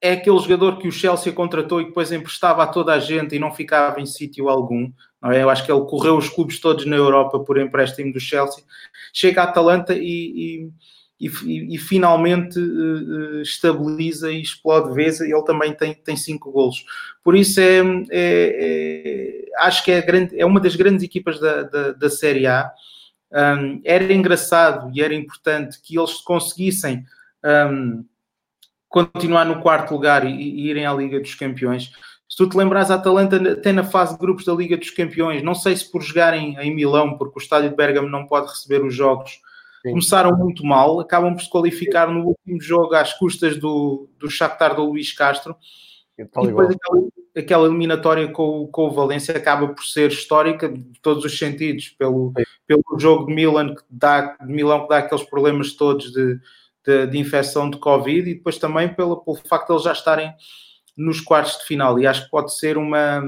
é 0.00 0.12
aquele 0.12 0.38
jogador 0.38 0.78
que 0.78 0.86
o 0.86 0.92
Chelsea 0.92 1.32
contratou 1.32 1.80
e 1.80 1.86
depois 1.86 2.12
emprestava 2.12 2.62
a 2.62 2.66
toda 2.66 2.92
a 2.92 2.98
gente 2.98 3.34
e 3.34 3.38
não 3.38 3.52
ficava 3.52 4.00
em 4.00 4.06
sítio 4.06 4.48
algum. 4.48 4.92
É? 5.24 5.42
Eu 5.42 5.50
acho 5.50 5.64
que 5.64 5.72
ele 5.72 5.80
correu 5.86 6.16
os 6.16 6.28
clubes 6.28 6.60
todos 6.60 6.84
na 6.84 6.96
Europa 6.96 7.40
por 7.40 7.58
empréstimo 7.58 8.12
do 8.12 8.20
Chelsea. 8.20 8.62
Chega 9.12 9.40
à 9.40 9.44
Atalanta 9.44 9.94
e, 9.94 10.02
e, 10.02 10.70
e, 11.20 11.74
e 11.74 11.78
finalmente 11.78 12.58
uh, 12.58 13.42
estabiliza 13.42 14.30
e 14.30 14.40
explode 14.40 14.94
vez. 14.94 15.20
Ele 15.20 15.42
também 15.42 15.72
tem, 15.72 15.94
tem 15.94 16.16
cinco 16.16 16.52
golos. 16.52 16.84
Por 17.24 17.36
isso 17.36 17.60
é, 17.60 17.80
é, 17.80 18.04
é 18.10 19.44
acho 19.58 19.84
que 19.84 19.90
é, 19.90 20.00
grande, 20.00 20.38
é 20.38 20.46
uma 20.46 20.60
das 20.60 20.76
grandes 20.76 21.02
equipas 21.02 21.40
da, 21.40 21.62
da, 21.62 21.92
da 21.92 22.10
Série 22.10 22.46
A. 22.46 22.70
Um, 23.30 23.82
era 23.84 24.10
engraçado 24.12 24.90
e 24.94 25.02
era 25.02 25.14
importante 25.14 25.78
que 25.82 25.98
eles 25.98 26.14
conseguissem 26.14 27.04
um, 27.44 28.04
continuar 28.88 29.44
no 29.44 29.60
quarto 29.60 29.92
lugar 29.92 30.26
e, 30.26 30.30
e, 30.30 30.68
irem 30.68 30.86
à 30.86 30.94
Liga 30.94 31.20
dos 31.20 31.34
Campeões. 31.34 31.92
Se 32.28 32.36
tu 32.36 32.48
te 32.48 32.56
lembras, 32.56 32.90
a 32.90 32.94
Atalanta 32.94 33.36
até 33.52 33.72
na 33.72 33.84
fase 33.84 34.14
de 34.14 34.18
grupos 34.18 34.44
da 34.44 34.54
Liga 34.54 34.76
dos 34.76 34.90
Campeões, 34.90 35.42
não 35.42 35.54
sei 35.54 35.76
se 35.76 35.90
por 35.90 36.02
jogarem 36.02 36.56
em 36.58 36.74
Milão, 36.74 37.18
porque 37.18 37.38
o 37.38 37.42
estádio 37.42 37.70
de 37.70 37.76
Bergamo 37.76 38.08
não 38.08 38.26
pode 38.26 38.48
receber 38.48 38.84
os 38.84 38.94
jogos, 38.94 39.40
Sim. 39.88 39.92
começaram 39.92 40.36
muito 40.36 40.64
mal, 40.64 41.00
acabam 41.00 41.34
por 41.34 41.42
se 41.42 41.50
qualificar 41.50 42.08
no 42.08 42.26
último 42.26 42.60
jogo 42.60 42.94
às 42.94 43.12
custas 43.14 43.56
do, 43.56 44.08
do 44.18 44.30
Shakhtar 44.30 44.76
do 44.76 44.84
Luís 44.84 45.12
Castro. 45.12 45.56
E 46.18 46.24
depois 46.24 46.70
aquela, 46.70 47.08
aquela, 47.36 47.66
eliminatória 47.66 48.28
com, 48.28 48.66
com 48.66 48.88
o 48.88 48.90
Valência 48.90 49.36
acaba 49.36 49.68
por 49.68 49.84
ser 49.84 50.10
histórica 50.10 50.68
de 50.68 51.00
todos 51.00 51.24
os 51.24 51.38
sentidos, 51.38 51.90
pelo, 51.90 52.32
pelo 52.66 52.82
jogo 52.98 53.26
de 53.26 53.34
Milan 53.34 53.74
que 53.74 53.82
dá, 53.88 54.36
de 54.36 54.52
Milão 54.52 54.82
que 54.82 54.88
dá 54.88 54.98
aqueles 54.98 55.24
problemas 55.24 55.74
todos 55.74 56.12
de, 56.12 56.40
de, 56.84 57.06
de 57.06 57.18
infecção 57.18 57.70
de 57.70 57.78
Covid 57.78 58.28
e 58.28 58.34
depois 58.34 58.58
também 58.58 58.92
pelo, 58.92 59.18
pelo 59.18 59.36
facto 59.48 59.68
de 59.68 59.72
eles 59.74 59.84
já 59.84 59.92
estarem 59.92 60.34
nos 60.96 61.20
quartos 61.20 61.58
de 61.58 61.64
final. 61.64 61.98
E 62.00 62.06
acho 62.06 62.24
que 62.24 62.30
pode 62.30 62.52
ser 62.56 62.76
uma. 62.76 63.22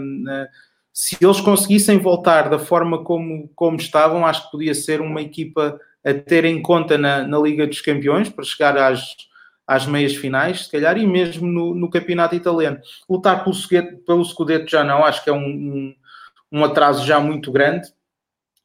Se 0.93 1.17
eles 1.21 1.41
conseguissem 1.41 1.99
voltar 1.99 2.51
da 2.51 2.59
forma 2.59 3.05
como, 3.05 3.49
como 3.55 3.77
estavam, 3.77 4.27
acho 4.27 4.47
que 4.47 4.51
podia 4.51 4.75
ser 4.75 5.01
uma 5.01 5.23
equipa 5.23 5.79
a 6.05 6.15
ter 6.15 6.45
em 6.45 6.61
conta 6.61 6.97
na, 6.97 7.27
na 7.27 7.39
Liga 7.39 7.67
dos 7.67 7.81
Campeões 7.81 8.29
para 8.29 8.45
chegar 8.45 8.77
às, 8.77 9.17
às 9.67 9.87
meias 9.87 10.17
finais, 10.17 10.65
se 10.65 10.71
calhar, 10.71 10.97
e 10.99 11.07
mesmo 11.07 11.47
no, 11.47 11.75
no 11.75 11.91
campeonato 11.91 12.35
italiano. 12.35 12.79
Lutar 13.09 13.45
pelo, 13.45 13.57
pelo 14.07 14.25
Scudetto 14.25 14.71
já 14.71 14.83
não, 14.83 15.05
acho 15.05 15.23
que 15.23 15.31
é 15.31 15.33
um, 15.33 15.47
um, 15.47 15.95
um, 16.53 16.65
atraso 16.65 17.07
já 17.07 17.21
muito 17.21 17.53
grande 17.53 17.89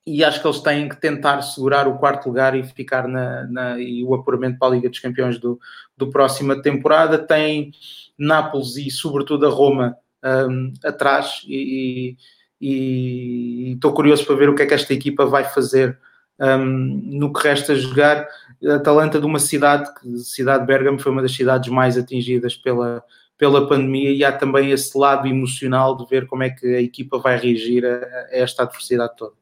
e 0.07 0.23
acho 0.23 0.39
que 0.41 0.47
eles 0.47 0.59
têm 0.59 0.87
que 0.87 0.99
tentar 0.99 1.41
segurar 1.41 1.87
o 1.87 1.97
quarto 1.97 2.27
lugar 2.27 2.55
e 2.55 2.63
ficar 2.63 3.07
na, 3.07 3.43
na 3.45 3.79
e 3.79 4.03
o 4.03 4.13
apuramento 4.13 4.57
para 4.59 4.69
a 4.69 4.71
Liga 4.71 4.89
dos 4.89 4.99
Campeões 4.99 5.37
do, 5.39 5.59
do 5.97 6.09
próxima 6.09 6.61
temporada. 6.61 7.17
Tem 7.17 7.71
Nápoles 8.17 8.77
e, 8.77 8.89
sobretudo, 8.89 9.45
a 9.45 9.49
Roma 9.49 9.97
um, 10.23 10.71
atrás 10.83 11.41
e 11.47 12.15
estou 13.73 13.93
curioso 13.93 14.25
para 14.25 14.35
ver 14.35 14.49
o 14.49 14.55
que 14.55 14.63
é 14.63 14.65
que 14.65 14.73
esta 14.73 14.93
equipa 14.93 15.25
vai 15.25 15.43
fazer 15.43 15.99
um, 16.39 16.65
no 16.65 17.33
que 17.33 17.47
resta 17.47 17.75
jogar. 17.75 18.27
Atalanta 18.75 19.19
de 19.19 19.25
uma 19.25 19.39
cidade, 19.39 19.93
que 19.95 20.17
cidade 20.19 20.61
de 20.61 20.67
Bergamo 20.67 20.99
foi 20.99 21.11
uma 21.11 21.21
das 21.21 21.33
cidades 21.33 21.69
mais 21.69 21.97
atingidas 21.97 22.55
pela, 22.55 23.03
pela 23.37 23.67
pandemia 23.67 24.11
e 24.11 24.23
há 24.23 24.31
também 24.31 24.71
esse 24.71 24.97
lado 24.97 25.27
emocional 25.27 25.95
de 25.95 26.05
ver 26.07 26.25
como 26.25 26.43
é 26.43 26.49
que 26.49 26.65
a 26.65 26.81
equipa 26.81 27.19
vai 27.19 27.37
reagir 27.37 27.85
a, 27.85 27.89
a 27.89 28.27
esta 28.31 28.63
adversidade 28.63 29.15
toda. 29.17 29.33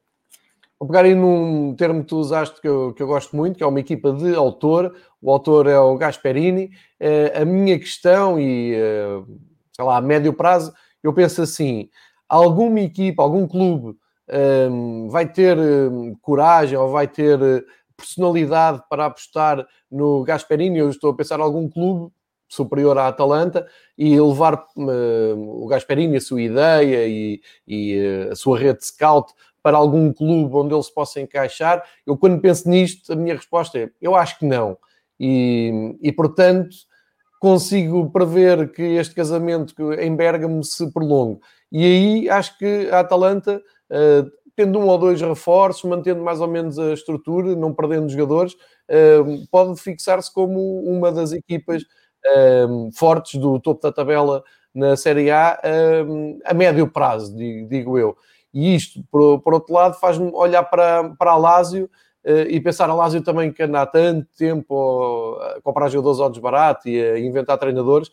Vou 0.78 0.88
pegar 0.88 1.04
aí 1.04 1.14
num 1.14 1.74
termo 1.76 2.02
que 2.02 2.08
tu 2.08 2.18
usaste 2.18 2.60
que 2.60 2.68
eu, 2.68 2.92
que 2.92 3.02
eu 3.02 3.06
gosto 3.06 3.34
muito, 3.34 3.56
que 3.56 3.62
é 3.62 3.66
uma 3.66 3.80
equipa 3.80 4.12
de 4.12 4.34
autor. 4.34 4.94
O 5.22 5.30
autor 5.30 5.66
é 5.66 5.78
o 5.78 5.96
Gasperini. 5.96 6.72
Uh, 7.00 7.42
a 7.42 7.44
minha 7.44 7.78
questão, 7.78 8.38
e 8.38 8.74
uh, 8.74 9.24
sei 9.72 9.84
lá, 9.84 9.96
a 9.96 10.00
médio 10.00 10.32
prazo, 10.32 10.74
eu 11.02 11.14
penso 11.14 11.40
assim: 11.40 11.88
alguma 12.28 12.80
equipa, 12.80 13.22
algum 13.22 13.46
clube 13.46 13.96
um, 14.30 15.08
vai 15.08 15.30
ter 15.30 15.58
um, 15.58 16.14
coragem 16.20 16.76
ou 16.76 16.90
vai 16.90 17.06
ter 17.06 17.40
uh, 17.40 17.64
personalidade 17.96 18.82
para 18.88 19.06
apostar 19.06 19.66
no 19.90 20.22
Gasperini. 20.24 20.78
Eu 20.78 20.90
estou 20.90 21.10
a 21.10 21.16
pensar 21.16 21.40
algum 21.40 21.68
clube 21.68 22.12
superior 22.48 22.96
à 22.98 23.08
Atalanta 23.08 23.66
e 23.96 24.18
levar 24.18 24.54
uh, 24.54 25.64
o 25.64 25.66
Gasperini, 25.66 26.16
a 26.16 26.20
sua 26.20 26.42
ideia 26.42 27.06
e, 27.06 27.40
e 27.66 27.98
uh, 27.98 28.32
a 28.32 28.36
sua 28.36 28.58
rede 28.58 28.80
de 28.80 28.86
scout 28.86 29.32
para 29.62 29.76
algum 29.76 30.12
clube 30.12 30.54
onde 30.54 30.74
ele 30.74 30.82
se 30.82 30.92
possa 30.92 31.20
encaixar. 31.20 31.82
Eu, 32.06 32.16
quando 32.16 32.40
penso 32.40 32.68
nisto, 32.68 33.12
a 33.12 33.16
minha 33.16 33.34
resposta 33.34 33.78
é: 33.78 33.90
eu 34.00 34.14
acho 34.14 34.38
que 34.38 34.44
não. 34.44 34.76
E, 35.18 35.96
e 36.02 36.12
portanto, 36.12 36.76
consigo 37.40 38.10
prever 38.10 38.72
que 38.72 38.82
este 38.82 39.14
casamento 39.14 39.92
em 39.94 40.14
Bergamo 40.14 40.62
se 40.62 40.90
prolongue. 40.92 41.40
E 41.70 41.84
aí 41.84 42.28
acho 42.28 42.58
que 42.58 42.88
a 42.90 43.00
Atalanta 43.00 43.60
tendo 44.56 44.78
um 44.78 44.86
ou 44.86 44.98
dois 44.98 45.20
reforços, 45.20 45.88
mantendo 45.88 46.22
mais 46.22 46.40
ou 46.40 46.48
menos 46.48 46.78
a 46.78 46.92
estrutura, 46.92 47.54
não 47.56 47.74
perdendo 47.74 48.08
jogadores, 48.08 48.54
uh, 48.54 49.46
pode 49.50 49.80
fixar-se 49.80 50.32
como 50.32 50.80
uma 50.80 51.10
das 51.10 51.32
equipas 51.32 51.82
uh, 51.82 52.90
fortes 52.94 53.40
do 53.40 53.58
topo 53.60 53.82
da 53.82 53.92
tabela 53.92 54.42
na 54.74 54.96
Série 54.96 55.30
A 55.30 55.60
a 56.44 56.52
médio 56.52 56.90
prazo, 56.90 57.36
digo, 57.36 57.96
eu. 57.96 58.16
E 58.52 58.74
isto, 58.74 59.04
por, 59.08 59.40
por 59.40 59.54
outro 59.54 59.72
lado, 59.72 59.94
faz-me 59.94 60.30
olhar 60.34 60.64
para, 60.64 61.10
para 61.16 61.30
a 61.30 61.36
Lásio 61.36 61.88
e 62.48 62.60
pensar 62.60 62.90
a 62.90 62.94
Lásio 62.94 63.22
também 63.22 63.52
que 63.52 63.62
anda 63.62 63.82
há 63.82 63.86
tanto 63.86 64.26
tempo 64.36 65.38
a 65.40 65.60
comprar 65.62 65.88
jogadores 65.90 66.18
ao 66.18 66.28
desbarato 66.28 66.88
e 66.88 67.00
a 67.00 67.20
inventar 67.20 67.56
treinadores, 67.56 68.10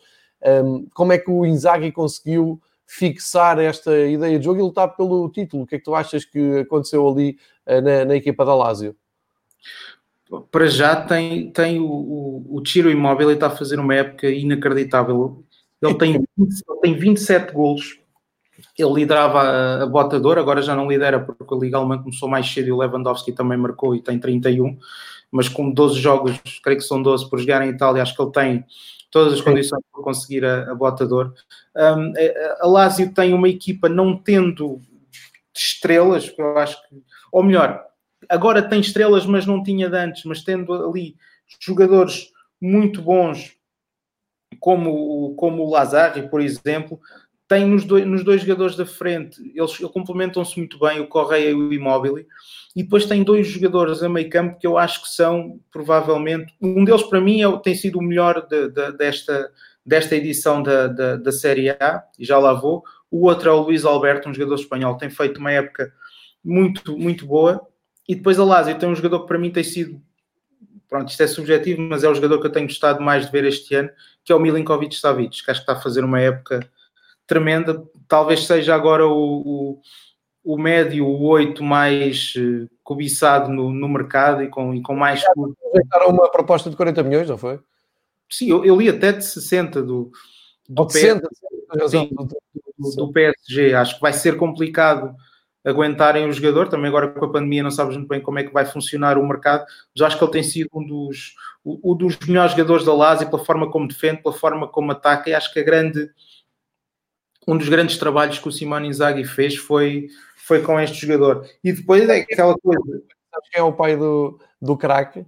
como 0.94 1.12
é 1.12 1.18
que 1.18 1.32
o 1.32 1.44
Inzaghi 1.44 1.90
conseguiu 1.90 2.60
fixar 2.86 3.58
esta 3.58 3.96
ideia 4.06 4.38
de 4.38 4.44
jogo 4.44 4.60
e 4.60 4.62
lutar 4.62 4.88
pelo 4.96 5.28
título. 5.30 5.62
O 5.62 5.66
que 5.66 5.76
é 5.76 5.78
que 5.78 5.84
tu 5.84 5.94
achas 5.94 6.24
que 6.24 6.60
aconteceu 6.60 7.08
ali 7.08 7.38
uh, 7.66 7.80
na, 7.80 8.04
na, 8.04 8.16
equipa 8.16 8.44
da 8.44 8.54
Lazio? 8.54 8.94
Para 10.50 10.66
já 10.66 10.96
tem, 10.96 11.50
tem 11.50 11.78
o, 11.78 11.86
o, 11.86 12.56
o 12.56 12.62
Tiro 12.62 12.90
Imóvel 12.90 13.30
e 13.30 13.34
está 13.34 13.48
a 13.48 13.50
fazer 13.50 13.78
uma 13.78 13.94
época 13.94 14.28
inacreditável. 14.28 15.44
Ele 15.80 15.94
tem, 15.94 16.14
ele 16.38 16.80
tem 16.82 16.94
27 16.94 17.52
golos. 17.52 17.98
Ele 18.78 18.92
liderava 18.92 19.40
a, 19.40 19.82
a 19.82 19.86
botadora, 19.86 20.40
agora 20.40 20.62
já 20.62 20.74
não 20.74 20.88
lidera 20.88 21.20
porque 21.20 21.54
a 21.54 21.56
Liga 21.56 21.78
Alemã 21.78 21.98
começou 21.98 22.28
mais 22.28 22.50
cedo 22.50 22.68
e 22.68 22.72
o 22.72 22.78
Lewandowski 22.78 23.32
também 23.32 23.58
marcou 23.58 23.94
e 23.94 24.02
tem 24.02 24.18
31. 24.18 24.78
Mas 25.30 25.48
com 25.48 25.70
12 25.70 25.98
jogos, 25.98 26.38
creio 26.62 26.78
que 26.78 26.84
são 26.84 27.02
12 27.02 27.28
por 27.28 27.38
jogar 27.38 27.66
em 27.66 27.70
Itália, 27.70 28.02
acho 28.02 28.14
que 28.14 28.22
ele 28.22 28.32
tem 28.32 28.64
todas 29.12 29.34
as 29.34 29.40
condições 29.42 29.82
para 29.92 30.02
conseguir 30.02 30.44
a, 30.44 30.72
a 30.72 30.74
botador. 30.74 31.32
Um, 31.76 32.12
a 32.60 32.66
Lazio 32.66 33.12
tem 33.12 33.32
uma 33.34 33.48
equipa 33.48 33.88
não 33.88 34.16
tendo 34.16 34.80
estrelas, 35.54 36.34
eu 36.36 36.58
acho 36.58 36.82
que, 36.88 37.02
ou 37.30 37.42
melhor, 37.42 37.84
agora 38.28 38.62
tem 38.66 38.80
estrelas, 38.80 39.26
mas 39.26 39.46
não 39.46 39.62
tinha 39.62 39.88
de 39.88 39.96
antes, 39.96 40.24
mas 40.24 40.42
tendo 40.42 40.72
ali 40.72 41.14
jogadores 41.60 42.32
muito 42.60 43.02
bons, 43.02 43.54
como, 44.58 45.34
como 45.34 45.62
o 45.62 45.70
Lazari, 45.70 46.28
por 46.28 46.40
exemplo, 46.40 46.98
tem 47.52 47.66
nos 47.66 47.84
dois, 47.84 48.06
nos 48.06 48.24
dois 48.24 48.40
jogadores 48.40 48.76
da 48.76 48.86
frente, 48.86 49.38
eles, 49.54 49.78
eles 49.78 49.92
complementam-se 49.92 50.56
muito 50.56 50.78
bem, 50.78 51.00
o 51.00 51.06
Correia 51.06 51.50
e 51.50 51.54
o 51.54 51.70
Immobile, 51.70 52.26
e 52.74 52.82
depois 52.82 53.04
tem 53.04 53.22
dois 53.22 53.46
jogadores 53.46 54.02
a 54.02 54.08
meio 54.08 54.30
campo 54.30 54.58
que 54.58 54.66
eu 54.66 54.78
acho 54.78 55.02
que 55.02 55.10
são 55.10 55.60
provavelmente, 55.70 56.54
um 56.62 56.82
deles 56.82 57.02
para 57.02 57.20
mim 57.20 57.42
é, 57.42 57.58
tem 57.58 57.74
sido 57.74 57.98
o 57.98 58.02
melhor 58.02 58.46
de, 58.48 58.70
de, 58.70 58.92
desta, 58.92 59.52
desta 59.84 60.16
edição 60.16 60.62
da, 60.62 60.86
da, 60.86 61.16
da, 61.16 61.30
Série 61.30 61.68
A, 61.68 62.02
e 62.18 62.24
já 62.24 62.38
lá 62.38 62.54
vou, 62.54 62.82
o 63.10 63.26
outro 63.26 63.50
é 63.50 63.52
o 63.52 63.60
Luís 63.60 63.84
Alberto, 63.84 64.30
um 64.30 64.34
jogador 64.34 64.54
espanhol, 64.54 64.96
tem 64.96 65.10
feito 65.10 65.36
uma 65.36 65.52
época 65.52 65.92
muito, 66.42 66.96
muito 66.96 67.26
boa, 67.26 67.60
e 68.08 68.14
depois 68.14 68.38
a 68.38 68.44
Lazio 68.44 68.78
tem 68.78 68.88
um 68.88 68.96
jogador 68.96 69.20
que 69.20 69.28
para 69.28 69.38
mim 69.38 69.50
tem 69.50 69.62
sido 69.62 70.00
pronto, 70.88 71.10
isto 71.10 71.22
é 71.22 71.26
subjetivo, 71.26 71.82
mas 71.82 72.02
é 72.02 72.08
o 72.08 72.14
jogador 72.14 72.40
que 72.40 72.46
eu 72.46 72.52
tenho 72.52 72.66
gostado 72.66 73.02
mais 73.02 73.26
de 73.26 73.32
ver 73.32 73.44
este 73.44 73.74
ano, 73.74 73.90
que 74.24 74.32
é 74.32 74.34
o 74.34 74.40
Milinkovic 74.40 74.94
Savic, 74.94 75.44
que 75.44 75.50
acho 75.50 75.60
que 75.60 75.70
está 75.70 75.74
a 75.74 75.82
fazer 75.82 76.02
uma 76.02 76.18
época 76.18 76.66
tremenda. 77.26 77.82
Talvez 78.08 78.46
seja 78.46 78.74
agora 78.74 79.06
o, 79.06 79.12
o, 79.14 79.80
o 80.44 80.58
médio, 80.58 81.06
o 81.06 81.22
8 81.24 81.62
mais 81.62 82.34
uh, 82.36 82.68
cobiçado 82.82 83.50
no, 83.50 83.70
no, 83.70 83.88
mercado 83.88 84.42
e 84.42 84.48
com, 84.48 84.74
e 84.74 84.82
com 84.82 84.94
mais. 84.94 85.22
Uma 86.06 86.30
proposta 86.30 86.68
de 86.68 86.76
40 86.76 87.02
milhões, 87.02 87.28
não 87.28 87.38
foi? 87.38 87.60
Sim, 88.30 88.50
eu, 88.50 88.64
eu 88.64 88.76
li 88.76 88.88
até 88.88 89.12
de 89.12 89.24
60 89.24 89.82
do, 89.82 90.10
do, 90.68 90.86
PSG, 90.86 91.20
do, 92.78 92.90
do 92.96 93.12
PSG. 93.12 93.74
Acho 93.74 93.96
que 93.96 94.00
vai 94.00 94.12
ser 94.12 94.36
complicado 94.36 95.14
aguentarem 95.64 96.28
o 96.28 96.32
jogador. 96.32 96.68
Também 96.68 96.88
agora 96.88 97.08
com 97.08 97.24
a 97.24 97.30
pandemia 97.30 97.62
não 97.62 97.70
sabes 97.70 97.96
muito 97.96 98.08
bem 98.08 98.20
como 98.20 98.38
é 98.38 98.44
que 98.44 98.52
vai 98.52 98.64
funcionar 98.64 99.18
o 99.18 99.26
mercado, 99.26 99.64
mas 99.94 100.06
acho 100.06 100.18
que 100.18 100.24
ele 100.24 100.32
tem 100.32 100.42
sido 100.42 100.70
um 100.74 100.84
dos, 100.84 101.34
um 101.64 101.94
dos 101.94 102.18
melhores 102.26 102.52
jogadores 102.52 102.84
da 102.84 102.94
Lazio 102.94 103.30
pela 103.30 103.44
forma 103.44 103.70
como 103.70 103.88
defende, 103.88 104.22
pela 104.22 104.34
forma 104.34 104.68
como 104.68 104.92
ataca 104.92 105.30
e 105.30 105.34
acho 105.34 105.52
que 105.52 105.60
a 105.60 105.64
grande 105.64 106.10
um 107.46 107.56
dos 107.56 107.68
grandes 107.68 107.98
trabalhos 107.98 108.38
que 108.38 108.48
o 108.48 108.52
Simone 108.52 108.88
Inzaghi 108.88 109.24
fez 109.24 109.56
foi, 109.56 110.08
foi 110.36 110.62
com 110.62 110.78
este 110.80 111.06
jogador. 111.06 111.46
E 111.62 111.72
depois 111.72 112.08
é 112.08 112.20
aquela 112.20 112.56
coisa... 112.58 112.80
Sabes 113.30 113.48
quem 113.50 113.60
é 113.60 113.64
o 113.64 113.72
pai 113.72 113.96
do, 113.96 114.38
do 114.60 114.76
craque? 114.76 115.24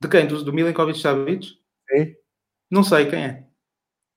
De 0.00 0.08
quem? 0.08 0.26
Do, 0.26 0.42
do 0.42 0.52
Milinkovic 0.52 0.98
Savic? 0.98 1.46
Sim. 1.90 2.14
Não 2.70 2.82
sei 2.82 3.06
quem 3.06 3.24
é. 3.24 3.44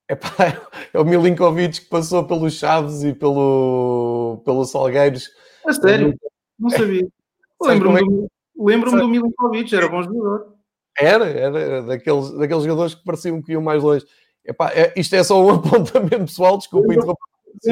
É, 0.08 0.16
pá, 0.16 0.70
é 0.94 1.00
o 1.00 1.06
Milinkovic 1.06 1.82
que 1.82 1.88
passou 1.88 2.26
pelos 2.26 2.54
Chaves 2.54 3.04
e 3.04 3.14
pelo, 3.14 4.42
pelo 4.44 4.66
Salgueiros. 4.66 5.30
A 5.66 5.74
sério? 5.74 6.16
Não 6.60 6.70
sabia. 6.70 7.08
Lembro-me 7.62 8.00
é 8.00 8.04
do, 8.04 8.28
lembro 8.58 8.92
do 8.92 9.08
Milinkovic, 9.08 9.74
era 9.76 9.88
bom 9.88 10.04
jogador. 10.04 10.56
Era, 10.98 11.26
era 11.26 11.82
daqueles, 11.84 12.32
daqueles 12.32 12.64
jogadores 12.64 12.96
que 12.96 13.04
pareciam 13.04 13.42
que 13.42 13.52
iam 13.52 13.62
mais 13.62 13.82
longe. 13.82 14.06
Epá, 14.46 14.72
é, 14.74 14.94
isto 14.96 15.16
é 15.16 15.24
só 15.24 15.44
um 15.44 15.50
apontamento 15.56 16.26
pessoal, 16.26 16.58
desculpa 16.58 16.94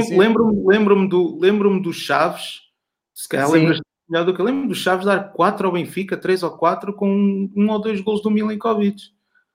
Lembro-me 0.09 0.63
lembro 0.65 1.07
do, 1.07 1.39
lembro 1.39 1.79
do 1.79 1.93
Chaves, 1.93 2.61
se 3.13 3.27
calhar 3.27 3.49
lembras 3.49 3.79
melhor 4.09 4.25
do 4.25 4.33
que 4.33 4.41
eu 4.41 4.45
lembro 4.45 4.67
do 4.67 4.75
Chaves 4.75 5.05
dar 5.05 5.31
4 5.31 5.67
ao 5.67 5.73
Benfica, 5.73 6.17
3 6.17 6.43
ou 6.43 6.51
4, 6.51 6.93
com 6.93 7.09
um, 7.09 7.51
um 7.55 7.69
ou 7.69 7.79
dois 7.79 7.99
gols 8.01 8.21
do 8.21 8.31
Milinkovic. 8.31 9.01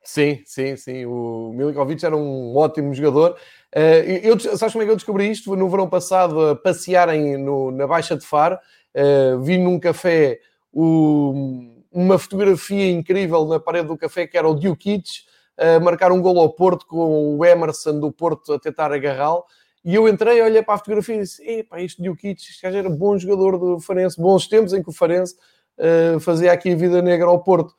Sim, 0.02 0.40
sim, 0.44 0.76
sim. 0.76 1.06
O 1.06 1.52
Milinkovic 1.54 2.04
era 2.04 2.16
um 2.16 2.56
ótimo 2.56 2.94
jogador. 2.94 3.36
Uh, 3.74 4.08
eu, 4.22 4.38
sabes 4.38 4.72
como 4.72 4.82
é 4.82 4.86
que 4.86 4.92
eu 4.92 4.96
descobri 4.96 5.30
isto? 5.30 5.54
No 5.54 5.68
verão 5.68 5.88
passado, 5.88 6.40
a 6.40 6.56
passearem 6.56 7.36
no, 7.36 7.70
na 7.70 7.86
Baixa 7.86 8.16
de 8.16 8.24
Faro, 8.24 8.56
uh, 8.56 9.40
vi 9.40 9.58
num 9.58 9.78
café 9.78 10.40
o, 10.72 11.74
uma 11.92 12.18
fotografia 12.18 12.90
incrível 12.90 13.46
na 13.46 13.60
parede 13.60 13.88
do 13.88 13.98
café 13.98 14.26
que 14.26 14.38
era 14.38 14.48
o 14.48 14.54
Dukic 14.54 15.04
a 15.58 15.80
marcar 15.80 16.12
um 16.12 16.22
gol 16.22 16.38
ao 16.38 16.50
Porto 16.50 16.86
com 16.86 17.36
o 17.36 17.44
Emerson 17.44 17.98
do 17.98 18.12
Porto 18.12 18.52
a 18.52 18.58
tentar 18.58 18.92
agarrá-lo. 18.92 19.44
E 19.84 19.94
eu 19.94 20.08
entrei, 20.08 20.40
olhei 20.42 20.62
para 20.62 20.74
a 20.74 20.78
fotografia 20.78 21.16
e 21.16 21.20
disse: 21.20 21.42
Epá, 21.42 21.80
este 21.80 22.02
Dukic, 22.02 22.40
este 22.40 22.62
gajo 22.62 22.76
era 22.76 22.90
bom 22.90 23.16
jogador 23.18 23.58
do 23.58 23.80
Farense, 23.80 24.20
bons 24.20 24.46
tempos 24.46 24.72
em 24.72 24.82
que 24.82 24.90
o 24.90 24.92
Farense 24.92 25.34
uh, 25.78 26.20
fazia 26.20 26.52
aqui 26.52 26.72
a 26.72 26.76
vida 26.76 27.02
negra 27.02 27.26
ao 27.26 27.42
Porto. 27.42 27.74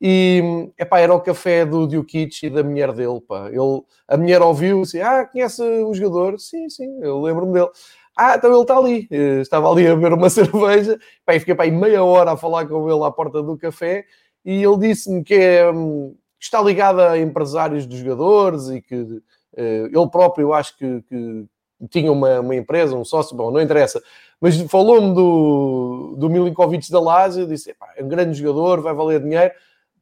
E 0.00 0.70
epá, 0.78 1.00
era 1.00 1.12
o 1.12 1.20
café 1.20 1.66
do 1.66 1.86
Dukic 1.86 2.46
e 2.46 2.50
da 2.50 2.62
mulher 2.62 2.92
dele. 2.92 3.20
Pá. 3.20 3.48
Ele, 3.48 3.82
a 4.06 4.16
mulher 4.16 4.40
ouviu 4.42 4.82
assim: 4.82 5.00
Ah, 5.00 5.24
conhece 5.26 5.62
o 5.62 5.92
jogador? 5.92 6.38
Sim, 6.38 6.68
sim, 6.68 7.00
eu 7.02 7.20
lembro-me 7.20 7.52
dele. 7.52 7.70
Ah, 8.16 8.34
então 8.36 8.52
ele 8.52 8.62
está 8.62 8.76
ali. 8.76 9.08
Eh, 9.10 9.40
estava 9.40 9.70
ali 9.70 9.86
a 9.86 9.94
beber 9.94 10.12
uma 10.12 10.30
cerveja. 10.30 10.98
E 11.28 11.40
fiquei 11.40 11.54
pá, 11.54 11.66
meia 11.66 12.02
hora 12.04 12.32
a 12.32 12.36
falar 12.36 12.66
com 12.66 12.90
ele 12.90 13.04
à 13.04 13.10
porta 13.10 13.42
do 13.42 13.56
café. 13.56 14.04
E 14.44 14.62
ele 14.62 14.78
disse-me 14.78 15.22
que 15.24 15.34
é, 15.34 15.70
hum, 15.70 16.16
está 16.38 16.60
ligado 16.60 17.00
a 17.00 17.18
empresários 17.18 17.86
dos 17.86 17.98
jogadores 17.98 18.68
e 18.68 18.80
que 18.80 18.94
uh, 18.94 19.22
ele 19.56 20.10
próprio, 20.10 20.46
eu 20.46 20.54
acho 20.54 20.76
que, 20.76 21.02
que 21.02 21.46
tinha 21.90 22.10
uma, 22.10 22.40
uma, 22.40 22.56
empresa, 22.56 22.96
um 22.96 23.04
sócio, 23.04 23.36
bom, 23.36 23.50
não 23.50 23.60
interessa. 23.60 24.02
Mas 24.40 24.60
falou-me 24.62 25.14
do, 25.14 26.14
do 26.16 26.30
Milinkovic 26.30 26.90
da 26.90 27.00
Lazio, 27.00 27.46
disse, 27.46 27.74
é 27.96 28.04
um 28.04 28.08
grande 28.08 28.38
jogador, 28.38 28.80
vai 28.80 28.94
valer 28.94 29.20
dinheiro, 29.20 29.52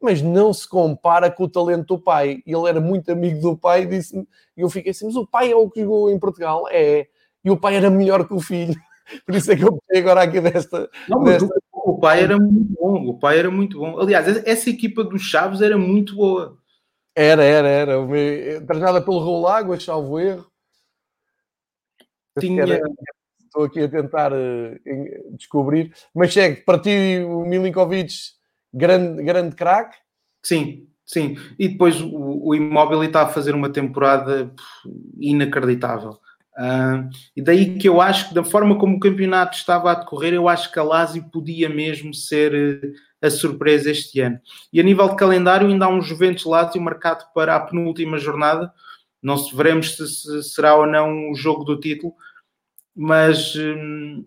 mas 0.00 0.20
não 0.20 0.52
se 0.52 0.68
compara 0.68 1.30
com 1.30 1.44
o 1.44 1.48
talento 1.48 1.96
do 1.96 1.98
pai. 1.98 2.42
E 2.46 2.54
ele 2.54 2.68
era 2.68 2.80
muito 2.80 3.10
amigo 3.10 3.40
do 3.40 3.56
pai 3.56 3.82
e 3.82 3.86
disse-me, 3.86 4.26
e 4.56 4.60
eu 4.60 4.68
fiquei 4.68 4.90
assim, 4.90 5.06
mas 5.06 5.16
o 5.16 5.26
pai 5.26 5.50
é 5.50 5.56
o 5.56 5.70
que 5.70 5.82
jogou 5.82 6.10
em 6.10 6.18
Portugal? 6.18 6.66
É. 6.70 7.06
E 7.44 7.50
o 7.50 7.56
pai 7.56 7.76
era 7.76 7.90
melhor 7.90 8.26
que 8.26 8.34
o 8.34 8.40
filho. 8.40 8.74
Por 9.24 9.34
isso 9.34 9.52
é 9.52 9.56
que 9.56 9.62
eu 9.62 9.78
peguei 9.86 10.02
agora 10.02 10.22
aqui 10.22 10.40
desta. 10.40 10.90
Não, 11.08 11.22
desta... 11.22 11.48
O 11.86 12.00
pai 12.00 12.24
era 12.24 12.36
muito 12.36 12.72
bom. 12.72 13.06
O 13.06 13.16
pai 13.16 13.38
era 13.38 13.48
muito 13.48 13.78
bom. 13.78 14.00
Aliás, 14.00 14.26
essa 14.44 14.68
equipa 14.68 15.04
dos 15.04 15.22
Chaves 15.22 15.62
era 15.62 15.78
muito 15.78 16.16
boa. 16.16 16.58
Era, 17.14 17.44
era, 17.44 17.68
era. 17.68 17.92
Treinada 18.66 19.00
pelo 19.00 19.20
Raul 19.20 19.46
Águas, 19.46 19.84
salvo 19.84 20.18
erro. 20.18 20.50
Tinha... 22.40 22.62
Era... 22.62 22.82
Estou 23.40 23.64
aqui 23.64 23.80
a 23.80 23.88
tentar 23.88 24.32
uh, 24.32 25.36
descobrir. 25.36 25.94
Mas 26.12 26.32
segue, 26.32 26.62
para 26.62 26.80
ti 26.80 27.24
o 27.24 27.44
Milinkovic, 27.46 28.12
grande, 28.74 29.22
grande 29.22 29.54
craque? 29.54 29.96
Sim, 30.44 30.88
sim. 31.06 31.36
E 31.56 31.68
depois 31.68 32.00
o, 32.00 32.48
o 32.48 32.54
Imóvel 32.54 33.04
está 33.04 33.22
a 33.22 33.28
fazer 33.28 33.54
uma 33.54 33.70
temporada 33.70 34.52
inacreditável. 35.20 36.18
Uh, 36.56 37.10
e 37.36 37.42
daí 37.42 37.76
que 37.78 37.86
eu 37.86 38.00
acho 38.00 38.28
que, 38.28 38.34
da 38.34 38.42
forma 38.42 38.78
como 38.78 38.96
o 38.96 39.00
campeonato 39.00 39.58
estava 39.58 39.92
a 39.92 39.94
decorrer, 39.94 40.32
eu 40.32 40.48
acho 40.48 40.72
que 40.72 40.78
a 40.78 40.82
Lazio 40.82 41.22
podia 41.30 41.68
mesmo 41.68 42.14
ser 42.14 42.82
uh, 42.82 42.92
a 43.20 43.30
surpresa 43.30 43.90
este 43.90 44.20
ano. 44.20 44.40
E 44.72 44.80
a 44.80 44.82
nível 44.82 45.08
de 45.08 45.16
calendário, 45.16 45.68
ainda 45.68 45.84
há 45.84 45.88
um 45.88 46.00
Juventus 46.00 46.44
Lazio 46.46 46.80
marcado 46.80 47.24
para 47.34 47.56
a 47.56 47.60
penúltima 47.60 48.18
jornada. 48.18 48.72
Não 49.22 49.36
se 49.36 49.54
veremos 49.54 49.96
se, 49.96 50.08
se 50.08 50.42
será 50.44 50.74
ou 50.76 50.86
não 50.86 51.30
o 51.30 51.34
jogo 51.34 51.62
do 51.62 51.78
título, 51.78 52.14
mas 52.94 53.54
um, 53.56 54.24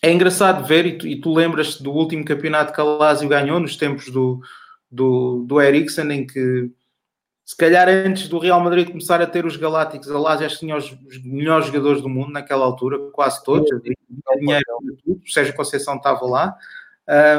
é 0.00 0.12
engraçado 0.12 0.64
ver. 0.64 0.86
E 0.86 0.98
tu, 0.98 1.06
e 1.08 1.20
tu 1.20 1.34
lembras-te 1.34 1.82
do 1.82 1.90
último 1.90 2.24
campeonato 2.24 2.72
que 2.72 2.80
a 2.80 2.84
Lazio 2.84 3.28
ganhou, 3.28 3.58
nos 3.58 3.76
tempos 3.76 4.10
do, 4.10 4.40
do, 4.88 5.44
do 5.44 5.60
Eriksen, 5.60 6.12
em 6.12 6.24
que 6.24 6.70
se 7.48 7.56
calhar 7.56 7.88
antes 7.88 8.28
do 8.28 8.38
Real 8.38 8.60
Madrid 8.60 8.88
começar 8.88 9.22
a 9.22 9.26
ter 9.26 9.46
os 9.46 9.56
Galácticos, 9.56 10.10
a 10.10 10.18
Lazio 10.18 10.46
tinha 10.50 10.76
os, 10.76 10.92
os, 10.92 11.24
melhores 11.24 11.64
jogadores 11.64 12.02
do 12.02 12.08
mundo 12.08 12.30
naquela 12.30 12.62
altura, 12.62 13.10
quase 13.10 13.42
todos, 13.42 13.66
dinheiro, 14.38 14.62
tudo, 15.02 15.22
o 15.24 15.30
Sérgio 15.30 15.56
Conceição 15.56 15.96
estava 15.96 16.26
lá, 16.26 16.54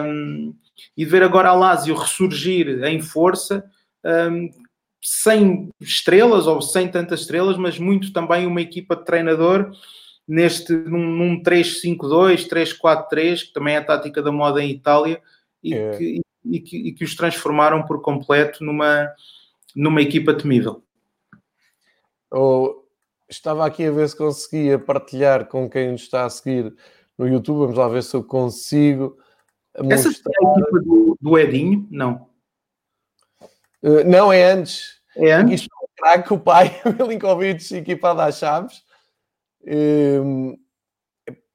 um, 0.03 0.55
e 0.97 1.05
ver 1.05 1.22
agora 1.22 1.49
a 1.49 1.53
Lazio 1.53 1.93
ressurgir 1.93 2.84
em 2.86 2.99
força, 2.99 3.64
um, 4.03 4.49
sem 4.99 5.70
estrelas 5.80 6.47
ou 6.47 6.60
sem 6.60 6.88
tantas 6.88 7.22
estrelas, 7.22 7.55
mas 7.55 7.78
muito 7.78 8.12
também 8.12 8.47
uma 8.47 8.62
equipa 8.62 8.95
de 8.95 9.05
treinador 9.05 9.70
neste 10.28 10.74
num, 10.74 11.05
num 11.05 11.43
3-5-2, 11.43 12.49
3-4-3, 12.49 13.43
que 13.43 13.53
também 13.53 13.76
é 13.76 13.78
a 13.78 13.86
tática 13.86 14.24
da 14.24 14.32
moda 14.32 14.60
em 14.60 14.72
Itália, 14.72 15.22
e, 15.64 15.76
é. 15.76 15.91
que, 15.91 16.22
e, 16.45 16.60
que, 16.60 16.78
e 16.78 16.93
que 16.93 17.03
os 17.03 17.14
transformaram 17.14 17.84
por 17.84 18.01
completo 18.01 18.64
numa 18.64 19.07
numa 19.76 20.01
equipa 20.01 20.34
temível. 20.34 20.84
Oh, 22.32 22.84
estava 23.28 23.65
aqui 23.65 23.86
a 23.86 23.91
ver 23.91 24.09
se 24.09 24.15
conseguia 24.15 24.78
partilhar 24.78 25.47
com 25.47 25.70
quem 25.70 25.91
nos 25.91 26.01
está 26.01 26.26
a 26.26 26.30
seguir 26.30 26.74
no 27.17 27.28
YouTube. 27.28 27.59
Vamos 27.59 27.78
lá 27.78 27.88
ver 27.88 28.03
se 28.03 28.15
eu 28.15 28.24
consigo. 28.24 29.17
Essa 29.74 30.09
mostrar... 30.09 30.32
é 30.32 30.47
a 30.47 30.51
equipa 30.51 30.80
do, 30.82 31.17
do 31.20 31.39
Edinho? 31.39 31.88
Não. 31.89 32.30
Uh, 33.82 34.03
não, 34.05 34.32
é 34.32 34.51
antes. 34.51 34.99
É 35.15 35.32
antes? 35.32 35.61
Isto 35.61 35.72
é 35.74 35.86
o 35.86 35.89
craque, 35.95 36.34
o 36.34 36.39
pai, 36.39 36.82
Milinkovic, 36.99 37.76
equipado 37.76 38.22
às 38.22 38.38
chaves. 38.38 38.84
Uh, 39.61 40.57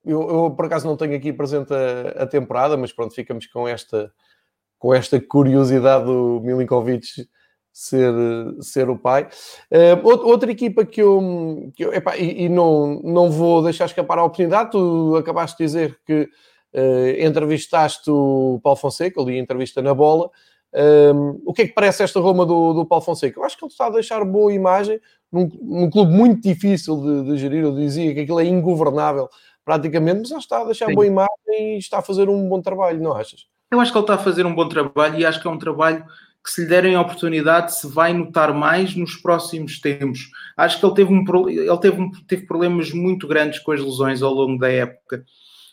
eu, 0.04 0.28
eu, 0.28 0.50
por 0.50 0.66
acaso 0.66 0.86
não 0.86 0.96
tenho 0.96 1.16
aqui 1.16 1.32
presente 1.32 1.72
a, 1.72 2.22
a, 2.22 2.26
temporada, 2.26 2.76
mas 2.76 2.92
pronto, 2.92 3.14
ficamos 3.14 3.46
com 3.46 3.66
esta, 3.66 4.12
com 4.78 4.94
esta 4.94 5.18
curiosidade 5.18 6.04
do 6.04 6.40
Milinkovic 6.42 7.26
ser, 7.74 8.14
ser 8.60 8.88
o 8.88 8.96
pai. 8.96 9.28
Uh, 9.68 10.06
outra 10.06 10.50
equipa 10.52 10.86
que 10.86 11.02
eu, 11.02 11.72
que 11.74 11.84
eu 11.84 11.92
epá, 11.92 12.16
e, 12.16 12.44
e, 12.44 12.48
não, 12.48 13.00
não 13.02 13.28
vou 13.28 13.64
deixar 13.64 13.86
escapar 13.86 14.16
a 14.16 14.24
oportunidade, 14.24 14.70
tu 14.70 15.16
acabaste 15.18 15.58
de 15.58 15.64
dizer 15.64 15.98
que 16.06 16.22
uh, 16.22 17.20
entrevistaste 17.20 18.08
o 18.08 18.60
Paulo 18.62 18.78
Fonseca, 18.78 19.20
ali 19.20 19.36
entrevista 19.36 19.82
na 19.82 19.92
bola. 19.92 20.30
Um, 20.72 21.40
o 21.44 21.52
que 21.52 21.62
é 21.62 21.66
que 21.66 21.74
parece 21.74 22.04
esta 22.04 22.20
Roma 22.20 22.46
do, 22.46 22.72
do 22.72 22.86
Paulo 22.86 23.04
Fonseca? 23.04 23.38
Eu 23.38 23.44
acho 23.44 23.58
que 23.58 23.64
ele 23.64 23.72
está 23.72 23.86
a 23.86 23.90
deixar 23.90 24.24
boa 24.24 24.52
imagem 24.52 25.00
num, 25.30 25.50
num 25.60 25.90
clube 25.90 26.12
muito 26.12 26.40
difícil 26.40 26.96
de, 27.00 27.30
de, 27.30 27.38
gerir. 27.38 27.64
Eu 27.64 27.74
dizia 27.74 28.14
que 28.14 28.20
aquilo 28.20 28.40
é 28.40 28.44
ingovernável 28.44 29.28
praticamente, 29.64 30.20
mas 30.20 30.30
ele 30.30 30.40
está 30.40 30.60
a 30.60 30.64
deixar 30.64 30.86
Sim. 30.86 30.94
boa 30.94 31.06
imagem 31.06 31.74
e 31.74 31.78
está 31.78 31.98
a 31.98 32.02
fazer 32.02 32.28
um 32.28 32.48
bom 32.48 32.60
trabalho, 32.60 33.02
não 33.02 33.12
achas? 33.14 33.46
Eu 33.70 33.80
acho 33.80 33.90
que 33.90 33.98
ele 33.98 34.04
está 34.04 34.14
a 34.14 34.18
fazer 34.18 34.46
um 34.46 34.54
bom 34.54 34.68
trabalho 34.68 35.18
e 35.18 35.26
acho 35.26 35.40
que 35.40 35.48
é 35.48 35.50
um 35.50 35.58
trabalho 35.58 36.04
que 36.44 36.50
se 36.50 36.60
lhe 36.60 36.68
derem 36.68 36.94
a 36.94 37.00
oportunidade 37.00 37.74
se 37.74 37.86
vai 37.86 38.12
notar 38.12 38.52
mais 38.52 38.94
nos 38.94 39.16
próximos 39.16 39.80
tempos. 39.80 40.30
Acho 40.54 40.78
que 40.78 40.84
ele 40.84 40.94
teve, 40.94 41.12
um, 41.12 41.48
ele 41.48 41.78
teve, 41.78 42.00
um, 42.00 42.10
teve 42.28 42.46
problemas 42.46 42.92
muito 42.92 43.26
grandes 43.26 43.60
com 43.60 43.72
as 43.72 43.80
lesões 43.80 44.20
ao 44.20 44.34
longo 44.34 44.58
da 44.58 44.70
época 44.70 45.24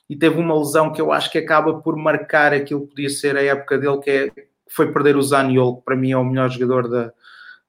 e 0.10 0.16
teve 0.16 0.40
uma 0.40 0.58
lesão 0.58 0.92
que 0.92 1.02
eu 1.02 1.12
acho 1.12 1.30
que 1.30 1.38
acaba 1.38 1.82
por 1.82 1.98
marcar 1.98 2.54
aquilo 2.54 2.82
que 2.82 2.90
podia 2.90 3.10
ser 3.10 3.36
a 3.36 3.44
época 3.44 3.78
dele, 3.78 3.98
que 4.00 4.10
é, 4.10 4.32
foi 4.70 4.92
perder 4.94 5.18
o 5.18 5.22
Zaniolo, 5.22 5.78
que 5.78 5.84
para 5.84 5.96
mim 5.96 6.12
é 6.12 6.18
o 6.18 6.24
melhor 6.24 6.50
jogador 6.50 6.90
da, 6.90 7.14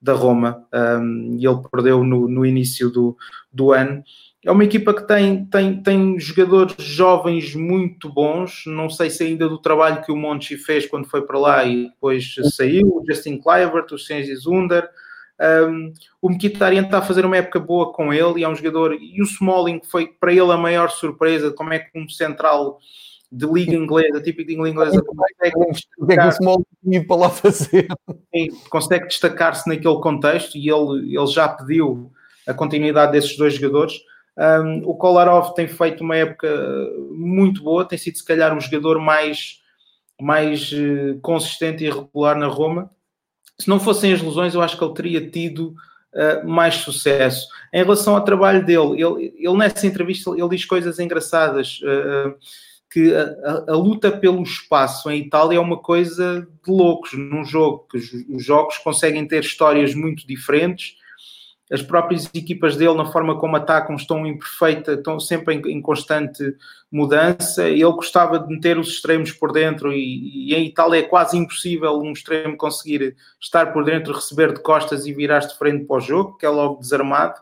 da 0.00 0.12
Roma 0.12 0.64
um, 0.72 1.36
e 1.38 1.46
ele 1.46 1.60
perdeu 1.70 2.04
no, 2.04 2.28
no 2.28 2.46
início 2.46 2.88
do, 2.88 3.16
do 3.52 3.72
ano. 3.72 4.02
É 4.44 4.50
uma 4.50 4.64
equipa 4.64 4.92
que 4.92 5.06
tem, 5.06 5.44
tem, 5.46 5.80
tem 5.80 6.18
jogadores 6.18 6.74
jovens 6.78 7.54
muito 7.54 8.12
bons. 8.12 8.64
Não 8.66 8.90
sei 8.90 9.08
se 9.08 9.22
ainda 9.22 9.48
do 9.48 9.58
trabalho 9.58 10.02
que 10.02 10.10
o 10.10 10.16
Monchi 10.16 10.56
fez 10.56 10.84
quando 10.84 11.08
foi 11.08 11.22
para 11.22 11.38
lá 11.38 11.64
e 11.64 11.88
depois 11.88 12.34
saiu. 12.56 12.88
O 12.88 13.04
Justin 13.06 13.38
Kluivert, 13.38 13.92
o 13.92 13.98
Senzi 13.98 14.34
Zunder. 14.34 14.88
Um, 15.40 15.92
o 16.20 16.28
Mkhitaryan 16.28 16.84
está 16.84 16.98
a 16.98 17.02
fazer 17.02 17.24
uma 17.24 17.36
época 17.36 17.60
boa 17.60 17.92
com 17.92 18.12
ele 18.12 18.40
e 18.40 18.44
é 18.44 18.48
um 18.48 18.54
jogador. 18.54 18.94
E 18.94 19.20
o 19.22 19.24
Smalling 19.24 19.80
foi 19.88 20.08
para 20.08 20.32
ele 20.32 20.50
a 20.50 20.56
maior 20.56 20.90
surpresa. 20.90 21.52
Como 21.52 21.72
é 21.72 21.78
que 21.78 21.96
um 21.96 22.08
central 22.08 22.80
de 23.30 23.46
liga 23.46 23.74
inglesa, 23.74 24.20
típico 24.20 24.48
de 24.48 24.56
liga 24.56 24.68
inglesa, 24.68 25.02
consegue 25.02 25.54
destacar, 25.70 27.06
para 27.06 27.16
lá 27.16 27.30
fazer. 27.30 27.86
consegue 28.68 29.06
destacar-se 29.06 29.68
naquele 29.68 30.00
contexto 30.00 30.56
e 30.56 30.68
ele, 30.68 31.16
ele 31.16 31.26
já 31.28 31.48
pediu 31.48 32.10
a 32.46 32.52
continuidade 32.52 33.12
desses 33.12 33.36
dois 33.36 33.54
jogadores. 33.54 33.94
Um, 34.38 34.88
o 34.88 34.94
Kolarov 34.94 35.54
tem 35.54 35.68
feito 35.68 36.02
uma 36.02 36.16
época 36.16 36.48
muito 37.10 37.62
boa, 37.62 37.84
tem 37.84 37.98
sido 37.98 38.16
se 38.16 38.24
calhar 38.24 38.56
um 38.56 38.60
jogador 38.60 38.98
mais, 38.98 39.60
mais 40.20 40.72
uh, 40.72 41.18
consistente 41.20 41.84
e 41.84 41.90
regular 41.90 42.36
na 42.38 42.46
Roma 42.46 42.90
se 43.62 43.68
não 43.68 43.78
fossem 43.78 44.12
as 44.12 44.20
lesões, 44.20 44.54
eu 44.54 44.62
acho 44.62 44.76
que 44.76 44.84
ele 44.84 44.94
teria 44.94 45.30
tido 45.30 45.74
uh, 46.14 46.46
mais 46.46 46.74
sucesso. 46.76 47.46
Em 47.72 47.82
relação 47.82 48.14
ao 48.14 48.24
trabalho 48.24 48.64
dele, 48.64 49.00
ele, 49.00 49.34
ele 49.38 49.56
nessa 49.56 49.86
entrevista 49.86 50.30
ele 50.30 50.48
diz 50.48 50.64
coisas 50.64 50.98
engraçadas. 50.98 51.80
Uh, 51.82 52.34
que 52.90 53.14
a, 53.14 53.22
a, 53.22 53.72
a, 53.72 53.74
luta 53.74 54.12
pelo 54.12 54.42
espaço 54.42 55.10
em 55.10 55.22
Itália 55.22 55.56
é 55.56 55.60
uma 55.60 55.78
coisa 55.78 56.46
de 56.62 56.70
loucos 56.70 57.14
num 57.14 57.42
jogo, 57.42 57.86
que 57.90 57.96
os, 57.96 58.12
os 58.28 58.44
jogos 58.44 58.76
conseguem 58.76 59.26
ter 59.26 59.42
histórias 59.42 59.94
muito 59.94 60.26
diferentes 60.26 60.96
as 61.70 61.80
próprias 61.80 62.28
equipas 62.34 62.76
dele, 62.76 62.94
na 62.94 63.06
forma 63.06 63.38
como 63.38 63.56
atacam, 63.56 63.96
estão 63.96 64.26
em 64.26 64.38
perfeita, 64.38 64.92
estão 64.92 65.18
sempre 65.18 65.54
em, 65.54 65.78
em 65.78 65.80
constante 65.80 66.54
mudança. 66.90 67.68
Ele 67.68 67.84
gostava 67.92 68.38
de 68.38 68.48
meter 68.48 68.78
os 68.78 68.88
extremos 68.88 69.32
por 69.32 69.52
dentro 69.52 69.92
e, 69.92 70.50
e, 70.50 70.54
em 70.54 70.66
Itália 70.66 70.98
é 70.98 71.02
quase 71.02 71.36
impossível 71.36 71.98
um 71.98 72.12
extremo 72.12 72.56
conseguir 72.56 73.16
estar 73.40 73.72
por 73.72 73.84
dentro, 73.84 74.12
receber 74.12 74.52
de 74.52 74.62
costas 74.62 75.06
e 75.06 75.12
virar 75.12 75.40
de 75.40 75.56
frente 75.56 75.84
para 75.84 75.96
o 75.96 76.00
jogo, 76.00 76.36
que 76.36 76.44
é 76.44 76.48
logo 76.48 76.80
desarmado. 76.80 77.40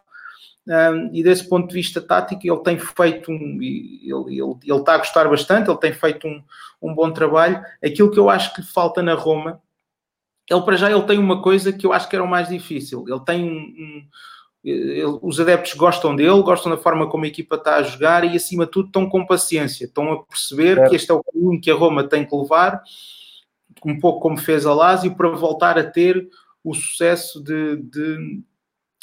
Um, 0.69 1.11
e 1.13 1.23
desse 1.23 1.49
ponto 1.49 1.67
de 1.69 1.75
vista 1.75 2.01
tático, 2.01 2.43
ele 2.45 2.63
tem 2.63 2.79
feito 2.79 3.33
um, 3.33 3.59
ele, 3.61 4.01
ele, 4.05 4.55
ele 4.63 4.79
está 4.79 4.95
a 4.95 4.99
gostar 4.99 5.29
bastante, 5.29 5.69
ele 5.69 5.79
tem 5.79 5.93
feito 5.93 6.29
um, 6.29 6.41
um 6.81 6.95
bom 6.95 7.11
trabalho. 7.11 7.61
Aquilo 7.85 8.11
que 8.11 8.19
eu 8.19 8.31
acho 8.31 8.55
que 8.55 8.61
lhe 8.61 8.67
falta 8.67 9.03
na 9.03 9.15
Roma 9.15 9.61
ele 10.51 10.63
para 10.63 10.77
já 10.77 10.91
ele 10.91 11.03
tem 11.03 11.19
uma 11.19 11.41
coisa 11.41 11.73
que 11.73 11.87
eu 11.87 11.93
acho 11.93 12.09
que 12.09 12.17
era 12.17 12.25
o 12.25 12.29
mais 12.29 12.49
difícil. 12.49 13.05
Ele 13.07 13.21
tem 13.21 13.45
um, 13.45 13.57
um 13.57 14.05
ele, 14.63 15.19
os 15.23 15.41
adeptos 15.41 15.75
gostam 15.75 16.15
dele, 16.15 16.43
gostam 16.43 16.71
da 16.71 16.79
forma 16.79 17.09
como 17.09 17.25
a 17.25 17.29
equipa 17.29 17.57
está 17.57 17.77
a 17.77 17.83
jogar 17.83 18.25
e 18.25 18.37
acima 18.37 18.67
de 18.67 18.73
tudo 18.73 18.87
estão 18.87 19.09
com 19.09 19.27
paciência, 19.27 19.85
estão 19.85 20.13
a 20.13 20.23
perceber 20.25 20.79
é. 20.79 20.89
que 20.89 20.97
este 20.97 21.11
é 21.11 21.15
o 21.15 21.23
caminho 21.23 21.61
que 21.61 21.71
a 21.71 21.75
Roma 21.75 22.05
tem 22.05 22.27
que 22.27 22.37
levar, 22.37 22.83
um 23.85 23.99
pouco 23.99 24.21
como 24.21 24.37
fez 24.37 24.67
a 24.67 24.75
Lazio, 24.75 25.15
para 25.15 25.31
voltar 25.31 25.79
a 25.79 25.85
ter 25.85 26.29
o 26.63 26.75
sucesso 26.75 27.43
de, 27.43 27.77
de, 27.77 28.43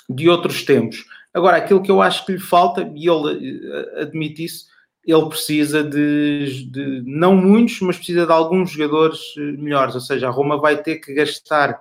de 0.10 0.30
outros 0.30 0.64
tempos. 0.64 1.06
Agora, 1.34 1.58
aquilo 1.58 1.82
que 1.82 1.90
eu 1.90 2.02
acho 2.02 2.26
que 2.26 2.34
lhe 2.34 2.40
falta, 2.40 2.82
e 2.96 3.10
ele 3.10 3.62
eh, 3.64 4.02
admite 4.02 4.44
isso, 4.44 4.68
ele 5.08 5.30
precisa 5.30 5.82
de, 5.82 6.70
de, 6.70 7.02
não 7.06 7.34
muitos, 7.34 7.80
mas 7.80 7.96
precisa 7.96 8.26
de 8.26 8.32
alguns 8.32 8.72
jogadores 8.72 9.34
eh, 9.38 9.42
melhores. 9.54 9.96
Ou 9.96 10.02
seja, 10.02 10.28
a 10.28 10.32
Roma 10.32 10.60
vai 10.60 10.84
ter 10.84 10.98
que 10.98 11.14
gastar 11.14 11.80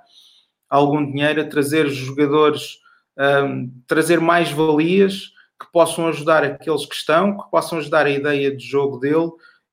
algum 0.71 1.05
dinheiro 1.05 1.41
a 1.41 1.45
trazer 1.45 1.89
jogadores, 1.89 2.79
um, 3.19 3.69
trazer 3.85 4.21
mais 4.21 4.53
valias 4.53 5.33
que 5.61 5.67
possam 5.73 6.07
ajudar 6.07 6.45
aqueles 6.45 6.87
que 6.87 6.95
estão, 6.95 7.37
que 7.37 7.51
possam 7.51 7.79
ajudar 7.79 8.07
a 8.07 8.11
ideia 8.11 8.55
de 8.55 8.65
jogo 8.65 8.99
dele 8.99 9.33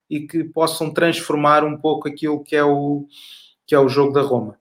e 0.10 0.22
que 0.22 0.44
possam 0.44 0.92
transformar 0.92 1.64
um 1.64 1.78
pouco 1.78 2.08
aquilo 2.08 2.44
que 2.44 2.56
é 2.56 2.64
o, 2.64 3.06
que 3.68 3.76
é 3.76 3.80
o 3.80 3.88
jogo 3.88 4.14
da 4.14 4.22
Roma. 4.22 4.58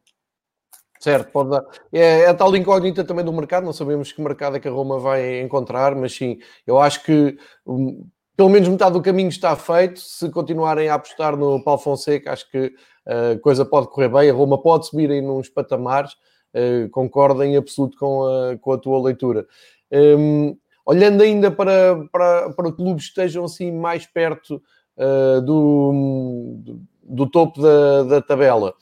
Certo, 1.01 1.33
pode 1.33 1.51
dar. 1.51 1.65
É, 1.91 2.21
é 2.21 2.27
a 2.29 2.35
tal 2.35 2.55
incógnita 2.55 3.03
também 3.05 3.25
do 3.25 3.33
mercado, 3.33 3.65
não 3.65 3.73
sabemos 3.73 4.13
que 4.13 4.21
mercado 4.21 4.57
é 4.57 4.61
que 4.61 4.69
a 4.69 4.71
Roma 4.71 4.99
vai 4.99 5.41
encontrar, 5.41 5.95
mas 5.95 6.15
sim, 6.15 6.39
eu 6.67 6.79
acho 6.79 7.03
que 7.03 7.39
hum, 7.67 8.07
pelo 8.37 8.49
menos 8.49 8.69
metade 8.69 8.93
do 8.93 9.03
caminho 9.03 9.29
está 9.29 9.55
feito. 9.57 10.01
Se 10.01 10.31
continuarem 10.31 10.89
a 10.89 10.95
apostar 10.95 11.37
no 11.37 11.63
Paulo 11.63 11.81
Fonseca, 11.81 12.33
acho 12.33 12.51
que 12.51 12.75
a 13.07 13.35
uh, 13.35 13.41
coisa 13.41 13.65
pode 13.65 13.89
correr 13.89 14.09
bem. 14.09 14.31
A 14.31 14.35
Roma 14.35 14.61
pode 14.61 14.87
subir 14.87 15.11
aí 15.11 15.21
nos 15.21 15.49
patamares. 15.49 16.13
Uh, 16.55 16.89
concordo 16.91 17.43
em 17.43 17.57
absoluto 17.57 17.97
com 17.99 18.27
a, 18.27 18.59
com 18.59 18.73
a 18.73 18.79
tua 18.79 19.03
leitura. 19.03 19.47
Um, 19.91 20.57
olhando 20.85 21.23
ainda 21.23 21.51
para, 21.51 22.05
para, 22.11 22.51
para 22.51 22.73
clubes 22.73 23.05
que 23.05 23.11
estejam 23.11 23.45
assim 23.45 23.71
mais 23.71 24.07
perto 24.07 24.63
uh, 24.97 25.41
do, 25.43 26.83
do, 27.03 27.31
topo 27.31 27.61
da, 27.61 28.03
da 28.05 28.23
tabela, 28.23 28.75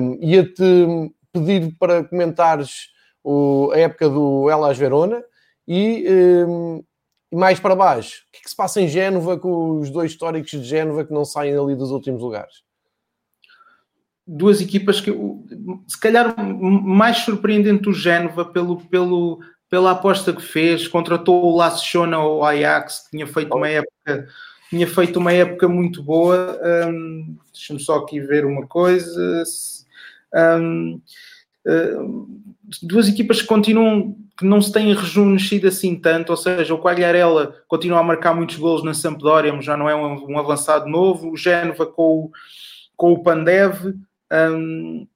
um, 0.00 0.18
ia-te 0.20 1.12
pedir 1.32 1.76
para 1.78 2.04
comentares 2.04 2.88
o, 3.22 3.70
a 3.72 3.78
época 3.78 4.08
do 4.08 4.48
Elas 4.48 4.78
Verona 4.78 5.22
e 5.66 6.06
um, 6.46 6.82
e 7.30 7.36
mais 7.36 7.60
para 7.60 7.76
baixo, 7.76 8.22
o 8.28 8.32
que, 8.32 8.38
é 8.38 8.42
que 8.42 8.48
se 8.50 8.56
passa 8.56 8.80
em 8.80 8.88
Génova 8.88 9.38
com 9.38 9.78
os 9.78 9.90
dois 9.90 10.12
históricos 10.12 10.50
de 10.50 10.62
Génova 10.62 11.04
que 11.04 11.12
não 11.12 11.24
saem 11.24 11.56
ali 11.56 11.76
dos 11.76 11.90
últimos 11.90 12.22
lugares? 12.22 12.62
Duas 14.26 14.60
equipas 14.60 15.00
que, 15.00 15.10
se 15.86 16.00
calhar, 16.00 16.34
mais 16.42 17.18
surpreendente 17.18 17.88
o 17.88 17.94
Génova 17.94 18.44
pelo, 18.44 18.80
pelo, 18.88 19.40
pela 19.70 19.92
aposta 19.92 20.32
que 20.32 20.42
fez, 20.42 20.88
contratou 20.88 21.44
o 21.44 21.56
Laciona 21.56 22.16
ao 22.16 22.44
Ajax, 22.44 23.04
que 23.04 23.10
tinha 23.10 23.26
feito 23.26 23.54
uma 23.54 23.68
época, 23.68 24.28
tinha 24.70 24.86
feito 24.86 25.18
uma 25.18 25.32
época 25.32 25.68
muito 25.68 26.02
boa. 26.02 26.58
Um, 26.88 27.36
Deixa-me 27.52 27.80
só 27.80 27.96
aqui 27.96 28.20
ver 28.20 28.44
uma 28.44 28.66
coisa. 28.66 29.42
Um, 30.34 31.00
duas 32.82 33.08
equipas 33.08 33.40
que 33.40 33.48
continuam 33.48 34.16
que 34.38 34.44
não 34.44 34.62
se 34.62 34.72
têm 34.72 34.94
rejuvenescido 34.94 35.66
assim 35.66 35.96
tanto, 35.96 36.30
ou 36.30 36.36
seja, 36.36 36.72
o 36.72 36.80
Quagliarella 36.80 37.56
continua 37.66 37.98
a 37.98 38.04
marcar 38.04 38.32
muitos 38.32 38.54
golos 38.54 38.84
na 38.84 38.94
Sampdoria, 38.94 39.52
mas 39.52 39.64
já 39.64 39.76
não 39.76 39.88
é 39.88 39.96
um, 39.96 40.30
um 40.30 40.38
avançado 40.38 40.88
novo, 40.88 41.32
o 41.32 41.36
Génova 41.36 41.84
com 41.84 42.02
o, 42.02 42.30
com 42.96 43.12
o 43.12 43.22
Pandev, 43.22 43.92
um, 44.32 45.08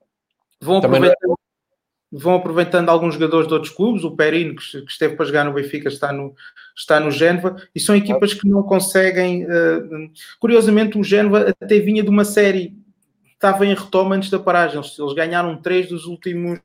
vão, 0.61 0.79
aproveitando, 0.79 1.39
vão 2.11 2.35
aproveitando 2.35 2.89
alguns 2.89 3.15
jogadores 3.15 3.47
de 3.47 3.55
outros 3.55 3.73
clubes, 3.73 4.03
o 4.03 4.17
Perino, 4.17 4.57
que, 4.57 4.83
que, 4.83 4.91
esteve 4.91 5.15
para 5.15 5.25
jogar 5.25 5.45
no 5.45 5.53
Benfica, 5.53 5.89
está 5.89 6.13
no, 6.13 6.35
está 6.77 6.99
no 6.99 7.13
Génova, 7.13 7.55
e 7.73 7.79
são 7.79 7.95
equipas 7.95 8.35
que 8.35 8.49
não 8.49 8.65
conseguem... 8.65 9.45
Uh, 9.45 10.11
curiosamente, 10.41 10.99
o 10.99 11.05
Génova 11.05 11.55
até 11.61 11.79
vinha 11.79 12.03
de 12.03 12.11
uma 12.11 12.25
série, 12.25 12.77
estava 13.35 13.65
em 13.65 13.73
retoma 13.73 14.17
antes 14.17 14.31
da 14.31 14.41
paragem, 14.41 14.79
eles, 14.79 14.99
eles 14.99 15.13
ganharam 15.13 15.57
três 15.63 15.89
dos 15.89 16.07
últimos 16.07 16.59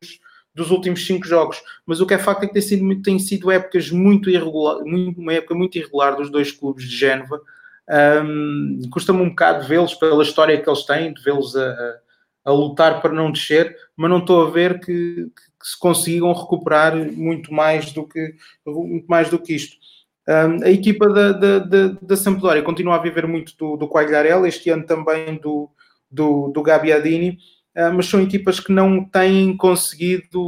dos 0.57 0.71
últimos 0.71 1.05
cinco 1.05 1.27
jogos. 1.27 1.61
Mas 1.85 2.01
o 2.01 2.07
que 2.07 2.15
é 2.15 2.17
facto 2.17 2.43
é 2.43 2.47
que 2.47 2.53
tem 2.53 2.61
sido, 2.63 3.01
tem 3.03 3.19
sido 3.19 3.51
épocas 3.51 3.91
muito 3.91 4.27
irregular, 4.27 4.79
uma 4.79 5.33
época 5.33 5.53
muito 5.53 5.77
irregular 5.77 6.15
dos 6.15 6.31
dois 6.31 6.51
clubes 6.51 6.89
de 6.89 6.97
Génova. 6.97 7.39
Um, 7.87 8.81
Custa-me 8.91 9.21
um 9.21 9.29
bocado 9.29 9.67
vê-los 9.67 9.93
pela 9.93 10.23
história 10.23 10.59
que 10.59 10.67
eles 10.67 10.83
têm, 10.83 11.13
de 11.13 11.21
vê-los 11.21 11.55
a, 11.55 11.99
a, 12.43 12.51
lutar 12.51 13.03
para 13.03 13.13
não 13.13 13.31
descer, 13.31 13.77
mas 13.95 14.09
não 14.09 14.17
estou 14.17 14.47
a 14.47 14.49
ver 14.49 14.79
que, 14.79 15.27
que, 15.27 15.67
se 15.67 15.79
consigam 15.79 16.33
recuperar 16.33 16.95
muito 16.95 17.53
mais 17.53 17.91
do 17.91 18.07
que, 18.07 18.33
muito 18.65 19.05
mais 19.05 19.29
do 19.29 19.37
que 19.37 19.53
isto. 19.53 19.77
Um, 20.27 20.63
a 20.63 20.71
equipa 20.71 21.07
da, 21.07 21.31
da, 21.33 21.59
da, 21.59 21.87
da 22.01 22.17
Sampdoria 22.17 22.63
continua 22.63 22.95
a 22.95 23.01
viver 23.01 23.27
muito 23.27 23.55
do, 23.57 23.77
do 23.77 23.87
Quagliarella, 23.87 24.47
este 24.47 24.69
ano 24.71 24.85
também 24.85 25.35
do, 25.37 25.69
do, 26.09 26.49
do 26.49 26.63
Gabbiadini, 26.63 27.37
mas 27.93 28.07
são 28.07 28.21
equipas 28.21 28.59
que 28.59 28.71
não 28.71 29.05
têm 29.05 29.55
conseguido 29.55 30.41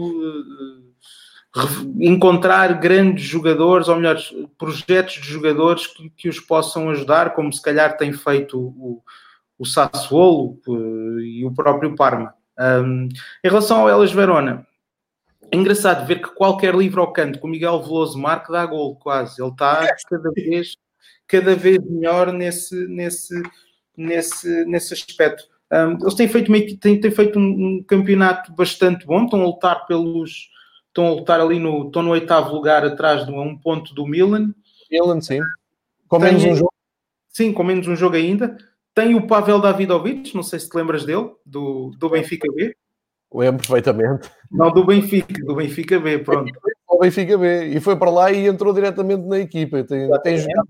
ah, 1.55 1.61
encontrar 1.99 2.79
grandes 2.79 3.25
jogadores, 3.25 3.87
ou 3.87 3.95
melhor, 3.95 4.17
projetos 4.57 5.15
de 5.15 5.27
jogadores 5.27 5.87
que, 5.87 6.09
que 6.09 6.29
os 6.29 6.39
possam 6.39 6.89
ajudar, 6.89 7.33
como 7.33 7.53
se 7.53 7.61
calhar 7.61 7.97
tem 7.97 8.11
feito 8.13 8.59
o, 8.59 9.03
o 9.57 9.65
Sassuolo 9.65 10.59
ah, 10.67 11.21
e 11.21 11.45
o 11.45 11.53
próprio 11.53 11.95
Parma. 11.95 12.33
Um, 12.59 13.07
em 13.43 13.47
relação 13.47 13.81
ao 13.81 13.89
Elas 13.89 14.11
Verona, 14.11 14.67
é 15.51 15.55
engraçado 15.55 16.05
ver 16.05 16.21
que 16.21 16.33
qualquer 16.35 16.75
livro 16.75 17.01
ao 17.01 17.11
canto 17.11 17.39
com 17.39 17.47
o 17.47 17.49
Miguel 17.49 17.81
Veloso 17.81 18.19
marca 18.19 18.51
dá 18.51 18.65
gol 18.65 18.95
quase. 18.95 19.41
Ele 19.41 19.49
está 19.49 19.87
cada 20.09 20.31
vez, 20.31 20.75
cada 21.27 21.55
vez 21.55 21.79
melhor 21.83 22.31
nesse, 22.31 22.87
nesse, 22.87 23.41
nesse, 23.97 24.65
nesse 24.65 24.93
aspecto. 24.93 25.43
Um, 25.71 25.97
eles 26.01 26.15
têm 26.15 26.27
feito, 26.27 26.79
têm, 26.79 26.99
têm 26.99 27.11
feito 27.11 27.37
um, 27.37 27.43
um, 27.43 27.83
campeonato 27.87 28.51
bastante 28.53 29.05
bom, 29.05 29.23
estão 29.23 29.41
a 29.41 29.45
lutar 29.45 29.85
pelos. 29.85 30.49
Estão 30.87 31.07
a 31.07 31.11
lutar 31.11 31.39
ali 31.39 31.59
no. 31.59 31.87
Estão 31.87 32.01
no 32.01 32.11
oitavo 32.11 32.53
lugar 32.53 32.83
atrás 32.83 33.25
de 33.25 33.31
um 33.31 33.57
ponto 33.57 33.93
do 33.93 34.07
Milan. 34.07 34.53
Milan, 34.89 35.21
sim. 35.21 35.39
Com 36.07 36.19
menos 36.19 36.43
um 36.43 36.55
jogo. 36.55 36.73
Sim, 37.29 37.53
com 37.53 37.63
menos 37.63 37.87
um 37.87 37.95
jogo 37.95 38.15
ainda. 38.15 38.57
Tem 38.95 39.13
o 39.15 39.27
Pavel 39.27 39.61
Davidovic, 39.61 40.35
não 40.35 40.43
sei 40.43 40.59
se 40.59 40.67
te 40.67 40.75
lembras 40.75 41.05
dele, 41.05 41.29
do, 41.45 41.91
do 41.97 42.09
Benfica 42.09 42.51
B. 42.51 42.75
Lembro 43.31 43.65
perfeitamente. 43.65 44.29
Não, 44.51 44.71
do 44.71 44.83
Benfica, 44.83 45.45
do 45.45 45.55
Benfica 45.55 45.99
B, 45.99 46.17
pronto. 46.19 46.51
O 46.87 46.97
Benfica 46.97 47.37
B. 47.37 47.67
E 47.67 47.79
foi 47.79 47.95
para 47.95 48.09
lá 48.09 48.31
e 48.31 48.47
entrou 48.47 48.73
diretamente 48.73 49.23
na 49.27 49.37
equipa. 49.37 49.83
Tem, 49.83 50.09
tem 50.23 50.37
jogado. 50.37 50.67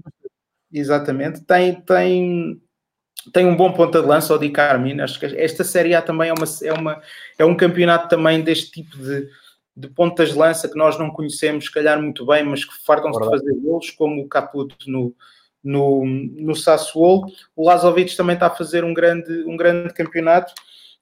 Exatamente. 0.72 1.42
Tem, 1.42 1.82
tem, 1.82 2.62
tem 3.34 3.46
um 3.46 3.56
bom 3.56 3.72
ponta 3.74 4.02
de 4.02 4.08
lança, 4.08 4.34
o 4.34 4.38
Di 4.38 4.50
Carmine. 4.50 5.02
Acho 5.02 5.20
que 5.20 5.26
esta 5.26 5.64
Série 5.64 5.94
A 5.94 6.02
também 6.02 6.30
é, 6.30 6.34
uma, 6.34 6.46
é, 6.64 6.74
uma, 6.74 7.02
é 7.38 7.46
um 7.46 7.56
campeonato 7.56 8.08
também 8.08 8.42
deste 8.42 8.72
tipo 8.72 8.98
de, 8.98 9.30
de 9.76 9.88
pontas 9.90 10.30
de 10.30 10.38
lança 10.38 10.70
que 10.70 10.78
nós 10.78 10.98
não 10.98 11.10
conhecemos, 11.10 11.66
se 11.66 11.72
calhar 11.72 12.02
muito 12.02 12.26
bem, 12.26 12.44
mas 12.44 12.66
que 12.66 12.74
fartam-se 12.86 13.20
de 13.20 13.30
fazer 13.30 13.54
golos, 13.56 13.92
como 13.92 14.22
o 14.22 14.28
Caputo 14.28 14.76
no, 14.90 15.14
no, 15.64 16.06
no 16.06 16.56
Sassuolo. 16.56 17.28
O 17.56 17.66
Lazovic 17.66 18.16
também 18.16 18.36
está 18.36 18.48
a 18.48 18.56
fazer 18.56 18.84
um 18.84 18.94
grande, 18.94 19.44
um 19.46 19.58
grande 19.58 19.94
campeonato 19.94 20.54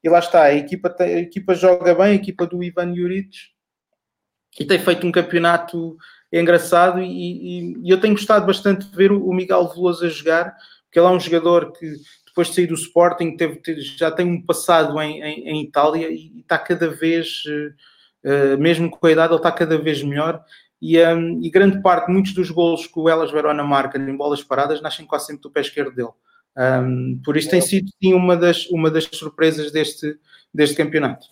e 0.04 0.10
lá 0.10 0.20
está, 0.20 0.44
a 0.44 0.54
equipa, 0.54 0.96
a 1.00 1.20
equipa 1.20 1.56
joga 1.56 1.94
bem, 1.96 2.06
a 2.06 2.16
equipa 2.16 2.46
do 2.46 2.64
Ivan 2.64 2.96
Juric 2.96 3.30
e 4.60 4.66
tem 4.66 4.80
feito 4.80 5.06
um 5.06 5.12
campeonato 5.12 5.98
engraçado 6.32 7.00
e, 7.00 7.06
e, 7.06 7.78
e 7.84 7.90
eu 7.90 8.00
tenho 8.00 8.14
gostado 8.14 8.46
bastante 8.46 8.86
de 8.88 8.96
ver 8.96 9.12
o, 9.12 9.28
o 9.28 9.34
Miguel 9.34 9.68
Veloso 9.70 10.06
a 10.06 10.10
jogar, 10.10 10.56
porque 10.88 11.00
ele 11.00 11.08
é 11.08 11.12
um 11.12 11.20
jogador 11.20 11.72
que 11.74 11.94
depois 12.26 12.48
de 12.48 12.56
sair 12.56 12.68
do 12.68 12.74
Sporting 12.74 13.36
teve, 13.36 13.62
já 13.82 14.10
tem 14.12 14.26
um 14.26 14.42
passado 14.42 15.00
em, 15.02 15.22
em, 15.22 15.50
em 15.50 15.62
Itália 15.64 16.10
e 16.10 16.40
está 16.40 16.58
cada 16.58 16.90
vez, 16.90 17.44
uh, 18.24 18.58
mesmo 18.58 18.90
com 18.90 19.08
a 19.08 19.12
idade, 19.12 19.34
ele 19.34 19.40
está 19.40 19.52
cada 19.52 19.78
vez 19.78 20.04
melhor 20.04 20.44
e, 20.82 21.02
um, 21.04 21.42
e, 21.42 21.50
grande 21.50 21.82
parte, 21.82 22.12
muitos 22.12 22.34
dos 22.34 22.52
golos 22.52 22.86
que 22.86 23.00
o 23.00 23.10
Elas 23.10 23.32
Verona 23.32 23.64
marca 23.64 23.98
em 23.98 24.16
bolas 24.16 24.44
paradas 24.44 24.82
nascem 24.82 25.06
quase 25.06 25.28
sempre 25.28 25.42
do 25.42 25.52
pé 25.52 25.62
esquerdo 25.62 25.96
dele. 25.96 26.10
Um, 26.56 27.20
por 27.24 27.38
isso 27.38 27.50
tem 27.50 27.62
sido 27.62 27.90
sim 28.02 28.14
uma 28.14 28.36
das, 28.36 28.66
uma 28.68 28.90
das 28.90 29.06
surpresas 29.06 29.72
deste, 29.72 30.18
deste 30.54 30.76
campeonato. 30.76 31.28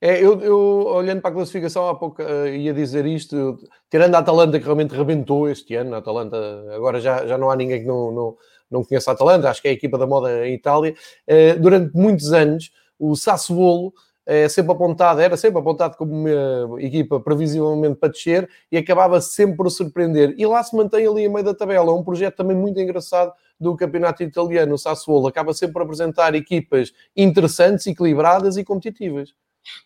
É, 0.00 0.22
eu, 0.22 0.40
eu, 0.40 0.58
olhando 0.86 1.20
para 1.22 1.30
a 1.30 1.34
classificação, 1.34 1.88
há 1.88 1.94
pouco 1.94 2.22
uh, 2.22 2.46
ia 2.46 2.74
dizer 2.74 3.06
isto, 3.06 3.34
eu, 3.34 3.56
tirando 3.90 4.14
a 4.14 4.18
Atalanta 4.18 4.58
que 4.58 4.64
realmente 4.64 4.94
rebentou 4.94 5.48
este 5.48 5.74
ano, 5.76 5.94
a 5.94 5.98
Atalanta 5.98 6.36
agora 6.74 7.00
já, 7.00 7.26
já 7.26 7.38
não 7.38 7.50
há 7.50 7.56
ninguém 7.56 7.80
que 7.80 7.86
não, 7.86 8.12
não, 8.12 8.36
não 8.70 8.84
conheça 8.84 9.10
a 9.10 9.14
Atalanta, 9.14 9.48
acho 9.48 9.62
que 9.62 9.68
é 9.68 9.70
a 9.70 9.74
equipa 9.74 9.96
da 9.96 10.06
moda 10.06 10.46
em 10.46 10.54
Itália. 10.54 10.94
Uh, 11.28 11.58
durante 11.60 11.96
muitos 11.96 12.32
anos, 12.32 12.70
o 12.98 13.16
Sassuolo 13.16 13.94
é 14.26 14.48
sempre 14.48 14.72
apontado, 14.72 15.20
era 15.20 15.36
sempre 15.36 15.58
apontado 15.58 15.96
como 15.96 16.12
uma 16.12 16.82
equipa 16.82 17.20
previsivelmente 17.20 17.96
para 17.96 18.10
descer 18.10 18.48
e 18.72 18.76
acabava 18.76 19.20
sempre 19.20 19.56
por 19.56 19.70
surpreender. 19.70 20.34
E 20.38 20.46
lá 20.46 20.62
se 20.62 20.74
mantém 20.74 21.06
ali 21.06 21.24
em 21.24 21.28
meio 21.28 21.44
da 21.44 21.54
tabela. 21.54 21.92
Um 21.92 22.02
projeto 22.02 22.36
também 22.36 22.56
muito 22.56 22.80
engraçado 22.80 23.32
do 23.60 23.76
campeonato 23.76 24.22
italiano. 24.22 24.74
O 24.74 24.78
Sassuolo 24.78 25.28
acaba 25.28 25.52
sempre 25.52 25.74
por 25.74 25.82
apresentar 25.82 26.34
equipas 26.34 26.92
interessantes, 27.14 27.86
equilibradas 27.86 28.56
e 28.56 28.64
competitivas. 28.64 29.34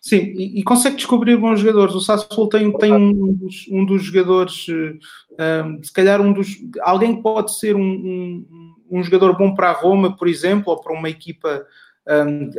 Sim, 0.01 0.33
e, 0.35 0.59
e 0.59 0.63
consegue 0.63 0.97
descobrir 0.97 1.37
bons 1.37 1.59
jogadores. 1.59 1.95
O 1.95 2.01
Sassuolo 2.01 2.49
tem, 2.49 2.71
tem 2.77 2.93
um, 2.93 3.33
dos, 3.33 3.67
um 3.71 3.85
dos 3.85 4.03
jogadores, 4.03 4.67
um, 4.69 4.99
eh, 5.37 5.63
se 5.83 5.93
calhar 5.93 6.21
um 6.21 6.33
dos. 6.33 6.57
Alguém 6.81 7.15
que 7.15 7.23
pode 7.23 7.57
ser 7.57 7.75
um, 7.75 7.81
um, 7.81 8.75
um 8.91 9.03
jogador 9.03 9.37
bom 9.37 9.53
para 9.53 9.69
a 9.69 9.73
Roma, 9.73 10.15
por 10.15 10.27
exemplo, 10.27 10.73
ou 10.73 10.81
para 10.81 10.93
uma 10.93 11.09
equipa 11.09 11.65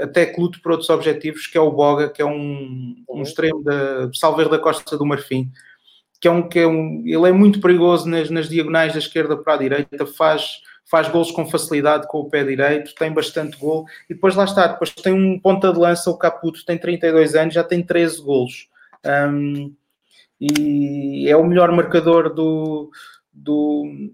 até 0.00 0.26
que 0.26 0.40
lute 0.40 0.60
por 0.60 0.72
outros 0.72 0.90
objetivos, 0.90 1.46
que 1.46 1.58
é 1.58 1.60
o 1.60 1.72
Boga, 1.72 2.08
que 2.08 2.22
é 2.22 2.24
um, 2.24 2.94
um 3.08 3.22
extremo 3.22 3.62
da 3.64 4.08
Salver 4.14 4.48
da 4.48 4.58
Costa 4.58 4.96
do 4.96 5.04
Marfim, 5.04 5.50
que 6.20 6.28
é 6.28 6.30
um 6.30 6.48
que 6.48 6.60
é 6.60 6.66
um, 6.66 7.02
ele 7.04 7.28
é 7.28 7.32
muito 7.32 7.60
perigoso 7.60 8.08
nas, 8.08 8.30
nas 8.30 8.48
diagonais 8.48 8.92
da 8.92 9.00
esquerda 9.00 9.36
para 9.36 9.54
a 9.54 9.56
direita, 9.56 10.06
faz 10.06 10.60
faz 10.90 11.08
gols 11.08 11.30
com 11.30 11.46
facilidade 11.46 12.08
com 12.08 12.18
o 12.18 12.28
pé 12.28 12.42
direito, 12.42 12.94
tem 12.96 13.12
bastante 13.12 13.56
gol, 13.56 13.86
e 14.08 14.14
depois 14.14 14.34
lá 14.34 14.44
está, 14.44 14.66
depois 14.66 14.90
tem 14.90 15.12
um 15.12 15.38
ponta 15.38 15.72
de 15.72 15.78
lança, 15.78 16.10
o 16.10 16.18
Caputo 16.18 16.64
tem 16.66 16.76
32 16.76 17.36
anos, 17.36 17.54
já 17.54 17.62
tem 17.62 17.80
13 17.80 18.20
gols. 18.20 18.68
Um, 19.06 19.72
e 20.40 21.28
é 21.28 21.36
o 21.36 21.44
melhor 21.44 21.70
marcador 21.70 22.34
do, 22.34 22.90
do, 23.32 24.10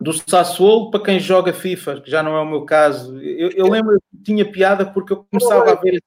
do 0.00 0.12
Sassuolo 0.12 0.90
para 0.90 1.04
quem 1.04 1.20
joga 1.20 1.52
FIFA, 1.52 2.00
que 2.00 2.10
já 2.10 2.22
não 2.22 2.36
é 2.36 2.40
o 2.40 2.48
meu 2.48 2.64
caso. 2.64 3.20
Eu, 3.20 3.50
eu 3.50 3.68
lembro 3.68 4.00
que 4.10 4.22
tinha 4.24 4.50
piada 4.50 4.84
porque 4.84 5.12
eu 5.12 5.24
começava 5.30 5.70
a 5.70 5.74
ver 5.74 6.02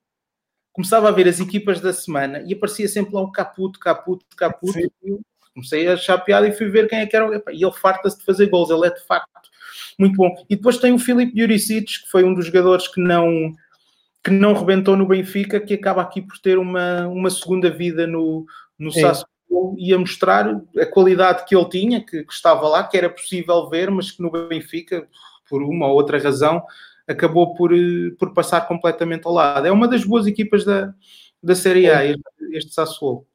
começava 0.73 1.07
a 1.07 1.11
ver 1.11 1.27
as 1.27 1.39
equipas 1.39 1.79
da 1.79 1.93
semana 1.93 2.41
e 2.47 2.53
aparecia 2.53 2.87
sempre 2.87 3.13
lá 3.13 3.21
um 3.21 3.31
Caputo, 3.31 3.79
Caputo, 3.79 4.25
Caputo. 4.35 4.73
Comecei 5.53 5.87
a 5.87 5.93
achar 5.93 6.17
piada 6.17 6.47
e 6.47 6.51
fui 6.51 6.67
ver 6.67 6.89
quem 6.89 6.99
é 6.99 7.05
que 7.05 7.15
era. 7.15 7.29
E 7.51 7.63
ele 7.63 7.71
farta-se 7.73 8.17
de 8.17 8.25
fazer 8.25 8.49
gols, 8.49 8.71
ele 8.71 8.87
é 8.87 8.89
de 8.89 9.05
facto 9.05 9.42
muito 9.99 10.15
bom. 10.15 10.33
E 10.49 10.55
depois 10.55 10.77
tem 10.77 10.93
o 10.93 10.99
Filipe 10.99 11.39
Juricic, 11.39 12.03
que 12.03 12.09
foi 12.09 12.23
um 12.23 12.33
dos 12.33 12.45
jogadores 12.45 12.87
que 12.87 13.01
não 13.01 13.53
que 14.23 14.31
não 14.31 14.53
rebentou 14.53 14.95
no 14.95 15.05
Benfica, 15.05 15.59
que 15.59 15.73
acaba 15.73 16.01
aqui 16.01 16.21
por 16.21 16.37
ter 16.39 16.57
uma, 16.57 17.07
uma 17.07 17.29
segunda 17.29 17.69
vida 17.69 18.07
no, 18.07 18.45
no 18.79 18.89
Sassuolo 18.89 19.75
e 19.77 19.93
a 19.93 19.99
mostrar 19.99 20.61
a 20.79 20.85
qualidade 20.85 21.43
que 21.45 21.53
ele 21.53 21.67
tinha, 21.67 22.01
que, 22.01 22.23
que, 22.23 22.33
estava 22.33 22.65
lá, 22.69 22.87
que 22.87 22.97
era 22.97 23.09
possível 23.09 23.69
ver, 23.69 23.91
mas 23.91 24.11
que 24.11 24.23
no 24.23 24.31
Benfica, 24.31 25.05
por 25.49 25.61
uma 25.61 25.87
ou 25.87 25.95
outra 25.95 26.17
razão, 26.17 26.63
acabou 27.05 27.53
por, 27.53 27.71
por 28.17 28.33
passar 28.33 28.61
completamente 28.61 29.27
ao 29.27 29.33
lado. 29.33 29.67
É 29.67 29.71
uma 29.71 29.89
das 29.89 30.05
boas 30.05 30.25
equipas 30.25 30.63
da, 30.63 30.93
da 31.41 31.53
Série 31.53 31.89
A, 31.89 32.05
este, 32.05 32.23
este 32.53 32.73
Sassuolo. 32.73 33.27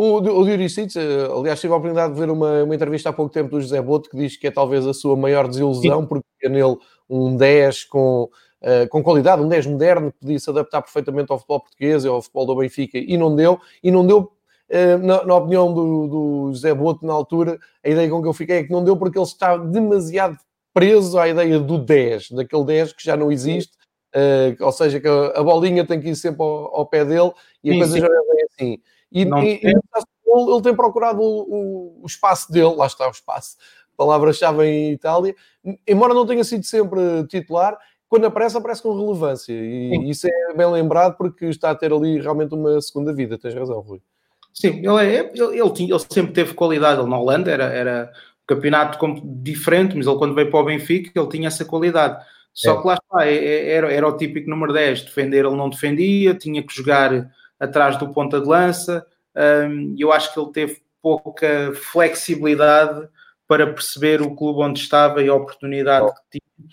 O, 0.00 0.18
o 0.18 0.44
Diuricic, 0.44 0.96
eh, 0.96 1.28
aliás, 1.28 1.60
tive 1.60 1.72
a 1.72 1.76
oportunidade 1.76 2.14
de 2.14 2.20
ver 2.20 2.30
uma, 2.30 2.62
uma 2.62 2.72
entrevista 2.72 3.08
há 3.08 3.12
pouco 3.12 3.32
tempo 3.32 3.50
do 3.50 3.60
José 3.60 3.82
Boto 3.82 4.08
que 4.08 4.16
diz 4.16 4.36
que 4.36 4.46
é 4.46 4.50
talvez 4.52 4.86
a 4.86 4.94
sua 4.94 5.16
maior 5.16 5.48
desilusão, 5.48 6.02
Sim. 6.02 6.06
porque 6.06 6.24
é 6.44 6.48
nele 6.48 6.76
um 7.10 7.36
10 7.36 7.82
com, 7.86 8.30
uh, 8.62 8.88
com 8.90 9.02
qualidade, 9.02 9.42
um 9.42 9.48
10 9.48 9.66
moderno, 9.66 10.12
que 10.12 10.20
podia 10.20 10.38
se 10.38 10.48
adaptar 10.48 10.82
perfeitamente 10.82 11.32
ao 11.32 11.38
futebol 11.38 11.62
português 11.62 12.04
e 12.04 12.06
ao 12.06 12.22
futebol 12.22 12.46
do 12.46 12.54
Benfica, 12.54 12.96
e 12.96 13.16
não 13.16 13.34
deu, 13.34 13.58
e 13.82 13.90
não 13.90 14.06
deu 14.06 14.30
Uh, 14.70 14.98
na, 14.98 15.24
na, 15.24 15.34
opinião 15.34 15.72
do, 15.72 16.06
do 16.06 16.52
José 16.52 16.74
Boto, 16.74 17.06
na 17.06 17.14
altura, 17.14 17.58
a 17.82 17.88
ideia 17.88 18.10
com 18.10 18.20
que 18.20 18.28
eu 18.28 18.34
fiquei 18.34 18.58
é 18.58 18.64
que 18.64 18.70
não 18.70 18.84
deu 18.84 18.98
porque 18.98 19.16
ele 19.16 19.24
está 19.24 19.56
demasiado 19.56 20.36
preso 20.74 21.18
à 21.18 21.26
ideia 21.26 21.58
do 21.58 21.78
10, 21.78 22.32
daquele 22.32 22.64
10 22.66 22.92
que 22.92 23.02
já 23.02 23.16
não 23.16 23.32
existe, 23.32 23.72
uh, 24.14 24.62
ou 24.62 24.70
seja, 24.70 25.00
que 25.00 25.08
a, 25.08 25.42
bolinha 25.42 25.86
tem 25.86 25.98
que 25.98 26.10
ir 26.10 26.16
sempre 26.16 26.42
ao, 26.42 26.76
ao 26.76 26.86
pé 26.86 27.02
dele 27.02 27.32
e 27.64 27.70
sim, 27.70 27.76
a 27.76 27.78
coisa 27.78 27.92
sim. 27.94 28.00
já 28.00 28.06
é 28.06 28.44
assim. 28.44 28.78
E, 29.10 29.22
e, 29.22 29.66
e 29.66 29.74
ele 30.26 30.62
tem 30.62 30.74
procurado 30.74 31.20
o, 31.20 32.00
o, 32.02 32.06
espaço 32.06 32.52
dele, 32.52 32.74
lá 32.74 32.86
está 32.86 33.08
o 33.08 33.10
espaço, 33.10 33.56
palavra-chave 33.96 34.64
em 34.64 34.92
Itália, 34.92 35.34
embora 35.86 36.14
não 36.14 36.26
tenha 36.26 36.44
sido 36.44 36.64
sempre 36.64 37.26
titular, 37.26 37.78
quando 38.08 38.26
aparece, 38.26 38.56
aparece 38.56 38.82
com 38.82 38.96
relevância. 38.96 39.52
E 39.52 39.90
Sim. 39.90 40.08
isso 40.08 40.26
é 40.26 40.54
bem 40.54 40.66
lembrado 40.66 41.16
porque 41.16 41.46
está 41.46 41.70
a 41.70 41.74
ter 41.74 41.92
ali 41.92 42.20
realmente 42.20 42.54
uma 42.54 42.80
segunda 42.80 43.12
vida. 43.12 43.38
Tens 43.38 43.54
razão, 43.54 43.80
Rui. 43.80 44.00
Sim, 44.54 44.78
ele, 44.78 45.04
é, 45.04 45.30
ele, 45.34 45.60
ele, 45.60 45.70
tinha, 45.70 45.90
ele 45.94 46.04
sempre 46.10 46.32
teve 46.32 46.54
qualidade. 46.54 47.00
Ele 47.00 47.10
na 47.10 47.18
Holanda 47.18 47.50
era, 47.50 47.64
era 47.64 48.10
um 48.42 48.54
campeonato 48.54 48.98
diferente, 49.42 49.94
mas 49.94 50.06
ele 50.06 50.16
quando 50.16 50.34
veio 50.34 50.50
para 50.50 50.60
o 50.60 50.64
Benfica, 50.64 51.12
ele 51.14 51.28
tinha 51.28 51.48
essa 51.48 51.66
qualidade. 51.66 52.24
Só 52.54 52.78
é. 52.78 52.80
que 52.80 52.86
lá 52.88 52.94
está, 52.94 53.26
é, 53.26 53.34
é, 53.34 53.70
era, 53.72 53.92
era 53.92 54.08
o 54.08 54.16
típico 54.16 54.48
número 54.48 54.72
10. 54.72 55.02
Defender 55.02 55.44
ele 55.44 55.56
não 55.56 55.68
defendia, 55.68 56.34
tinha 56.34 56.62
que 56.62 56.74
jogar 56.74 57.30
atrás 57.58 57.98
do 57.98 58.12
ponta 58.12 58.40
de 58.40 58.46
lança. 58.46 59.06
Eu 59.96 60.12
acho 60.12 60.32
que 60.32 60.40
ele 60.40 60.52
teve 60.52 60.82
pouca 61.00 61.72
flexibilidade 61.74 63.08
para 63.46 63.66
perceber 63.72 64.20
o 64.20 64.34
clube 64.34 64.60
onde 64.60 64.80
estava 64.80 65.22
e 65.22 65.28
a 65.28 65.34
oportunidade 65.34 66.12
que 66.12 66.38
tinha. 66.38 66.68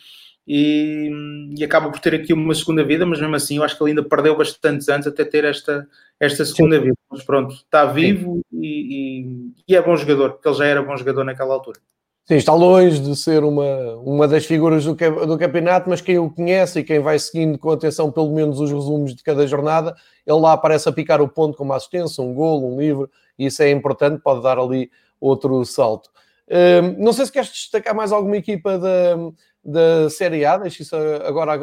E, 0.47 1.09
e, 1.57 1.63
acaba 1.63 1.89
por 1.89 1.99
ter 1.99 2.13
aqui 2.13 2.31
uma 2.31 2.53
segunda 2.53 2.83
vida, 2.83 3.03
mas 3.03 3.19
mesmo 3.19 3.35
assim 3.35 3.57
eu 3.57 3.63
acho 3.63 3.75
que 3.75 3.83
ele 3.83 3.91
ainda 3.91 4.03
perdeu 4.03 4.37
bastantes 4.37 4.87
anos 4.89 5.07
até 5.07 5.25
ter 5.25 5.43
esta, 5.43 5.87
esta 6.19 6.45
segunda 6.45 6.77
Sim. 6.77 6.83
vida. 6.83 6.97
Mas 7.09 7.23
pronto, 7.23 7.55
está 7.55 7.85
vivo 7.85 8.41
e, 8.51 9.23
e, 9.23 9.51
e, 9.67 9.75
é 9.75 9.81
bom 9.81 9.95
jogador, 9.95 10.33
porque 10.33 10.47
ele 10.47 10.57
já 10.57 10.65
era 10.65 10.83
bom 10.83 10.95
jogador 10.95 11.23
naquela 11.23 11.53
altura. 11.53 11.79
Sim, 12.27 12.37
está 12.37 12.55
longe 12.55 12.99
de 12.99 13.15
ser 13.15 13.43
uma, 13.43 13.93
uma 13.97 14.27
das 14.27 14.45
figuras 14.45 14.83
do, 14.83 14.95
do 14.95 15.37
campeonato, 15.37 15.87
mas 15.87 16.01
quem 16.01 16.17
o 16.17 16.27
conhece 16.27 16.79
e 16.79 16.83
quem 16.83 16.99
vai 16.99 17.19
seguindo 17.19 17.55
com 17.59 17.69
atenção 17.69 18.11
pelo 18.11 18.33
menos 18.33 18.59
os 18.59 18.71
resumos 18.71 19.13
de 19.13 19.21
cada 19.21 19.45
jornada, 19.45 19.95
ele 20.25 20.39
lá 20.39 20.53
aparece 20.53 20.89
a 20.89 20.91
picar 20.91 21.21
o 21.21 21.29
ponto 21.29 21.55
com 21.55 21.63
uma 21.63 21.75
assistência, 21.75 22.23
um 22.23 22.33
golo, 22.33 22.73
um 22.73 22.79
livro, 22.79 23.07
e 23.37 23.45
isso 23.45 23.61
é 23.61 23.69
importante, 23.69 24.23
pode 24.23 24.41
dar 24.41 24.57
ali 24.57 24.89
outro 25.21 25.63
salto. 25.65 26.09
Um, 26.49 27.03
não 27.03 27.13
sei 27.13 27.27
se 27.27 27.31
queres 27.31 27.49
destacar 27.49 27.93
mais 27.93 28.11
alguma 28.11 28.37
equipa 28.37 28.79
da, 28.79 29.17
da 29.63 30.09
Série 30.09 30.45
A, 30.45 30.57
deixa 30.57 30.81
isso 30.81 30.95
agora, 31.27 31.59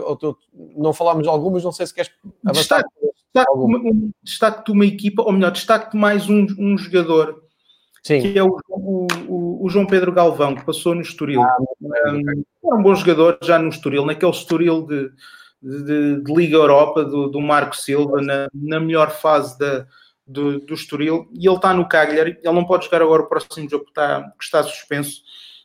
não 0.76 0.92
falámos 0.92 1.24
de 1.24 1.28
algumas, 1.28 1.64
não 1.64 1.72
sei 1.72 1.88
se 1.88 1.94
queres 1.94 2.12
avançar. 2.46 2.84
Destaque-te 3.34 3.50
uma, 3.52 4.10
destaque 4.22 4.70
uma 4.70 4.86
equipa, 4.86 5.22
ou 5.22 5.32
melhor, 5.32 5.50
destaque-te 5.50 5.96
mais 5.96 6.28
um, 6.28 6.46
um 6.56 6.78
jogador 6.78 7.41
Sim. 8.02 8.20
que 8.20 8.38
é 8.38 8.42
o, 8.42 8.58
o, 8.68 9.64
o, 9.64 9.70
João 9.70 9.86
Pedro 9.86 10.10
Galvão, 10.10 10.56
que 10.56 10.64
passou 10.64 10.94
no 10.94 11.02
Estoril. 11.02 11.40
Ah, 11.40 11.56
é 12.64 12.74
um 12.74 12.82
bom 12.82 12.94
jogador 12.96 13.38
já 13.42 13.58
no 13.60 13.68
Estoril, 13.68 14.04
naquele 14.04 14.32
Estoril 14.32 14.84
de, 14.84 15.10
de, 15.62 16.20
de 16.20 16.34
Liga 16.34 16.56
Europa, 16.56 17.04
do, 17.04 17.28
do 17.28 17.40
Marco 17.40 17.76
Silva, 17.76 18.20
na, 18.20 18.48
na 18.52 18.80
melhor 18.80 19.12
fase 19.12 19.56
da, 19.56 19.86
do, 20.26 20.58
do 20.58 20.74
Estoril, 20.74 21.28
e 21.32 21.46
ele 21.46 21.54
está 21.54 21.72
no 21.72 21.88
Cagliari, 21.88 22.38
ele 22.42 22.54
não 22.54 22.64
pode 22.64 22.86
jogar 22.86 23.02
agora 23.02 23.22
o 23.22 23.28
próximo 23.28 23.70
jogo 23.70 23.84
que 23.84 23.90
está, 23.90 24.22
que 24.36 24.44
está 24.44 24.62
suspenso. 24.64 25.22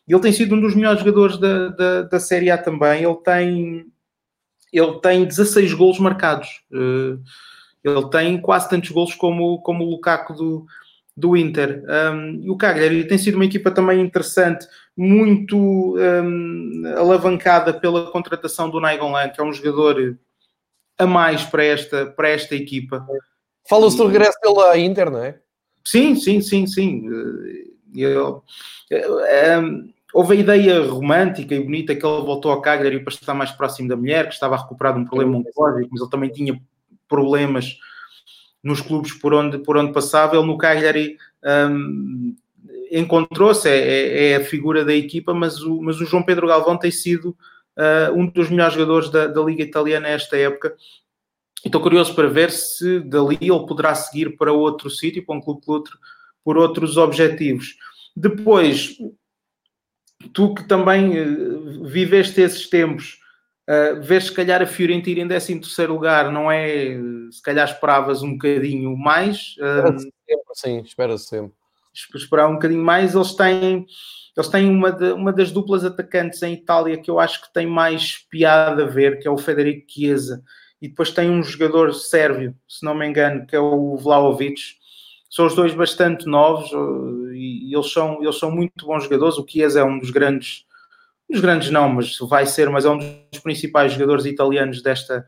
Ele 0.08 0.22
tem 0.22 0.32
sido 0.32 0.54
um 0.54 0.62
dos 0.62 0.76
melhores 0.76 1.00
jogadores 1.00 1.38
da, 1.40 1.70
da, 1.70 2.02
da 2.04 2.20
Série 2.20 2.52
A 2.52 2.58
também, 2.58 3.04
ele 3.04 3.16
tem, 3.16 3.86
ele 4.72 5.00
tem 5.00 5.26
16 5.26 5.74
golos 5.74 6.00
marcados. 6.00 6.48
Uh, 6.72 7.20
Ele 7.84 8.10
tem 8.10 8.42
quase 8.42 8.70
tantos 8.70 8.92
golos 8.92 9.16
como, 9.16 9.62
como 9.62 9.86
o 9.86 9.90
Lukaku 9.90 10.34
do, 10.34 10.66
do 11.18 11.36
Inter. 11.36 11.84
Um, 12.14 12.42
e 12.44 12.50
o 12.52 12.56
Cagliari 12.56 13.04
tem 13.08 13.18
sido 13.18 13.36
uma 13.36 13.46
equipa 13.46 13.72
também 13.72 14.00
interessante, 14.00 14.68
muito 14.96 15.98
um, 15.98 16.84
alavancada 16.96 17.74
pela 17.74 18.12
contratação 18.12 18.70
do 18.70 18.80
Naigon 18.80 19.14
que 19.34 19.42
é 19.42 19.44
um 19.44 19.52
jogador 19.52 20.16
a 20.96 21.08
mais 21.08 21.44
para 21.44 21.66
esta, 21.66 22.06
para 22.06 22.30
esta 22.30 22.56
equipa. 22.56 23.06
Fala-se 23.68 23.98
do 23.98 24.06
regresso 24.06 24.38
à 24.72 24.78
Inter, 24.78 25.10
não 25.10 25.24
é? 25.24 25.40
Sim, 25.84 26.16
sim, 26.16 26.40
sim, 26.40 26.68
sim. 26.68 27.10
Eu, 27.96 28.44
um, 29.62 29.90
houve 30.14 30.36
a 30.36 30.40
ideia 30.40 30.84
romântica 30.84 31.56
e 31.56 31.64
bonita 31.64 31.96
que 31.96 32.06
ele 32.06 32.22
voltou 32.22 32.52
ao 32.52 32.62
Cagliari 32.62 33.04
para 33.04 33.14
estar 33.14 33.34
mais 33.34 33.52
próximo 33.52 33.90
da 33.90 33.96
mulher, 33.96 34.28
que 34.28 34.34
estava 34.34 34.56
a 34.56 34.62
recuperar 34.62 34.94
de 34.94 35.00
um 35.00 35.06
problema 35.06 35.38
oncológico, 35.38 35.90
mas 35.92 36.02
ele 36.02 36.12
também 36.12 36.30
tinha 36.30 36.62
problemas 37.08 37.78
nos 38.64 38.82
clubes 38.82 39.14
por 39.14 39.34
onde, 39.34 39.60
por 39.60 39.78
onde 39.78 39.94
passava. 39.94 40.36
Ele 40.36 40.46
no 40.46 40.58
Cagliari 40.58 41.18
um, 41.44 42.36
encontrou-se, 42.92 43.70
é, 43.70 43.78
é, 43.78 44.30
é, 44.32 44.36
a 44.36 44.44
figura 44.44 44.84
da 44.84 44.94
equipa, 44.94 45.34
mas 45.34 45.62
o, 45.62 45.82
mas 45.82 46.00
o 46.00 46.06
João 46.06 46.24
Pedro 46.24 46.48
Galvão 46.48 46.78
tem 46.78 46.92
sido 46.92 47.36
uh, 47.78 48.14
um 48.14 48.26
dos 48.28 48.50
melhores 48.50 48.74
jogadores 48.74 49.10
da, 49.10 49.28
da 49.28 49.42
Liga 49.42 49.64
Italiana 49.64 50.10
nesta 50.10 50.38
época. 50.38 50.76
Estou 51.66 51.82
curioso 51.82 52.14
para 52.16 52.28
ver 52.28 52.52
se 52.52 53.00
dali 53.02 53.38
ele 53.42 53.66
poderá 53.68 53.94
seguir 53.96 54.38
para 54.38 54.54
outro 54.54 54.90
sítio, 54.90 55.26
para 55.26 55.36
um 55.36 55.42
clube 55.42 55.62
por, 55.66 55.74
outro, 55.74 55.98
por 56.44 56.58
outros 56.58 56.98
objetivos. 56.98 57.76
Depois, 58.16 58.98
tu 60.34 60.54
que 60.54 60.68
também 60.68 61.20
uh, 61.20 61.84
viveste 61.86 62.42
esses 62.42 62.70
tempos, 62.70 63.20
uh, 63.68 64.02
vês 64.02 64.26
se 64.26 64.34
calhar 64.34 64.62
a 64.62 64.66
Fiorentina 64.66 65.22
em 65.22 65.28
13 65.28 65.60
terceiro 65.60 65.94
lugar, 65.94 66.32
não 66.32 66.52
é? 66.52 66.98
Se 67.32 67.42
calhar 67.42 67.68
esperavas 67.68 68.24
um 68.24 68.34
bocadinho 68.34 68.96
mais. 68.98 69.56
Uh, 69.58 70.00
sempre, 70.00 70.54
sim, 70.54 70.80
espera 70.82 71.18
sempre. 71.18 71.52
Esperar 72.16 72.48
um 72.48 72.54
bocadinho 72.54 72.84
mais, 72.84 73.16
eles 73.16 73.34
têm... 73.34 73.86
Eles 74.36 74.50
têm 74.50 74.70
uma, 74.70 74.92
de, 74.92 75.14
uma 75.14 75.34
das 75.34 75.50
duplas 75.50 75.84
atacantes 75.84 76.44
em 76.44 76.54
Itália 76.54 76.96
que 76.96 77.10
eu 77.10 77.20
acho 77.20 77.42
que 77.42 77.52
tem 77.52 77.66
mais 77.66 78.20
piada 78.30 78.84
a 78.84 78.86
ver, 78.86 79.18
que 79.18 79.28
é 79.28 79.32
o 79.32 79.38
Federico 79.38 79.92
Chiesa. 79.92 80.44
E 80.80 80.88
depois 80.88 81.10
tem 81.10 81.28
um 81.30 81.42
jogador 81.42 81.92
sérvio, 81.92 82.56
se 82.68 82.86
não 82.86 82.94
me 82.94 83.08
engano, 83.08 83.48
que 83.48 83.56
é 83.56 83.60
o 83.60 83.98
Vlaovic. 83.98 84.62
São 85.28 85.48
os 85.48 85.56
dois 85.56 85.74
bastante 85.74 86.28
novos 86.28 86.70
e, 87.34 87.74
eles, 87.74 87.92
são, 87.92 88.22
eles 88.22 88.38
são 88.38 88.52
muito 88.52 88.86
bons 88.86 89.04
jogadores. 89.06 89.40
O 89.40 89.46
Chiesa 89.48 89.80
é 89.80 89.84
um 89.84 89.98
dos 89.98 90.12
grandes, 90.12 90.67
dos 91.30 91.42
grandes 91.42 91.70
não, 91.70 91.90
mas 91.90 92.18
vai 92.20 92.46
ser, 92.46 92.70
mas 92.70 92.86
é 92.86 92.90
um 92.90 92.98
dos 92.98 93.40
principais 93.42 93.94
jogadores 93.94 94.26
italianos 94.26 94.82
desta, 94.82 95.26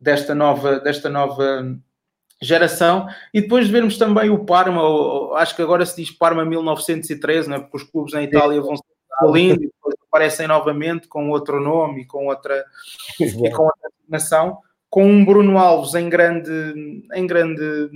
desta, 0.00 0.34
nova, 0.34 0.80
desta 0.80 1.08
nova 1.08 1.78
geração. 2.40 3.06
E 3.32 3.40
depois 3.40 3.66
de 3.66 3.72
vermos 3.72 3.98
também 3.98 4.30
o 4.30 4.44
Parma, 4.44 4.80
acho 5.36 5.54
que 5.54 5.62
agora 5.62 5.84
se 5.84 5.96
diz 5.96 6.10
Parma 6.10 6.44
1913, 6.44 7.48
não 7.48 7.56
é? 7.56 7.60
porque 7.60 7.76
os 7.76 7.82
clubes 7.84 8.14
na 8.14 8.22
Itália 8.22 8.60
vão 8.60 8.76
se 8.76 8.82
lindo 9.32 9.62
e 9.62 9.66
depois 9.66 9.94
aparecem 10.08 10.46
novamente 10.46 11.08
com 11.08 11.30
outro 11.30 11.60
nome 11.60 12.02
e 12.02 12.06
com 12.06 12.26
outra, 12.26 12.64
e 13.20 13.50
com 13.50 13.64
outra 13.64 13.90
designação, 13.98 14.58
com 14.88 15.04
um 15.04 15.24
Bruno 15.24 15.58
Alves 15.58 15.94
em 15.94 16.08
grande, 16.08 16.50
em 17.14 17.26
grande, 17.26 17.90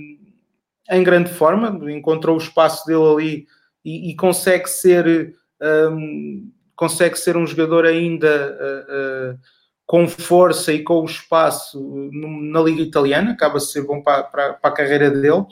em 0.91 1.03
grande 1.03 1.31
forma, 1.31 1.91
encontrou 1.91 2.35
o 2.35 2.41
espaço 2.41 2.85
dele 2.85 3.03
ali 3.03 3.47
e, 3.83 4.11
e 4.11 4.15
consegue 4.15 4.69
ser 4.69 5.35
um, 5.61 6.51
consegue 6.75 7.17
ser 7.17 7.37
um 7.37 7.45
jogador 7.45 7.85
ainda 7.85 8.57
uh, 8.59 9.33
uh, 9.33 9.39
com 9.85 10.07
força 10.07 10.73
e 10.73 10.83
com 10.83 11.01
o 11.01 11.05
espaço 11.05 12.09
na 12.11 12.61
Liga 12.61 12.81
Italiana, 12.81 13.31
acaba 13.31 13.57
de 13.57 13.71
ser 13.71 13.85
bom 13.85 14.01
para, 14.01 14.23
para, 14.23 14.53
para, 14.53 14.69
a 14.71 14.73
carreira 14.73 15.11
dele. 15.11 15.45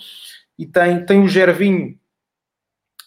E 0.58 0.66
tem, 0.66 1.06
tem 1.06 1.22
o 1.22 1.28
Gervinho, 1.28 1.98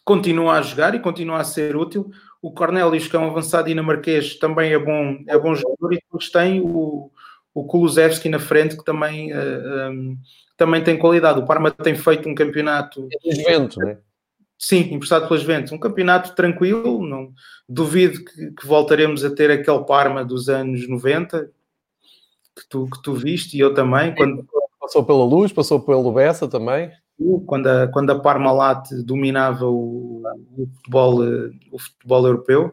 continua 0.04 0.58
a 0.58 0.62
jogar 0.62 0.94
e 0.94 1.00
continua 1.00 1.38
a 1.38 1.44
ser 1.44 1.76
útil. 1.76 2.10
O 2.42 2.52
Cornelius, 2.52 3.08
que 3.08 3.16
é 3.16 3.18
um 3.18 3.30
avançado 3.30 3.68
dinamarquês, 3.68 4.36
também 4.36 4.72
é 4.72 4.78
bom, 4.78 5.24
é 5.26 5.38
bom 5.38 5.54
jogador. 5.54 5.94
E 5.94 5.98
depois 5.98 6.28
tem 6.28 6.60
o, 6.60 7.10
o 7.54 7.64
Kulusevski 7.64 8.28
na 8.28 8.38
frente, 8.38 8.76
que 8.76 8.84
também, 8.84 9.32
uh, 9.32 9.36
eh, 9.36 9.90
um, 9.90 10.18
também 10.56 10.84
tem 10.84 10.98
qualidade. 10.98 11.40
O 11.40 11.46
Parma 11.46 11.70
tem 11.70 11.94
feito 11.94 12.28
um 12.28 12.34
campeonato. 12.34 13.08
É 13.24 13.34
Juventus, 13.34 13.78
né? 13.78 13.96
Sim, 14.64 14.94
emprestado 14.94 15.28
pelas 15.28 15.42
Juventus. 15.42 15.72
Um 15.72 15.78
campeonato 15.78 16.34
tranquilo, 16.34 17.06
não 17.06 17.34
duvido 17.68 18.24
que, 18.24 18.50
que, 18.52 18.66
voltaremos 18.66 19.22
a 19.22 19.34
ter 19.34 19.50
aquele 19.50 19.84
Parma 19.84 20.24
dos 20.24 20.48
anos 20.48 20.88
90 20.88 21.50
que 22.56 22.68
tu, 22.68 22.88
que 22.88 23.02
tu 23.02 23.12
viste 23.12 23.58
e 23.58 23.60
eu 23.60 23.74
também. 23.74 24.14
Quando... 24.14 24.46
Passou 24.80 25.04
pela 25.04 25.24
Luz, 25.24 25.52
passou 25.52 25.80
pelo 25.80 26.12
Bessa 26.12 26.48
também. 26.48 26.90
Quando 27.46 27.66
a, 27.66 27.88
quando 27.88 28.10
a 28.10 28.18
Parmalat 28.18 28.88
dominava 29.04 29.66
o, 29.66 30.22
o, 30.56 30.66
futebol, 30.66 31.20
o 31.70 31.78
futebol 31.78 32.26
europeu. 32.26 32.70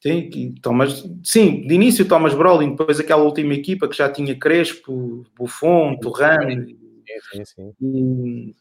Sim, 0.00 0.54
Thomas, 0.62 1.04
sim, 1.24 1.66
de 1.66 1.74
início 1.74 2.06
Thomas 2.06 2.34
Brolin, 2.34 2.70
depois 2.70 3.00
aquela 3.00 3.22
última 3.22 3.52
equipa 3.52 3.88
que 3.88 3.96
já 3.96 4.08
tinha 4.10 4.38
Crespo, 4.38 5.26
Buffon, 5.36 5.98
Turran. 5.98 6.66
Sim, 6.66 6.76
sim, 7.32 7.44
sim. 7.44 7.74
E, 7.80 8.54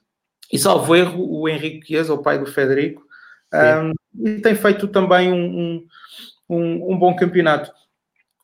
e 0.52 0.58
salvo 0.58 0.96
erro, 0.96 1.26
o 1.30 1.48
Henrique 1.48 1.88
Chiesa, 1.88 2.14
o 2.14 2.22
pai 2.22 2.40
do 2.40 2.46
Federico, 2.46 3.06
um, 3.54 4.28
e 4.28 4.42
tem 4.42 4.56
feito 4.56 4.88
também 4.88 5.32
um, 5.32 5.86
um, 6.50 6.94
um, 6.94 6.98
bom 6.98 7.16
campeonato. 7.16 7.72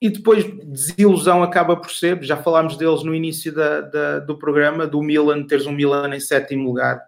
E 0.02 0.10
depois 0.10 0.46
desilusão 0.66 1.42
acaba 1.42 1.78
por 1.78 1.90
ser, 1.90 2.22
já 2.24 2.36
falámos 2.36 2.76
deles 2.76 3.04
no 3.04 3.16
início 3.16 3.54
da, 3.54 3.82
da, 3.82 4.20
do 4.20 4.38
programa, 4.38 4.86
do 4.86 5.02
Milan, 5.02 5.44
teres 5.48 5.66
um 5.66 5.72
Milan 5.72 6.14
em 6.14 6.20
sétimo 6.20 6.68
lugar 6.68 7.02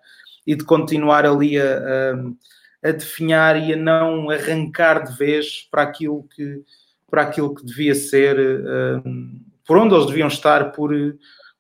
e 0.48 0.56
de 0.56 0.64
continuar 0.64 1.26
ali 1.26 1.60
a, 1.60 1.78
a, 2.84 2.90
a 2.90 2.92
definhar 2.92 3.58
e 3.62 3.74
a 3.74 3.78
não 3.78 4.30
arrancar 4.30 5.04
de 5.04 5.18
vez 5.18 5.68
para 5.70 5.82
aquilo 5.82 6.26
que, 6.34 6.64
para 7.10 7.24
aquilo 7.24 7.54
que 7.54 7.66
devia 7.66 7.96
ser, 7.96 8.38
por 9.66 9.78
onde 9.78 9.94
eles 9.94 10.06
deviam 10.06 10.28
estar 10.28 10.72
por, 10.72 10.92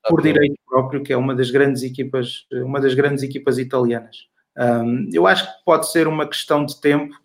por 0.07 0.21
direito 0.21 0.55
próprio, 0.75 1.03
que 1.03 1.13
é 1.13 1.17
uma 1.17 1.33
das 1.33 1.51
grandes 1.51 1.83
equipas, 1.83 2.45
uma 2.51 2.81
das 2.81 2.93
grandes 2.93 3.23
equipas 3.23 3.57
italianas. 3.57 4.27
Um, 4.57 5.09
eu 5.13 5.27
acho 5.27 5.45
que 5.45 5.65
pode 5.65 5.91
ser 5.91 6.07
uma 6.07 6.27
questão 6.27 6.65
de 6.65 6.79
tempo 6.79 7.15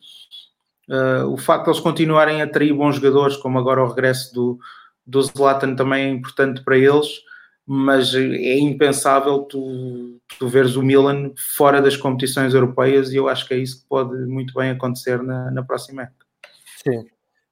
Uh, 0.90 1.24
o 1.28 1.36
facto 1.36 1.66
de 1.66 1.70
eles 1.70 1.80
continuarem 1.80 2.42
a 2.42 2.44
atrair 2.46 2.74
bons 2.74 2.96
jogadores, 2.96 3.36
como 3.36 3.56
agora 3.60 3.80
o 3.80 3.86
regresso 3.86 4.34
do, 4.34 4.58
do 5.06 5.22
Zlatan 5.22 5.76
também 5.76 6.02
é 6.02 6.08
importante 6.08 6.64
para 6.64 6.76
eles, 6.76 7.06
mas 7.64 8.12
é 8.12 8.58
impensável 8.58 9.42
tu, 9.42 10.20
tu 10.36 10.48
veres 10.48 10.74
o 10.74 10.82
Milan 10.82 11.30
fora 11.56 11.80
das 11.80 11.96
competições 11.96 12.54
europeias 12.54 13.12
e 13.12 13.16
eu 13.16 13.28
acho 13.28 13.46
que 13.46 13.54
é 13.54 13.58
isso 13.58 13.82
que 13.82 13.88
pode 13.88 14.16
muito 14.26 14.52
bem 14.52 14.70
acontecer 14.70 15.22
na, 15.22 15.52
na 15.52 15.62
próxima 15.62 16.02
época. 16.02 16.26
Sim. 16.84 17.04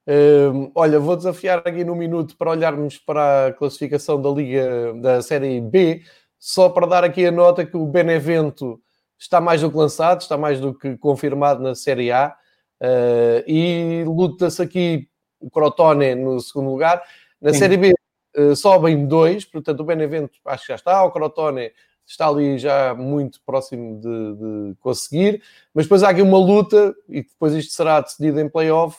Uh, 0.09 0.71
olha, 0.73 0.99
vou 0.99 1.15
desafiar 1.15 1.59
aqui 1.59 1.83
no 1.83 1.93
minuto 1.93 2.35
para 2.35 2.49
olharmos 2.49 2.97
para 2.97 3.45
a 3.47 3.53
classificação 3.53 4.19
da 4.19 4.27
Liga 4.31 4.91
da 4.95 5.21
Série 5.21 5.61
B, 5.61 6.01
só 6.39 6.67
para 6.67 6.87
dar 6.87 7.03
aqui 7.03 7.27
a 7.27 7.31
nota 7.31 7.63
que 7.63 7.77
o 7.77 7.85
Benevento 7.85 8.81
está 9.19 9.39
mais 9.39 9.61
do 9.61 9.69
que 9.69 9.77
lançado, 9.77 10.21
está 10.21 10.35
mais 10.35 10.59
do 10.59 10.73
que 10.73 10.97
confirmado 10.97 11.61
na 11.61 11.75
Série 11.75 12.11
A. 12.11 12.35
Uh, 12.81 13.43
e 13.45 14.03
luta-se 14.03 14.59
aqui 14.63 15.07
o 15.39 15.47
Crotone 15.47 16.15
no 16.15 16.39
segundo 16.39 16.71
lugar. 16.71 17.03
Na 17.39 17.53
Sim. 17.53 17.59
Série 17.59 17.77
B 17.77 17.93
uh, 18.35 18.55
sobem 18.55 19.05
dois, 19.05 19.45
portanto 19.45 19.81
o 19.81 19.85
Benevento 19.85 20.39
acho 20.43 20.63
que 20.63 20.69
já 20.69 20.75
está, 20.75 21.03
o 21.03 21.11
Crotone 21.11 21.71
está 22.03 22.27
ali 22.27 22.57
já 22.57 22.95
muito 22.95 23.39
próximo 23.45 24.01
de, 24.01 24.35
de, 24.69 24.75
conseguir, 24.79 25.43
mas 25.71 25.85
depois 25.85 26.01
há 26.01 26.09
aqui 26.09 26.23
uma 26.23 26.39
luta, 26.39 26.95
e 27.07 27.21
depois 27.21 27.53
isto 27.53 27.71
será 27.73 28.01
decidido 28.01 28.39
em 28.39 28.49
playoff, 28.49 28.97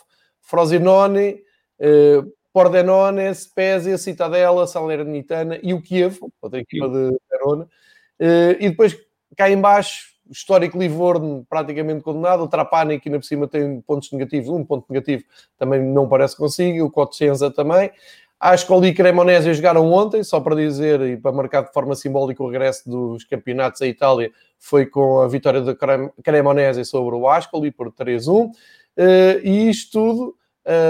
Frosinone, 0.50 1.42
uh, 1.80 2.32
Pordenone, 2.52 3.32
Spezia, 3.32 3.96
Citadela, 3.96 4.66
Salernitana 4.66 5.60
e 5.62 5.72
o 5.72 5.80
Kiev, 5.80 6.18
outra 6.42 6.58
equipa 6.58 6.88
de 6.88 7.16
Verona, 7.30 7.64
uh, 7.64 8.56
e 8.58 8.68
depois 8.68 8.96
cá 9.36 9.48
embaixo 9.48 10.10
histórico 10.28 10.78
Livorno 10.78 11.46
praticamente 11.48 12.02
condenado, 12.02 12.42
o 12.42 12.48
Trapani 12.48 13.00
que 13.00 13.08
ainda 13.08 13.18
por 13.18 13.24
cima 13.24 13.48
tem 13.48 13.80
pontos 13.80 14.10
negativos, 14.12 14.48
um 14.48 14.64
ponto 14.64 14.86
negativo 14.90 15.24
também 15.56 15.82
não 15.82 16.08
parece 16.08 16.34
que 16.34 16.42
consiga, 16.42 16.84
o 16.84 16.90
Cosenza 16.90 17.50
também. 17.50 17.90
A 18.38 18.54
Escola 18.54 18.86
e 18.86 18.94
Cremonese 18.94 19.52
jogaram 19.52 19.92
ontem, 19.92 20.24
só 20.24 20.40
para 20.40 20.56
dizer 20.56 21.00
e 21.02 21.16
para 21.16 21.30
marcar 21.30 21.62
de 21.62 21.72
forma 21.72 21.94
simbólica 21.94 22.42
o 22.42 22.48
regresso 22.48 22.88
dos 22.88 23.22
campeonatos 23.24 23.82
à 23.82 23.86
Itália, 23.86 24.32
foi 24.58 24.86
com 24.86 25.20
a 25.20 25.28
vitória 25.28 25.60
da 25.60 25.76
Cremonese 26.22 26.84
sobre 26.84 27.14
o 27.14 27.28
Ascoli 27.28 27.70
por 27.70 27.92
3-1. 27.92 28.50
Eh, 28.96 29.40
e 29.44 29.68
isto 29.68 29.92
tudo 29.92 30.34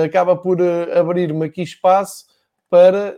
acaba 0.05 0.37
por 0.37 0.61
eh, 0.61 0.99
abrir-me 0.99 1.47
aqui 1.47 1.63
espaço 1.63 2.27
para 2.69 3.17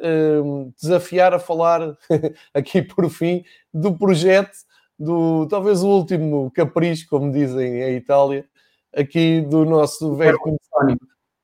desafiar 0.81 1.35
a 1.35 1.39
falar 1.39 1.95
aqui 2.55 2.81
por 2.81 3.11
fim 3.11 3.45
do 3.73 3.95
projeto 3.95 4.57
do 4.99 5.47
talvez 5.47 5.83
o 5.83 5.89
último 5.89 6.51
capricho, 6.53 7.07
como 7.11 7.33
dizem 7.33 7.83
em 7.83 7.97
Itália, 7.97 8.47
aqui 8.97 9.41
do 9.43 9.65
nosso 9.65 10.15
velho 10.15 10.39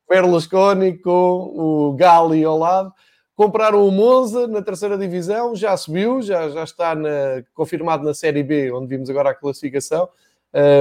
Berlusconi. 0.08 0.98
Com 0.98 1.52
o 1.54 1.92
Gali 1.94 2.44
ao 2.44 2.58
lado, 2.58 2.92
compraram 3.34 3.86
o 3.86 3.90
Monza 3.90 4.46
na 4.46 4.62
terceira 4.62 4.96
divisão, 4.96 5.54
já 5.54 5.76
subiu, 5.76 6.22
já, 6.22 6.48
já 6.48 6.64
está 6.64 6.94
na, 6.94 7.42
confirmado 7.54 8.04
na 8.04 8.14
Série 8.14 8.42
B, 8.42 8.72
onde 8.72 8.86
vimos 8.86 9.10
agora 9.10 9.30
a 9.30 9.34
classificação. 9.34 10.08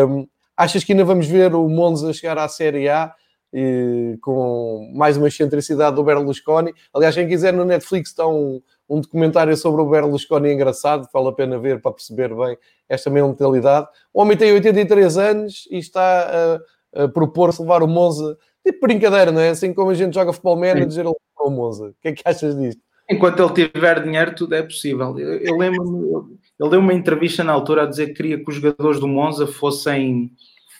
Um, 0.08 0.28
achas 0.56 0.84
que 0.84 0.94
ainda 0.94 1.04
vamos 1.04 1.28
ver 1.28 1.54
o 1.54 1.68
Monza 1.68 2.14
chegar 2.14 2.38
à 2.38 2.48
Série 2.48 2.88
A 2.88 3.14
e, 3.54 4.18
com 4.22 4.92
mais 4.96 5.18
uma 5.18 5.28
excentricidade 5.28 5.96
do 5.96 6.04
Berlusconi? 6.04 6.74
Aliás, 6.94 7.16
quem 7.16 7.28
quiser 7.28 7.54
no 7.54 7.66
Netflix 7.66 8.10
está 8.10 8.28
um, 8.28 8.62
um 8.90 9.02
documentário 9.02 9.56
sobre 9.56 9.82
o 9.82 9.90
Berlusconi 9.90 10.52
engraçado, 10.52 11.08
vale 11.14 11.30
a 11.30 11.34
pena 11.34 11.58
ver 11.60 11.82
para 11.82 11.92
perceber 11.92 12.34
bem 12.36 12.58
esta 12.88 13.10
mentalidade. 13.10 13.88
O 14.14 14.22
homem 14.22 14.38
tem 14.38 14.52
83 14.52 15.18
anos 15.18 15.68
e 15.72 15.78
está 15.78 16.60
a, 16.94 17.04
a 17.04 17.08
propor-se 17.08 17.62
levar 17.62 17.84
o 17.84 17.88
Monza, 17.88 18.38
tipo 18.66 18.86
brincadeira, 18.86 19.32
não 19.32 19.42
é? 19.42 19.50
Assim 19.50 19.74
como 19.74 19.92
a 19.92 19.96
gente 19.96 20.14
joga 20.14 20.34
futebol 20.34 20.56
manager, 20.56 21.06
ele 21.06 21.14
o 21.48 21.50
Monza. 21.50 21.88
O 21.88 21.96
que 22.02 22.10
é 22.10 22.14
que 22.14 22.22
achas 22.26 22.58
disto? 22.58 22.82
Enquanto 23.10 23.42
ele 23.42 23.70
tiver 23.70 24.04
dinheiro, 24.04 24.36
tudo 24.36 24.54
é 24.54 24.62
possível. 24.62 25.18
Eu, 25.18 25.38
eu 25.38 25.58
lembro-me, 25.58 26.38
ele 26.60 26.70
deu 26.70 26.80
uma 26.80 26.94
entrevista 26.94 27.44
na 27.44 27.54
altura 27.54 27.84
a 27.84 27.86
dizer 27.86 28.08
que 28.08 28.16
queria 28.16 28.38
que 28.38 28.50
os 28.50 28.56
jogadores 28.56 29.00
do 29.00 29.08
Monza 29.08 29.48
fossem 29.48 30.32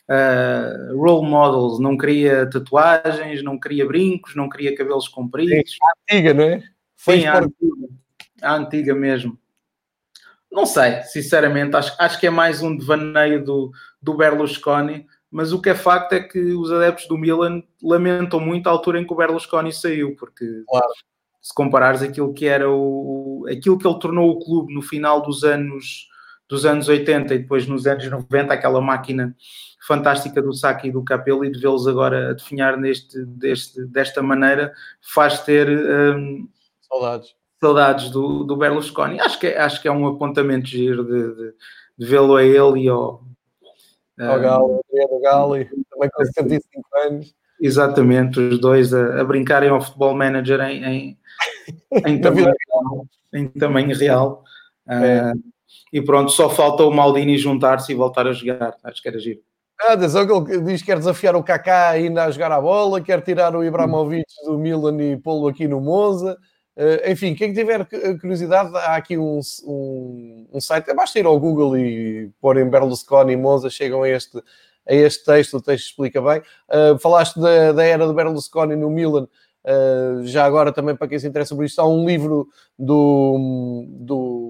uh, 0.10 0.98
role 0.98 1.28
models, 1.28 1.80
não 1.80 1.98
queria 1.98 2.50
tatuagens, 2.50 3.44
não 3.44 3.60
queria 3.60 3.86
brincos, 3.86 4.36
não 4.36 4.50
queria 4.50 4.76
cabelos 4.76 5.08
compridos. 5.08 5.72
Sim, 5.72 5.78
a 5.82 6.16
antiga, 6.16 6.34
não 6.34 6.44
é? 6.44 6.64
Foi 6.96 7.26
a, 7.26 7.38
antiga, 7.38 7.88
a 8.42 8.56
antiga 8.56 8.96
mesmo. 8.96 9.38
Não 10.52 10.66
sei, 10.66 11.04
sinceramente, 11.04 11.76
acho, 11.76 11.96
acho 12.00 12.20
que 12.20 12.28
é 12.28 12.30
mais 12.30 12.62
um 12.64 12.76
devaneio 12.76 13.44
do, 13.44 13.72
do 14.02 14.14
Berlusconi, 14.16 15.06
mas 15.30 15.52
o 15.52 15.62
que 15.62 15.70
é 15.70 15.76
facto 15.76 16.14
é 16.14 16.22
que 16.22 16.40
os 16.40 16.72
adeptos 16.72 17.08
do 17.08 17.18
Milan 17.18 17.62
lamentam 17.84 18.40
muito 18.40 18.68
a 18.68 18.72
altura 18.72 19.00
em 19.00 19.06
que 19.06 19.14
o 19.14 19.16
Berlusconi 19.16 19.74
saiu, 19.74 20.16
porque 20.16 20.64
claro. 20.68 20.88
se 21.42 21.54
comparares 21.54 22.02
aquilo 22.02 22.34
que 22.34 22.46
era 22.46 22.70
o 22.70 23.46
aquilo 23.50 23.78
que 23.78 23.86
ele 23.86 24.00
tornou 24.00 24.32
o 24.32 24.40
clube 24.40 24.74
no 24.74 24.82
final 24.82 25.22
dos 25.22 25.44
anos 25.44 26.08
dos 26.48 26.66
anos 26.66 26.88
80 26.88 27.34
e 27.36 27.40
depois 27.40 27.68
nos 27.68 27.86
anos 27.86 28.10
90, 28.10 28.54
aquela 28.54 28.82
máquina 28.82 29.36
fantástica 29.86 30.42
do 30.42 30.54
Saki 30.54 30.88
e 30.88 30.92
do 30.92 31.04
Capello 31.04 31.46
e 31.46 31.52
de 31.52 31.60
vê-los 31.60 31.88
agora 31.88 32.32
a 32.32 32.34
definhar 32.34 32.78
neste, 32.78 33.24
deste, 33.26 33.86
desta 33.86 34.22
maneira 34.22 34.74
faz 35.02 35.42
ter 35.42 35.70
um, 35.70 36.48
saudades 36.82 37.38
saudades 37.60 38.10
do, 38.10 38.44
do 38.44 38.56
Berlusconi. 38.56 39.20
Acho 39.20 39.40
que, 39.40 39.48
é, 39.48 39.60
acho 39.60 39.82
que 39.82 39.88
é 39.88 39.92
um 39.92 40.08
apontamento 40.08 40.68
giro 40.68 41.04
de, 41.04 41.36
de, 41.36 41.54
de 41.98 42.06
vê-lo 42.06 42.36
a 42.36 42.44
ele 42.44 42.84
e 42.84 42.90
ao. 42.90 43.26
Ao 44.20 44.40
Galo, 44.40 44.82
Adriano 44.90 45.22
Galo, 45.22 45.54
também 45.92 46.10
com 46.12 46.26
75 46.26 46.84
anos. 47.06 47.36
Exatamente, 47.62 48.40
os 48.40 48.60
dois 48.60 48.92
a, 48.92 49.22
a 49.22 49.24
brincarem 49.24 49.70
ao 49.70 49.80
futebol 49.80 50.16
manager 50.16 50.60
em, 50.62 50.84
em, 50.84 51.20
em, 52.04 52.18
tamanho, 52.22 52.52
real, 52.68 53.08
em 53.32 53.48
tamanho 53.48 53.96
real. 53.96 54.44
É. 54.88 55.34
Uh, 55.34 55.44
e 55.92 56.02
pronto, 56.02 56.32
só 56.32 56.50
falta 56.50 56.84
o 56.84 56.92
Maldini 56.92 57.38
juntar-se 57.38 57.92
e 57.92 57.96
voltar 57.96 58.28
a 58.28 58.34
jogar. 58.34 58.76
Acho 58.84 59.02
que 59.02 59.08
era 59.08 59.20
giro. 59.20 59.40
Ah, 59.80 59.94
atenção 59.94 60.26
que 60.26 60.54
ele 60.54 60.64
diz 60.64 60.82
que 60.82 60.88
quer 60.88 60.98
desafiar 60.98 61.36
o 61.36 61.44
Kaká 61.44 61.90
ainda 61.90 62.24
a 62.24 62.32
jogar 62.32 62.52
a 62.52 62.60
bola, 62.60 63.00
quer 63.00 63.22
tirar 63.22 63.56
o 63.56 63.64
Ibrahimovic 63.64 64.26
do 64.44 64.58
Milan 64.58 65.00
e 65.00 65.18
pô-lo 65.18 65.48
aqui 65.48 65.68
no 65.68 65.80
Monza. 65.80 66.36
Uh, 66.76 67.12
enfim, 67.12 67.34
quem 67.36 67.54
tiver 67.54 67.88
curiosidade, 68.20 68.76
há 68.76 68.96
aqui 68.96 69.18
um, 69.18 69.40
um, 69.66 70.48
um 70.54 70.62
site, 70.62 70.94
basta 70.94 71.18
ir 71.20 71.26
ao 71.26 71.40
Google 71.40 71.78
e 71.78 72.32
pôr 72.40 72.58
em 72.58 72.70
Berlusconi 72.70 73.34
e 73.34 73.38
Monza, 73.38 73.70
chegam 73.70 74.04
a 74.04 74.10
este, 74.10 74.38
a 74.88 74.94
este 74.94 75.26
texto, 75.26 75.58
o 75.58 75.62
texto 75.62 75.88
explica 75.88 76.22
bem. 76.22 76.40
Uh, 76.70 76.98
falaste 77.00 77.40
da, 77.40 77.72
da, 77.72 77.84
era 77.84 78.06
do 78.06 78.14
Berlusconi 78.14 78.76
no 78.76 78.92
Milan, 78.92 79.28
uh, 79.64 80.24
já 80.24 80.46
agora 80.46 80.72
também 80.72 80.96
para 80.96 81.08
quem 81.08 81.18
se 81.18 81.28
interessa 81.28 81.56
por 81.56 81.66
isto, 81.66 81.80
há 81.80 81.88
um 81.88 82.06
livro 82.06 82.48
do, 82.78 83.86
do 83.90 84.47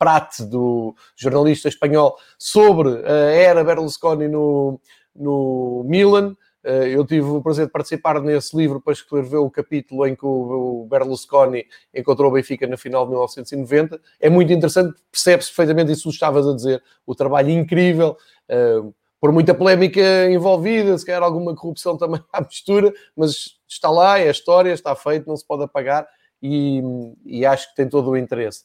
Prat, 0.00 0.40
do 0.40 0.94
jornalista 1.14 1.68
espanhol, 1.68 2.16
sobre 2.38 2.88
a 3.06 3.12
era 3.32 3.62
Berlusconi 3.62 4.28
no, 4.28 4.80
no 5.14 5.84
Milan, 5.86 6.34
eh, 6.64 6.88
eu 6.88 7.04
tive 7.06 7.26
o 7.26 7.42
prazer 7.42 7.66
de 7.66 7.72
participar 7.72 8.18
nesse 8.22 8.56
livro 8.56 8.80
para 8.80 8.94
escrever 8.94 9.36
o 9.36 9.50
capítulo 9.50 10.06
em 10.06 10.14
que 10.14 10.24
o 10.24 10.86
Berlusconi 10.90 11.66
encontrou 11.94 12.30
o 12.30 12.34
Benfica 12.34 12.66
na 12.66 12.78
final 12.78 13.04
de 13.04 13.10
1990. 13.10 14.00
É 14.18 14.30
muito 14.30 14.50
interessante, 14.52 14.98
percebe-se 15.12 15.50
perfeitamente 15.50 15.92
isso 15.92 16.04
que 16.04 16.14
estavas 16.14 16.48
a 16.48 16.54
dizer, 16.54 16.82
o 17.04 17.14
trabalho 17.14 17.50
incrível, 17.50 18.16
eh, 18.48 18.80
por 19.20 19.32
muita 19.32 19.54
polémica 19.54 20.30
envolvida, 20.30 20.96
se 20.96 21.04
calhar 21.04 21.22
alguma 21.22 21.54
corrupção 21.54 21.98
também 21.98 22.22
à 22.32 22.40
mistura, 22.40 22.90
mas 23.14 23.58
está 23.68 23.90
lá, 23.90 24.18
é 24.18 24.28
a 24.28 24.30
história, 24.30 24.72
está 24.72 24.96
feito, 24.96 25.28
não 25.28 25.36
se 25.36 25.46
pode 25.46 25.62
apagar 25.62 26.08
e, 26.42 26.82
e 27.26 27.44
acho 27.44 27.68
que 27.68 27.76
tem 27.76 27.86
todo 27.86 28.10
o 28.10 28.16
interesse. 28.16 28.64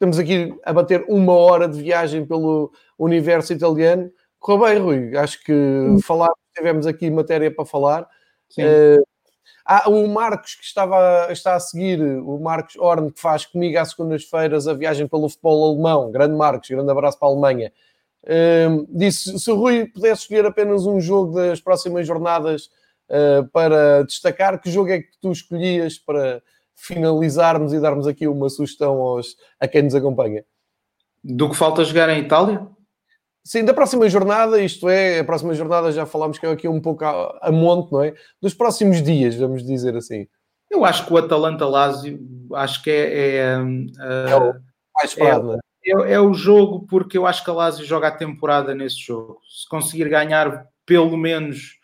Estamos 0.00 0.18
aqui 0.18 0.58
a 0.64 0.72
bater 0.72 1.04
uma 1.08 1.34
hora 1.34 1.68
de 1.68 1.82
viagem 1.82 2.24
pelo 2.24 2.72
universo 2.98 3.52
italiano. 3.52 4.10
Correu 4.38 4.64
bem, 4.64 4.78
Rui. 4.78 5.16
Acho 5.18 5.44
que 5.44 5.54
falar 6.02 6.30
tivemos 6.54 6.86
aqui 6.86 7.10
matéria 7.10 7.54
para 7.54 7.66
falar. 7.66 8.08
Uh, 8.58 9.04
ah, 9.66 9.90
o 9.90 10.08
Marcos, 10.08 10.54
que 10.54 10.64
estava, 10.64 11.28
está 11.30 11.54
a 11.54 11.60
seguir, 11.60 12.00
o 12.00 12.40
Marcos 12.40 12.76
Horn, 12.76 13.12
que 13.12 13.20
faz 13.20 13.44
comigo 13.44 13.78
às 13.78 13.90
segundas-feiras 13.90 14.66
a 14.66 14.72
viagem 14.72 15.06
pelo 15.06 15.28
futebol 15.28 15.70
alemão. 15.70 16.10
Grande 16.10 16.34
Marcos, 16.34 16.70
grande 16.70 16.90
abraço 16.90 17.18
para 17.18 17.28
a 17.28 17.32
Alemanha. 17.32 17.70
Uh, 18.24 18.86
disse: 18.88 19.38
se 19.38 19.50
o 19.50 19.56
Rui 19.56 19.86
pudesse 19.86 20.22
escolher 20.22 20.46
apenas 20.46 20.86
um 20.86 20.98
jogo 20.98 21.34
das 21.34 21.60
próximas 21.60 22.06
jornadas 22.06 22.70
uh, 23.10 23.46
para 23.52 24.02
destacar, 24.04 24.58
que 24.60 24.70
jogo 24.70 24.90
é 24.90 25.00
que 25.00 25.18
tu 25.20 25.30
escolhias 25.30 25.98
para 25.98 26.42
finalizarmos 26.86 27.72
e 27.72 27.80
darmos 27.80 28.06
aqui 28.06 28.26
uma 28.26 28.48
sugestão 28.48 28.94
aos, 29.00 29.36
a 29.58 29.68
quem 29.68 29.82
nos 29.82 29.94
acompanha? 29.94 30.44
Do 31.22 31.50
que 31.50 31.56
falta 31.56 31.84
jogar 31.84 32.08
em 32.08 32.20
Itália? 32.20 32.66
Sim, 33.44 33.64
da 33.64 33.72
próxima 33.72 34.08
jornada, 34.08 34.60
isto 34.62 34.88
é, 34.88 35.20
a 35.20 35.24
próxima 35.24 35.54
jornada 35.54 35.90
já 35.92 36.04
falámos 36.04 36.38
que 36.38 36.46
é 36.46 36.50
aqui 36.50 36.68
um 36.68 36.80
pouco 36.80 37.04
a, 37.04 37.38
a 37.42 37.52
monte, 37.52 37.90
não 37.90 38.02
é? 38.02 38.14
Dos 38.40 38.54
próximos 38.54 39.02
dias, 39.02 39.34
vamos 39.34 39.64
dizer 39.64 39.96
assim. 39.96 40.26
Eu 40.70 40.84
acho 40.84 41.06
que 41.06 41.12
o 41.12 41.16
Atalanta-Lazio, 41.16 42.20
acho 42.54 42.82
que 42.82 42.90
é... 42.90 43.36
É, 43.36 43.58
uh, 43.58 44.28
é 44.28 44.36
o 44.36 44.54
mais 44.94 45.10
esperado, 45.10 45.54
é, 45.54 45.58
é, 45.84 46.12
é, 46.12 46.20
o 46.20 46.34
jogo, 46.34 46.86
porque 46.86 47.16
eu 47.16 47.26
acho 47.26 47.42
que 47.42 47.50
a 47.50 47.54
Lazio 47.54 47.84
joga 47.84 48.08
a 48.08 48.16
temporada 48.16 48.74
nesse 48.74 48.98
jogo. 48.98 49.40
Se 49.48 49.68
conseguir 49.68 50.08
ganhar 50.08 50.66
pelo 50.84 51.16
menos, 51.16 51.79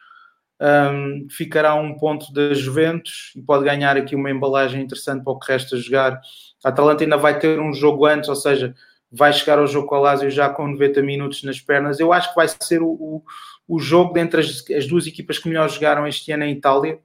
um, 0.60 1.26
ficará 1.30 1.74
um 1.74 1.94
ponto 1.96 2.32
da 2.32 2.54
Juventus 2.54 3.32
e 3.36 3.42
pode 3.42 3.64
ganhar 3.64 3.96
aqui 3.96 4.14
uma 4.14 4.30
embalagem 4.30 4.82
interessante 4.82 5.22
para 5.22 5.32
o 5.32 5.38
que 5.38 5.52
resta 5.52 5.76
jogar. 5.76 6.20
A 6.64 6.68
Atalanta 6.68 7.04
ainda 7.04 7.16
vai 7.16 7.38
ter 7.38 7.60
um 7.60 7.72
jogo 7.72 8.06
antes, 8.06 8.28
ou 8.28 8.36
seja 8.36 8.74
vai 9.10 9.32
chegar 9.32 9.58
ao 9.58 9.66
jogo 9.66 9.86
com 9.86 9.94
a 9.94 10.00
Lazio 10.00 10.30
já 10.30 10.48
com 10.48 10.66
90 10.66 11.02
minutos 11.02 11.42
nas 11.42 11.60
pernas. 11.60 12.00
Eu 12.00 12.12
acho 12.12 12.30
que 12.30 12.36
vai 12.36 12.48
ser 12.48 12.82
o, 12.82 12.88
o, 12.88 13.22
o 13.68 13.78
jogo 13.78 14.12
dentre 14.12 14.40
as, 14.40 14.64
as, 14.70 14.86
duas 14.86 15.06
equipas 15.06 15.38
que 15.38 15.48
melhor 15.48 15.68
jogaram 15.68 16.06
este 16.06 16.32
ano 16.32 16.44
em 16.44 16.52
Itália. 16.52 16.98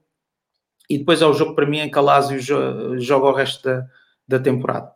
E 0.90 0.98
depois 0.98 1.22
é 1.22 1.26
o 1.26 1.34
jogo 1.34 1.56
para 1.56 1.66
mim 1.66 1.80
em 1.80 1.90
que 1.90 1.98
a 1.98 2.02
Lazio 2.02 2.40
joga 3.00 3.28
o 3.28 3.34
resto 3.34 3.64
da, 3.64 3.88
da 4.28 4.40
temporada. 4.40 4.92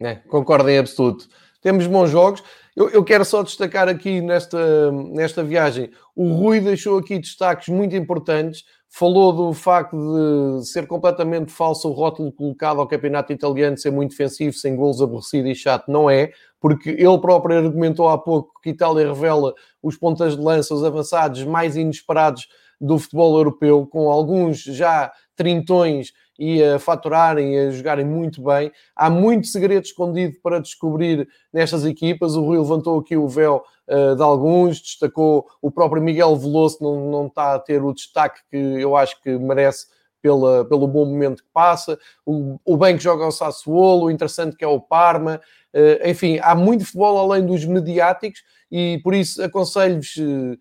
É, 0.00 0.16
concordo 0.16 0.68
em 0.68 0.78
absoluto. 0.78 1.28
Temos 1.60 1.86
bons 1.86 2.10
jogos. 2.10 2.42
Eu, 2.76 2.90
eu, 2.90 3.04
quero 3.04 3.24
só 3.24 3.42
destacar 3.42 3.88
aqui 3.88 4.20
nesta, 4.20 4.90
nesta 4.90 5.44
viagem, 5.44 5.90
o 6.14 6.32
Rui 6.32 6.60
deixou 6.60 6.98
aqui 6.98 7.18
destaques 7.20 7.68
muito 7.68 7.94
importantes 7.94 8.64
falou 8.96 9.32
do 9.32 9.52
facto 9.52 9.96
de 9.96 10.68
ser 10.68 10.86
completamente 10.86 11.50
falso 11.50 11.88
o 11.88 11.92
rótulo 11.92 12.30
colocado 12.30 12.80
ao 12.80 12.86
campeonato 12.86 13.32
italiano 13.32 13.76
ser 13.76 13.90
muito 13.90 14.10
defensivo, 14.10 14.52
sem 14.52 14.76
golos 14.76 15.02
aborrecido 15.02 15.48
e 15.48 15.54
chato. 15.54 15.90
Não 15.90 16.08
é, 16.08 16.30
porque 16.60 16.90
ele 16.90 17.18
próprio 17.18 17.58
argumentou 17.58 18.08
há 18.08 18.16
pouco 18.16 18.60
que 18.62 18.70
Itália 18.70 19.08
revela 19.08 19.52
os 19.82 19.96
pontas 19.96 20.36
de 20.36 20.42
lança, 20.42 20.72
os 20.72 20.84
avançados 20.84 21.42
mais 21.42 21.76
inesperados 21.76 22.46
do 22.80 22.96
futebol 22.96 23.36
europeu, 23.36 23.84
com 23.84 24.08
alguns 24.08 24.62
já 24.62 25.10
trintões 25.34 26.12
e 26.38 26.62
a 26.62 26.78
faturarem 26.78 27.54
e 27.54 27.58
a 27.58 27.70
jogarem 27.70 28.04
muito 28.04 28.42
bem. 28.42 28.72
Há 28.94 29.08
muito 29.08 29.46
segredo 29.46 29.84
escondido 29.84 30.36
para 30.42 30.60
descobrir 30.60 31.28
nestas 31.52 31.84
equipas. 31.84 32.34
O 32.34 32.42
Rui 32.42 32.58
levantou 32.58 32.98
aqui 32.98 33.16
o 33.16 33.28
véu 33.28 33.62
uh, 33.88 34.16
de 34.16 34.22
alguns, 34.22 34.80
destacou 34.80 35.46
o 35.62 35.70
próprio 35.70 36.02
Miguel 36.02 36.36
Veloso, 36.36 36.78
não, 36.80 37.10
não 37.10 37.26
está 37.26 37.54
a 37.54 37.58
ter 37.58 37.82
o 37.82 37.92
destaque 37.92 38.40
que 38.50 38.56
eu 38.56 38.96
acho 38.96 39.20
que 39.22 39.30
merece 39.38 39.86
pela, 40.24 40.64
pelo 40.64 40.88
bom 40.88 41.04
momento 41.04 41.42
que 41.42 41.50
passa, 41.52 41.98
o, 42.24 42.58
o 42.64 42.78
bem 42.78 42.96
que 42.96 43.02
joga 43.02 43.26
o 43.26 43.30
Sassuolo, 43.30 44.06
o 44.06 44.10
interessante 44.10 44.56
que 44.56 44.64
é 44.64 44.68
o 44.68 44.80
Parma, 44.80 45.38
uh, 45.74 46.08
enfim, 46.08 46.38
há 46.42 46.54
muito 46.54 46.86
futebol 46.86 47.18
além 47.18 47.44
dos 47.44 47.64
mediáticos 47.66 48.42
e 48.70 48.98
por 49.04 49.14
isso 49.14 49.42
aconselho-vos 49.42 50.16
eh, 50.18 50.56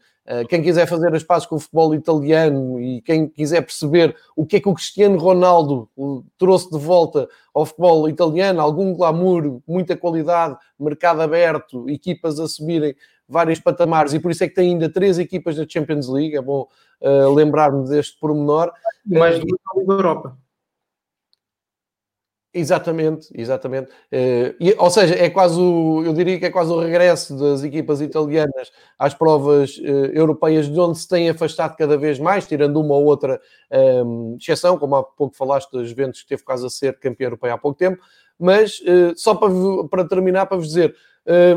quem 0.49 0.61
quiser 0.61 0.87
fazer 0.87 1.13
as 1.13 1.23
pazes 1.23 1.45
com 1.45 1.55
o 1.55 1.59
futebol 1.59 1.93
italiano 1.93 2.79
e 2.79 3.01
quem 3.01 3.27
quiser 3.27 3.61
perceber 3.61 4.15
o 4.35 4.45
que 4.45 4.55
é 4.55 4.59
que 4.59 4.69
o 4.69 4.73
Cristiano 4.73 5.17
Ronaldo 5.17 5.89
trouxe 6.37 6.71
de 6.71 6.77
volta 6.77 7.27
ao 7.53 7.65
futebol 7.65 8.07
italiano, 8.07 8.61
algum 8.61 8.93
glamour, 8.93 9.61
muita 9.67 9.97
qualidade, 9.97 10.57
mercado 10.79 11.21
aberto, 11.21 11.89
equipas 11.89 12.39
a 12.39 12.47
subirem 12.47 12.95
vários 13.27 13.59
patamares, 13.59 14.13
e 14.13 14.19
por 14.19 14.31
isso 14.31 14.43
é 14.43 14.47
que 14.47 14.55
tem 14.55 14.71
ainda 14.71 14.89
três 14.89 15.17
equipas 15.19 15.55
da 15.55 15.65
Champions 15.67 16.07
League, 16.07 16.35
é 16.35 16.41
bom 16.41 16.67
uh, 17.01 17.33
lembrar-me 17.33 17.87
deste 17.87 18.17
pormenor. 18.19 18.71
Mais 19.05 19.39
do 19.39 19.45
que 19.45 19.53
a 19.53 19.79
Liga 19.79 19.93
Europa. 19.93 20.37
Exatamente, 22.55 23.29
exatamente. 23.33 23.89
Uh, 24.11 24.53
e, 24.59 24.75
ou 24.77 24.91
seja, 24.91 25.15
é 25.15 25.27
quase 25.27 25.59
o, 25.59 26.03
eu 26.05 26.13
diria 26.13 26.37
que 26.37 26.45
é 26.45 26.51
quase 26.51 26.71
o 26.71 26.79
regresso 26.79 27.35
das 27.35 27.63
equipas 27.63 27.99
italianas 27.99 28.71
às 28.97 29.15
provas 29.15 29.75
uh, 29.79 30.11
europeias, 30.13 30.69
de 30.69 30.79
onde 30.79 30.99
se 30.99 31.07
tem 31.07 31.27
afastado 31.27 31.75
cada 31.75 31.97
vez 31.97 32.19
mais, 32.19 32.45
tirando 32.45 32.79
uma 32.79 32.93
ou 32.93 33.05
outra 33.05 33.41
um, 33.71 34.33
ehm, 34.33 34.37
exceção, 34.39 34.77
como 34.77 34.95
há 34.95 35.03
pouco 35.03 35.35
falaste 35.35 35.71
das 35.71 35.89
Juventus 35.89 36.21
que 36.21 36.27
teve 36.27 36.43
quase 36.43 36.63
a 36.63 36.69
ser 36.69 36.99
campeã 36.99 37.25
europeia 37.25 37.55
há 37.55 37.57
pouco 37.57 37.75
tempo. 37.75 38.03
Mas 38.39 38.79
uh, 38.81 39.13
só 39.15 39.33
para, 39.33 39.49
para 39.89 40.05
terminar, 40.07 40.45
para 40.45 40.57
vos 40.57 40.67
dizer, 40.67 40.95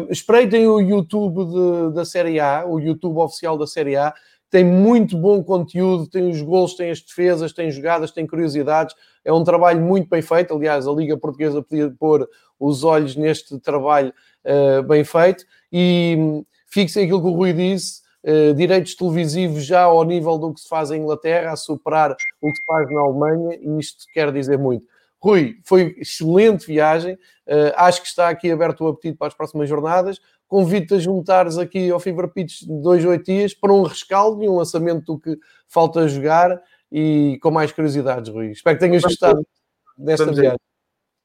espreitem 0.09 0.69
o 0.69 0.81
YouTube 0.81 1.45
de, 1.45 1.95
da 1.95 2.05
Série 2.05 2.39
A, 2.39 2.65
o 2.65 2.79
YouTube 2.79 3.19
oficial 3.19 3.59
da 3.59 3.67
Série 3.67 3.97
A, 3.97 4.15
tem 4.51 4.65
muito 4.65 5.17
bom 5.19 5.43
conteúdo, 5.43 6.09
tem 6.09 6.29
os 6.31 6.41
gols, 6.41 6.75
tem 6.75 6.91
as 6.91 7.01
defesas, 7.01 7.53
tem 7.53 7.71
jogadas, 7.71 8.11
tem 8.11 8.27
curiosidades. 8.27 8.95
É 9.25 9.33
um 9.33 9.43
trabalho 9.43 9.81
muito 9.81 10.09
bem 10.09 10.23
feito. 10.23 10.55
Aliás, 10.55 10.87
a 10.87 10.93
Liga 10.93 11.17
Portuguesa 11.17 11.63
podia 11.63 11.91
pôr 11.91 12.29
os 12.59 12.85
olhos 12.85 13.17
neste 13.17 13.59
trabalho 13.59 14.13
uh, 14.45 14.83
bem 14.85 15.05
feito. 15.05 15.45
E 15.73 16.17
um, 16.19 16.45
fixem 16.67 17.05
aquilo 17.05 17.21
que 17.21 17.29
o 17.29 17.33
Rui 17.33 17.53
disse: 17.53 18.03
uh, 18.25 18.55
direitos 18.55 18.95
televisivos 18.95 19.65
já 19.65 19.83
ao 19.83 20.05
nível 20.05 20.39
do 20.39 20.55
que 20.55 20.61
se 20.61 20.69
faz 20.69 20.91
em 20.91 21.03
Inglaterra, 21.03 21.53
a 21.53 21.57
superar 21.57 22.13
o 22.41 22.49
que 22.49 22.57
se 22.57 22.65
faz 22.65 22.89
na 22.91 23.01
Alemanha, 23.01 23.59
e 23.61 23.79
isto 23.79 24.05
quer 24.13 24.33
dizer 24.33 24.59
muito. 24.59 24.87
Rui, 25.19 25.57
foi 25.65 25.97
excelente 25.99 26.67
viagem. 26.67 27.15
Uh, 27.47 27.73
acho 27.77 28.03
que 28.03 28.09
está 28.09 28.29
aqui 28.29 28.51
aberto 28.51 28.83
o 28.83 28.89
apetite 28.89 29.17
para 29.17 29.29
as 29.29 29.35
próximas 29.35 29.69
jornadas 29.69 30.21
convido-te 30.49 30.95
a 30.95 30.99
juntares 30.99 31.59
aqui 31.59 31.91
ao 31.91 32.01
Fever 32.01 32.29
Pitch 32.29 32.63
de 32.63 32.81
dois, 32.81 33.05
oito 33.05 33.25
dias 33.25 33.55
para 33.55 33.73
um 33.73 33.83
rescaldo 33.83 34.43
e 34.43 34.49
um 34.49 34.57
lançamento 34.57 35.05
do 35.05 35.19
que 35.19 35.39
falta 35.67 36.07
jogar 36.09 36.61
e 36.91 37.39
com 37.43 37.51
mais 37.51 37.73
curiosidades, 37.73 38.33
Rui. 38.33 38.51
Espero 38.51 38.79
que 38.79 38.85
tenhas 38.85 39.03
gostado 39.03 39.47
desta 39.99 40.33
viagem. 40.33 40.59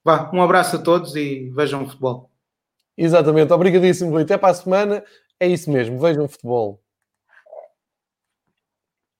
Vá, 0.04 0.32
um 0.34 0.42
abraço 0.42 0.78
a 0.78 0.80
todos 0.80 1.16
e 1.16 1.52
vejam 1.56 1.84
o 1.84 1.88
futebol. 1.88 2.32
Exatamente, 2.98 3.54
obrigadíssimo, 3.54 4.12
Rui. 4.12 4.24
Até 4.24 4.38
para 4.38 4.50
a 4.50 4.56
semana. 4.56 5.04
É 5.40 5.48
isso 5.48 5.72
mesmo, 5.72 6.00
vejam 6.00 6.26
o 6.26 6.28
futebol. 6.28 6.81